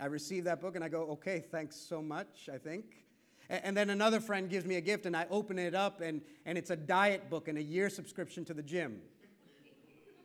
I 0.00 0.06
receive 0.06 0.44
that 0.44 0.60
book 0.60 0.76
and 0.76 0.82
I 0.82 0.88
go, 0.88 1.02
okay, 1.10 1.44
thanks 1.50 1.76
so 1.76 2.00
much, 2.00 2.48
I 2.52 2.56
think. 2.56 3.04
And 3.50 3.76
then 3.76 3.90
another 3.90 4.20
friend 4.20 4.48
gives 4.48 4.64
me 4.64 4.76
a 4.76 4.80
gift 4.80 5.06
and 5.06 5.16
I 5.16 5.26
open 5.28 5.58
it 5.58 5.74
up 5.74 6.00
and, 6.00 6.22
and 6.46 6.56
it's 6.56 6.70
a 6.70 6.76
diet 6.76 7.28
book 7.28 7.48
and 7.48 7.58
a 7.58 7.62
year 7.62 7.90
subscription 7.90 8.44
to 8.46 8.54
the 8.54 8.62
gym. 8.62 9.00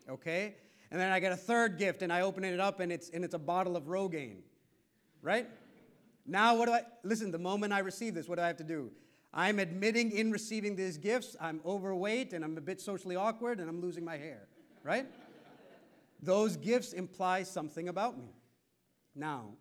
Okay? 0.08 0.56
And 0.92 1.02
then 1.02 1.12
I 1.12 1.20
get 1.20 1.32
a 1.32 1.36
third 1.36 1.78
gift 1.78 2.04
and 2.04 2.14
I 2.14 2.22
open 2.22 2.44
it 2.44 2.60
up 2.60 2.80
and 2.80 2.92
it's, 2.92 3.10
and 3.10 3.26
it's 3.26 3.34
a 3.34 3.40
bottle 3.40 3.76
of 3.76 3.86
Rogaine. 3.86 4.42
Right? 5.22 5.50
Now, 6.26 6.56
what 6.56 6.68
do 6.68 6.74
I, 6.74 6.82
listen, 7.04 7.32
the 7.32 7.40
moment 7.40 7.74
I 7.74 7.80
receive 7.80 8.14
this, 8.14 8.30
what 8.30 8.36
do 8.36 8.44
I 8.44 8.48
have 8.48 8.58
to 8.58 8.64
do? 8.64 8.92
I'm 9.34 9.60
admitting 9.60 10.12
in 10.12 10.32
receiving 10.32 10.76
these 10.76 10.98
gifts, 10.98 11.36
I'm 11.42 11.60
overweight 11.66 12.32
and 12.32 12.46
I'm 12.46 12.58
a 12.58 12.62
bit 12.62 12.80
socially 12.80 13.16
awkward 13.16 13.60
and 13.60 13.68
I'm 13.68 13.82
losing 13.82 14.06
my 14.06 14.18
hair. 14.18 14.48
Right? 14.84 15.08
Those 16.22 16.56
gifts 16.56 16.94
imply 16.94 17.44
something 17.44 17.90
about 17.90 18.18
me. 18.18 18.30
Now, 19.16 19.54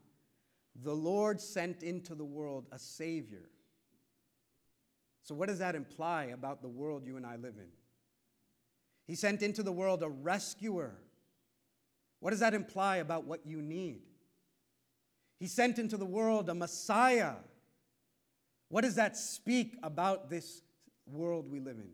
the 0.83 0.95
Lord 0.95 1.41
sent 1.41 1.83
into 1.83 2.15
the 2.15 2.25
world 2.25 2.67
a 2.73 2.79
Savior. 2.79 3.49
So, 5.23 5.35
what 5.35 5.49
does 5.49 5.61
that 5.61 5.75
imply 5.75 6.25
about 6.27 6.63
the 6.63 6.69
world 6.69 7.07
you 7.07 7.17
and 7.17 7.25
I 7.25 7.37
live 7.37 7.55
in? 7.57 7.69
He 9.07 9.15
sent 9.15 9.43
into 9.43 9.63
the 9.63 9.73
world 9.73 10.03
a 10.03 10.09
rescuer. 10.09 10.95
What 12.21 12.31
does 12.31 12.41
that 12.41 12.55
imply 12.55 12.97
about 12.97 13.25
what 13.25 13.47
you 13.47 13.63
need? 13.63 14.01
He 15.39 15.47
sent 15.47 15.79
into 15.79 15.97
the 15.97 16.07
world 16.07 16.49
a 16.49 16.55
Messiah. 16.55 17.35
What 18.69 18.83
does 18.83 18.95
that 18.97 19.17
speak 19.17 19.77
about 19.83 20.31
this 20.31 20.63
world 21.07 21.51
we 21.51 21.61
live 21.61 21.77
in? 21.77 21.91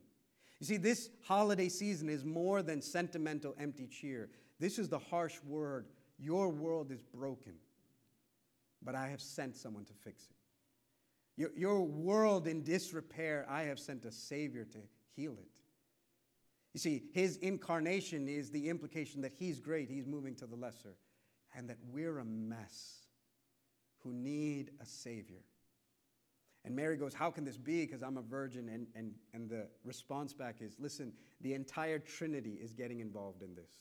You 0.61 0.66
see, 0.66 0.76
this 0.76 1.11
holiday 1.24 1.68
season 1.68 2.09
is 2.09 2.24
more 2.24 2.62
than 2.62 2.80
sentimental, 2.80 3.55
empty 3.59 3.86
cheer. 3.86 4.30
This 4.59 4.78
is 4.78 4.88
the 4.88 4.98
harsh 4.98 5.36
word 5.44 5.86
your 6.18 6.50
world 6.50 6.92
is 6.92 7.02
broken 7.02 7.55
but 8.83 8.95
I 8.95 9.09
have 9.09 9.20
sent 9.20 9.57
someone 9.57 9.85
to 9.85 9.93
fix 9.93 10.24
it. 10.24 10.37
Your, 11.37 11.51
your 11.57 11.83
world 11.83 12.47
in 12.47 12.62
disrepair, 12.62 13.47
I 13.49 13.62
have 13.62 13.78
sent 13.78 14.05
a 14.05 14.12
Savior 14.12 14.64
to 14.66 14.78
heal 15.16 15.33
it. 15.33 15.49
You 16.72 16.81
see, 16.81 17.05
his 17.12 17.37
incarnation 17.37 18.28
is 18.28 18.51
the 18.51 18.68
implication 18.68 19.20
that 19.22 19.33
he's 19.33 19.59
great, 19.59 19.89
he's 19.89 20.07
moving 20.07 20.35
to 20.37 20.47
the 20.47 20.57
lesser, 20.57 20.97
and 21.55 21.68
that 21.68 21.78
we're 21.91 22.18
a 22.18 22.24
mess 22.24 23.07
who 24.03 24.12
need 24.12 24.70
a 24.81 24.87
Savior. 24.87 25.43
And 26.64 26.76
Mary 26.76 26.97
goes, 26.97 27.14
How 27.14 27.31
can 27.31 27.45
this 27.45 27.57
be? 27.57 27.87
Because 27.87 28.03
I'm 28.03 28.18
a 28.18 28.22
virgin. 28.22 28.68
And, 28.68 28.87
and, 28.95 29.14
and 29.33 29.49
the 29.49 29.66
response 29.85 30.33
back 30.33 30.57
is, 30.61 30.76
Listen, 30.78 31.12
the 31.41 31.55
entire 31.55 31.99
Trinity 31.99 32.59
is 32.62 32.72
getting 32.72 33.01
involved 33.01 33.43
in 33.43 33.55
this. 33.55 33.72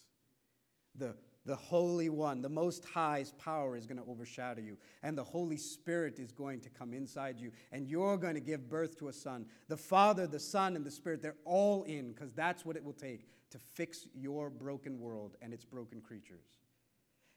The 0.95 1.15
the 1.45 1.55
Holy 1.55 2.09
One, 2.09 2.41
the 2.41 2.49
Most 2.49 2.85
High's 2.85 3.31
power 3.31 3.75
is 3.75 3.85
going 3.85 3.97
to 3.97 4.09
overshadow 4.09 4.61
you, 4.61 4.77
and 5.03 5.17
the 5.17 5.23
Holy 5.23 5.57
Spirit 5.57 6.19
is 6.19 6.31
going 6.31 6.59
to 6.61 6.69
come 6.69 6.93
inside 6.93 7.39
you, 7.39 7.51
and 7.71 7.87
you're 7.87 8.17
going 8.17 8.35
to 8.35 8.41
give 8.41 8.69
birth 8.69 8.97
to 8.99 9.07
a 9.07 9.13
son. 9.13 9.45
The 9.67 9.77
Father, 9.77 10.27
the 10.27 10.39
Son, 10.39 10.75
and 10.75 10.85
the 10.85 10.91
Spirit, 10.91 11.21
they're 11.21 11.35
all 11.45 11.83
in 11.83 12.11
because 12.11 12.33
that's 12.33 12.65
what 12.65 12.75
it 12.75 12.83
will 12.83 12.93
take 12.93 13.27
to 13.51 13.57
fix 13.57 14.05
your 14.13 14.49
broken 14.49 14.99
world 14.99 15.37
and 15.41 15.53
its 15.53 15.65
broken 15.65 16.01
creatures. 16.01 16.45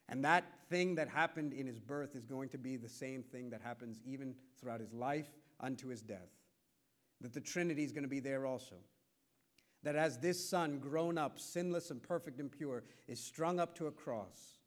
And 0.09 0.24
that 0.24 0.44
thing 0.68 0.96
that 0.96 1.09
happened 1.09 1.53
in 1.53 1.66
his 1.66 1.78
birth 1.78 2.14
is 2.16 2.26
going 2.26 2.50
to 2.50 2.59
be 2.59 2.76
the 2.76 2.88
same 2.88 3.22
thing 3.22 3.50
that 3.50 3.62
happens 3.62 4.03
even 4.05 4.34
throughout 4.61 4.80
his 4.80 4.92
life 4.92 5.30
unto 5.61 5.88
his 5.88 6.03
death. 6.03 6.28
That 7.20 7.32
the 7.32 7.40
Trinity 7.40 7.84
is 7.84 7.92
going 7.92 8.03
to 8.03 8.09
be 8.09 8.20
there 8.20 8.44
also 8.44 8.76
that 9.83 9.97
as 9.97 10.18
this 10.18 10.49
son, 10.49 10.78
grown 10.78 11.18
up, 11.18 11.39
sinless 11.39 11.91
and 11.91 12.03
perfect 12.03 12.39
and 12.39 12.51
pure, 12.51 12.85
is 13.09 13.18
strung 13.18 13.59
up 13.59 13.74
to 13.76 13.87
a 13.87 13.91
cross, 13.91 14.59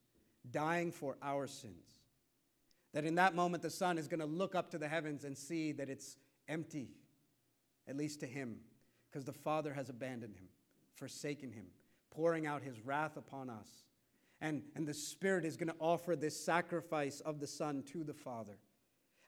dying 0.52 0.92
for 0.92 1.18
our 1.22 1.48
sins, 1.48 2.02
that 2.94 3.06
in 3.06 3.16
that 3.16 3.36
moment 3.36 3.64
the 3.64 3.70
son 3.70 3.98
is 3.98 4.08
going 4.08 4.20
to 4.20 4.26
look 4.26 4.56
up 4.56 4.70
to 4.72 4.78
the 4.78 4.88
heavens 4.88 5.24
and 5.24 5.38
see 5.38 5.72
that 5.72 5.90
it's 5.90 6.18
empty, 6.48 6.90
at 7.88 7.96
least 7.96 8.20
to 8.20 8.26
him, 8.26 8.58
because 9.10 9.26
the 9.26 9.34
Father 9.34 9.74
has 9.74 9.90
abandoned 9.90 10.36
him, 10.36 10.48
forsaken 10.94 11.52
him, 11.52 11.66
pouring 12.12 12.46
out 12.46 12.62
his 12.62 12.86
wrath 12.86 13.16
upon 13.16 13.50
us. 13.50 13.70
And, 14.42 14.64
and 14.76 14.86
the 14.86 14.94
Spirit 14.94 15.46
is 15.46 15.56
going 15.56 15.70
to 15.70 15.76
offer 15.80 16.16
this 16.16 16.38
sacrifice 16.38 17.22
of 17.22 17.40
the 17.40 17.48
Son 17.48 17.84
to 17.94 18.04
the 18.04 18.14
Father. 18.14 18.58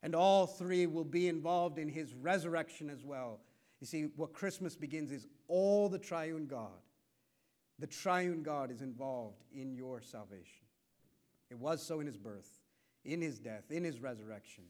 And 0.04 0.14
all 0.14 0.46
three 0.46 0.86
will 0.86 1.06
be 1.06 1.30
involved 1.30 1.80
in 1.80 1.88
his 1.88 2.14
resurrection 2.14 2.90
as 2.90 3.04
well 3.06 3.40
you 3.80 3.88
see, 3.88 4.08
what 4.16 4.34
Christmas 4.34 4.76
begins 4.76 5.12
is 5.12 5.28
all 5.48 5.88
the 5.90 6.00
triune 6.00 6.48
God. 6.48 6.82
The 7.80 7.88
triune 7.88 8.42
God 8.42 8.72
is 8.72 8.82
involved 8.82 9.44
in 9.54 9.76
your 9.76 10.02
salvation. 10.02 10.66
It 11.52 11.60
was 11.60 11.82
so 11.82 12.00
in 12.00 12.08
his 12.08 12.18
birth, 12.18 12.50
in 13.06 13.22
his 13.22 13.38
death, 13.38 13.70
in 13.70 13.84
his 13.84 14.02
resurrection, 14.02 14.64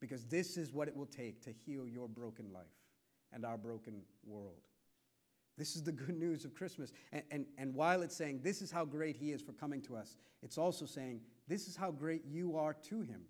because 0.00 0.26
this 0.26 0.56
is 0.56 0.72
what 0.72 0.88
it 0.88 0.96
will 0.96 1.06
take 1.06 1.42
to 1.44 1.50
heal 1.50 1.88
your 1.88 2.06
broken 2.06 2.52
life 2.52 2.64
and 3.32 3.46
our 3.46 3.56
broken 3.56 4.02
world. 4.26 4.60
This 5.56 5.74
is 5.74 5.82
the 5.82 5.92
good 5.92 6.18
news 6.18 6.44
of 6.44 6.54
Christmas. 6.54 6.92
And, 7.12 7.22
and, 7.30 7.46
and 7.56 7.74
while 7.74 8.02
it's 8.02 8.16
saying 8.16 8.40
this 8.42 8.60
is 8.60 8.70
how 8.70 8.84
great 8.84 9.16
he 9.16 9.32
is 9.32 9.40
for 9.40 9.52
coming 9.52 9.80
to 9.82 9.96
us, 9.96 10.16
it's 10.42 10.58
also 10.58 10.84
saying 10.84 11.20
this 11.48 11.66
is 11.66 11.76
how 11.76 11.90
great 11.90 12.22
you 12.26 12.56
are 12.56 12.74
to 12.74 13.00
him 13.00 13.22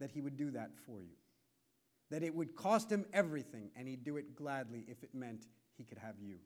that 0.00 0.10
he 0.10 0.20
would 0.20 0.36
do 0.36 0.50
that 0.52 0.70
for 0.86 1.02
you 1.02 1.16
that 2.10 2.22
it 2.22 2.34
would 2.34 2.56
cost 2.56 2.90
him 2.90 3.04
everything 3.12 3.70
and 3.76 3.86
he'd 3.86 4.04
do 4.04 4.16
it 4.16 4.34
gladly 4.34 4.84
if 4.88 5.02
it 5.02 5.14
meant 5.14 5.46
he 5.76 5.84
could 5.84 5.98
have 5.98 6.16
you. 6.20 6.36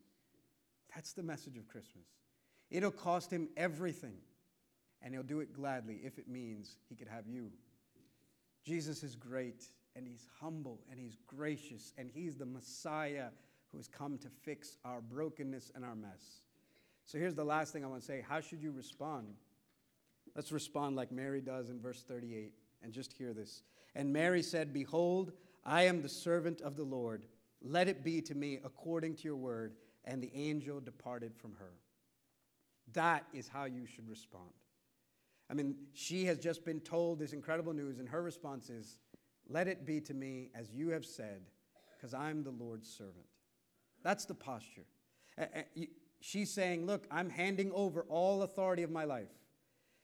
That's 0.93 1.13
the 1.13 1.23
message 1.23 1.57
of 1.57 1.67
Christmas. 1.67 2.05
It'll 2.69 2.91
cost 2.91 3.31
him 3.31 3.49
everything 3.55 4.17
and 5.01 5.13
he'll 5.13 5.23
do 5.23 5.39
it 5.39 5.53
gladly 5.53 6.01
if 6.03 6.17
it 6.17 6.27
means 6.27 6.77
he 6.89 6.95
could 6.95 7.07
have 7.07 7.27
you. 7.27 7.49
Jesus 8.63 9.03
is 9.03 9.15
great 9.15 9.65
and 9.95 10.07
he's 10.07 10.27
humble 10.39 10.79
and 10.89 10.99
he's 10.99 11.17
gracious 11.27 11.93
and 11.97 12.09
he's 12.13 12.35
the 12.35 12.45
Messiah 12.45 13.27
who 13.71 13.77
has 13.77 13.87
come 13.87 14.17
to 14.19 14.29
fix 14.29 14.77
our 14.85 15.01
brokenness 15.01 15.71
and 15.75 15.83
our 15.83 15.95
mess. 15.95 16.41
So 17.05 17.17
here's 17.17 17.35
the 17.35 17.43
last 17.43 17.73
thing 17.73 17.83
I 17.83 17.87
want 17.87 18.01
to 18.01 18.07
say. 18.07 18.23
How 18.27 18.39
should 18.39 18.61
you 18.61 18.71
respond? 18.71 19.35
Let's 20.35 20.51
respond 20.51 20.95
like 20.95 21.11
Mary 21.11 21.41
does 21.41 21.69
in 21.69 21.79
verse 21.79 22.03
38 22.07 22.53
and 22.81 22.93
just 22.93 23.13
hear 23.13 23.33
this. 23.33 23.61
And 23.95 24.11
Mary 24.11 24.41
said, 24.41 24.73
Behold, 24.73 25.33
I 25.65 25.83
am 25.83 26.01
the 26.01 26.09
servant 26.09 26.61
of 26.61 26.75
the 26.75 26.83
Lord. 26.83 27.25
Let 27.61 27.87
it 27.87 28.03
be 28.03 28.21
to 28.21 28.35
me 28.35 28.59
according 28.63 29.15
to 29.15 29.23
your 29.23 29.37
word. 29.37 29.75
And 30.05 30.21
the 30.21 30.31
angel 30.35 30.81
departed 30.81 31.33
from 31.35 31.53
her. 31.53 31.71
That 32.91 33.25
is 33.33 33.47
how 33.47 33.65
you 33.65 33.85
should 33.85 34.09
respond. 34.09 34.51
I 35.49 35.53
mean, 35.53 35.75
she 35.93 36.25
has 36.25 36.37
just 36.37 36.65
been 36.65 36.79
told 36.79 37.19
this 37.19 37.31
incredible 37.31 37.73
news, 37.73 37.99
and 37.99 38.09
her 38.09 38.21
response 38.21 38.69
is, 38.69 38.97
Let 39.47 39.67
it 39.67 39.85
be 39.85 40.01
to 40.01 40.13
me 40.13 40.49
as 40.55 40.73
you 40.73 40.89
have 40.89 41.05
said, 41.05 41.41
because 41.95 42.13
I'm 42.13 42.43
the 42.43 42.51
Lord's 42.51 42.89
servant. 42.89 43.25
That's 44.03 44.25
the 44.25 44.33
posture. 44.33 44.85
She's 46.19 46.51
saying, 46.51 46.85
Look, 46.85 47.05
I'm 47.11 47.29
handing 47.29 47.71
over 47.71 48.01
all 48.09 48.43
authority 48.43 48.83
of 48.83 48.91
my 48.91 49.05
life. 49.05 49.31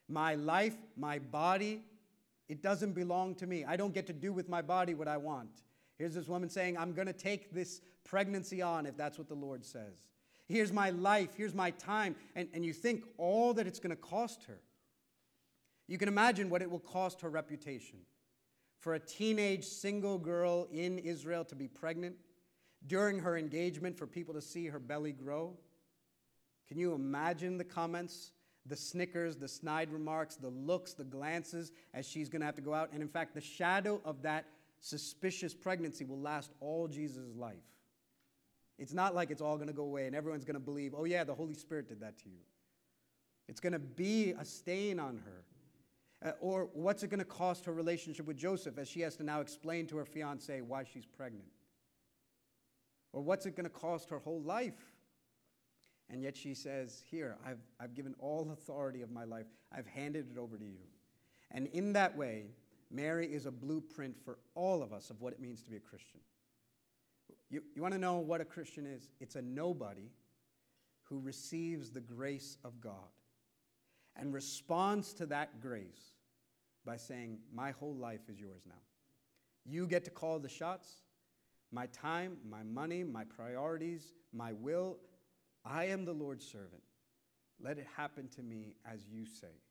My 0.07 0.35
life, 0.35 0.75
my 0.97 1.19
body, 1.19 1.83
it 2.49 2.61
doesn't 2.61 2.93
belong 2.93 3.35
to 3.35 3.47
me. 3.47 3.63
I 3.63 3.77
don't 3.77 3.93
get 3.93 4.07
to 4.07 4.13
do 4.13 4.33
with 4.33 4.49
my 4.49 4.61
body 4.61 4.95
what 4.95 5.07
I 5.07 5.17
want. 5.17 5.61
Here's 5.97 6.15
this 6.15 6.27
woman 6.27 6.49
saying, 6.49 6.77
I'm 6.77 6.93
going 6.93 7.07
to 7.07 7.13
take 7.13 7.53
this 7.53 7.81
pregnancy 8.03 8.61
on 8.61 8.85
if 8.85 8.97
that's 8.97 9.17
what 9.17 9.27
the 9.27 9.35
Lord 9.35 9.63
says. 9.63 10.03
Here's 10.47 10.73
my 10.73 10.89
life. 10.89 11.29
Here's 11.35 11.53
my 11.53 11.71
time. 11.71 12.15
And, 12.35 12.49
and 12.53 12.65
you 12.65 12.73
think 12.73 13.03
all 13.17 13.53
that 13.53 13.67
it's 13.67 13.79
going 13.79 13.91
to 13.91 14.01
cost 14.01 14.45
her. 14.45 14.59
You 15.87 15.97
can 15.97 16.07
imagine 16.07 16.49
what 16.49 16.61
it 16.61 16.71
will 16.71 16.79
cost 16.79 17.21
her 17.21 17.29
reputation. 17.29 17.99
For 18.79 18.95
a 18.95 18.99
teenage 18.99 19.65
single 19.65 20.17
girl 20.17 20.67
in 20.71 20.97
Israel 20.99 21.43
to 21.45 21.55
be 21.55 21.67
pregnant, 21.67 22.15
during 22.87 23.19
her 23.19 23.37
engagement, 23.37 23.97
for 23.97 24.07
people 24.07 24.33
to 24.33 24.41
see 24.41 24.67
her 24.67 24.79
belly 24.79 25.11
grow. 25.11 25.53
Can 26.67 26.77
you 26.77 26.93
imagine 26.93 27.57
the 27.57 27.63
comments 27.63 28.31
the 28.69 28.75
snickers, 28.75 29.35
the 29.35 29.47
snide 29.47 29.91
remarks, 29.91 30.35
the 30.35 30.49
looks, 30.49 30.93
the 30.93 31.03
glances 31.03 31.71
as 31.93 32.07
she's 32.07 32.29
going 32.29 32.39
to 32.39 32.45
have 32.45 32.55
to 32.55 32.61
go 32.61 32.73
out. 32.73 32.91
And 32.93 33.01
in 33.01 33.09
fact, 33.09 33.33
the 33.33 33.41
shadow 33.41 33.99
of 34.05 34.21
that 34.21 34.45
suspicious 34.79 35.53
pregnancy 35.53 36.05
will 36.05 36.19
last 36.19 36.51
all 36.61 36.87
Jesus' 36.87 37.35
life. 37.35 37.57
It's 38.77 38.93
not 38.93 39.13
like 39.13 39.29
it's 39.29 39.41
all 39.41 39.57
going 39.57 39.67
to 39.67 39.73
go 39.73 39.83
away 39.83 40.05
and 40.05 40.15
everyone's 40.15 40.45
going 40.45 40.53
to 40.53 40.61
believe, 40.61 40.93
oh, 40.95 41.03
yeah, 41.03 41.23
the 41.25 41.33
Holy 41.33 41.53
Spirit 41.53 41.89
did 41.89 41.99
that 41.99 42.17
to 42.19 42.29
you. 42.29 42.39
It's 43.49 43.59
going 43.59 43.73
to 43.73 43.79
be 43.79 44.31
a 44.39 44.45
stain 44.45 44.99
on 44.99 45.19
her. 45.25 45.43
Uh, 46.21 46.33
or 46.41 46.69
what's 46.73 47.01
it 47.01 47.09
going 47.09 47.19
to 47.19 47.25
cost 47.25 47.65
her 47.65 47.73
relationship 47.73 48.25
with 48.25 48.37
Joseph 48.37 48.77
as 48.77 48.87
she 48.87 49.01
has 49.01 49.15
to 49.15 49.23
now 49.23 49.41
explain 49.41 49.87
to 49.87 49.97
her 49.97 50.05
fiance 50.05 50.61
why 50.61 50.83
she's 50.83 51.05
pregnant? 51.05 51.47
Or 53.11 53.21
what's 53.21 53.45
it 53.45 53.55
going 53.55 53.65
to 53.65 53.69
cost 53.69 54.09
her 54.09 54.19
whole 54.19 54.41
life? 54.41 54.73
And 56.09 56.23
yet 56.23 56.35
she 56.35 56.53
says, 56.53 57.03
Here, 57.09 57.37
I've, 57.45 57.59
I've 57.79 57.93
given 57.93 58.15
all 58.19 58.49
authority 58.51 59.01
of 59.01 59.11
my 59.11 59.25
life, 59.25 59.45
I've 59.71 59.87
handed 59.87 60.27
it 60.31 60.37
over 60.37 60.57
to 60.57 60.65
you. 60.65 60.87
And 61.51 61.67
in 61.67 61.93
that 61.93 62.15
way, 62.15 62.45
Mary 62.91 63.27
is 63.27 63.45
a 63.45 63.51
blueprint 63.51 64.15
for 64.23 64.39
all 64.55 64.81
of 64.81 64.91
us 64.93 65.09
of 65.09 65.21
what 65.21 65.33
it 65.33 65.39
means 65.39 65.61
to 65.63 65.69
be 65.69 65.77
a 65.77 65.81
Christian. 65.81 66.19
You, 67.49 67.63
you 67.75 67.81
want 67.81 67.93
to 67.93 67.99
know 67.99 68.17
what 68.17 68.41
a 68.41 68.45
Christian 68.45 68.85
is? 68.85 69.09
It's 69.19 69.35
a 69.35 69.41
nobody 69.41 70.09
who 71.03 71.19
receives 71.19 71.89
the 71.89 72.01
grace 72.01 72.57
of 72.63 72.79
God 72.79 72.93
and 74.15 74.33
responds 74.33 75.13
to 75.13 75.25
that 75.27 75.59
grace 75.59 76.15
by 76.85 76.97
saying, 76.97 77.39
My 77.53 77.71
whole 77.71 77.95
life 77.95 78.21
is 78.29 78.39
yours 78.39 78.63
now. 78.67 78.81
You 79.65 79.87
get 79.87 80.03
to 80.05 80.11
call 80.11 80.39
the 80.39 80.49
shots. 80.49 81.01
My 81.71 81.85
time, 81.87 82.37
my 82.49 82.63
money, 82.63 83.03
my 83.03 83.23
priorities, 83.23 84.13
my 84.33 84.53
will, 84.53 84.97
I 85.69 85.85
am 85.85 86.03
the 86.03 86.13
Lord's 86.13 86.45
servant. 86.45 86.81
Let 87.61 87.77
it 87.77 87.85
happen 87.95 88.27
to 88.29 88.41
me 88.41 88.75
as 88.91 89.05
you 89.07 89.25
say 89.25 89.61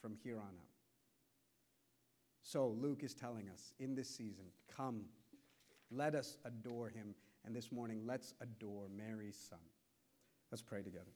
from 0.00 0.16
here 0.22 0.36
on 0.36 0.42
out. 0.42 0.74
So 2.42 2.76
Luke 2.78 3.02
is 3.02 3.14
telling 3.14 3.48
us 3.48 3.72
in 3.78 3.94
this 3.94 4.08
season, 4.08 4.44
come, 4.76 5.06
let 5.90 6.14
us 6.14 6.36
adore 6.44 6.90
him. 6.90 7.14
And 7.46 7.56
this 7.56 7.72
morning, 7.72 8.02
let's 8.04 8.34
adore 8.42 8.86
Mary's 8.94 9.38
son. 9.48 9.58
Let's 10.50 10.62
pray 10.62 10.82
together. 10.82 11.12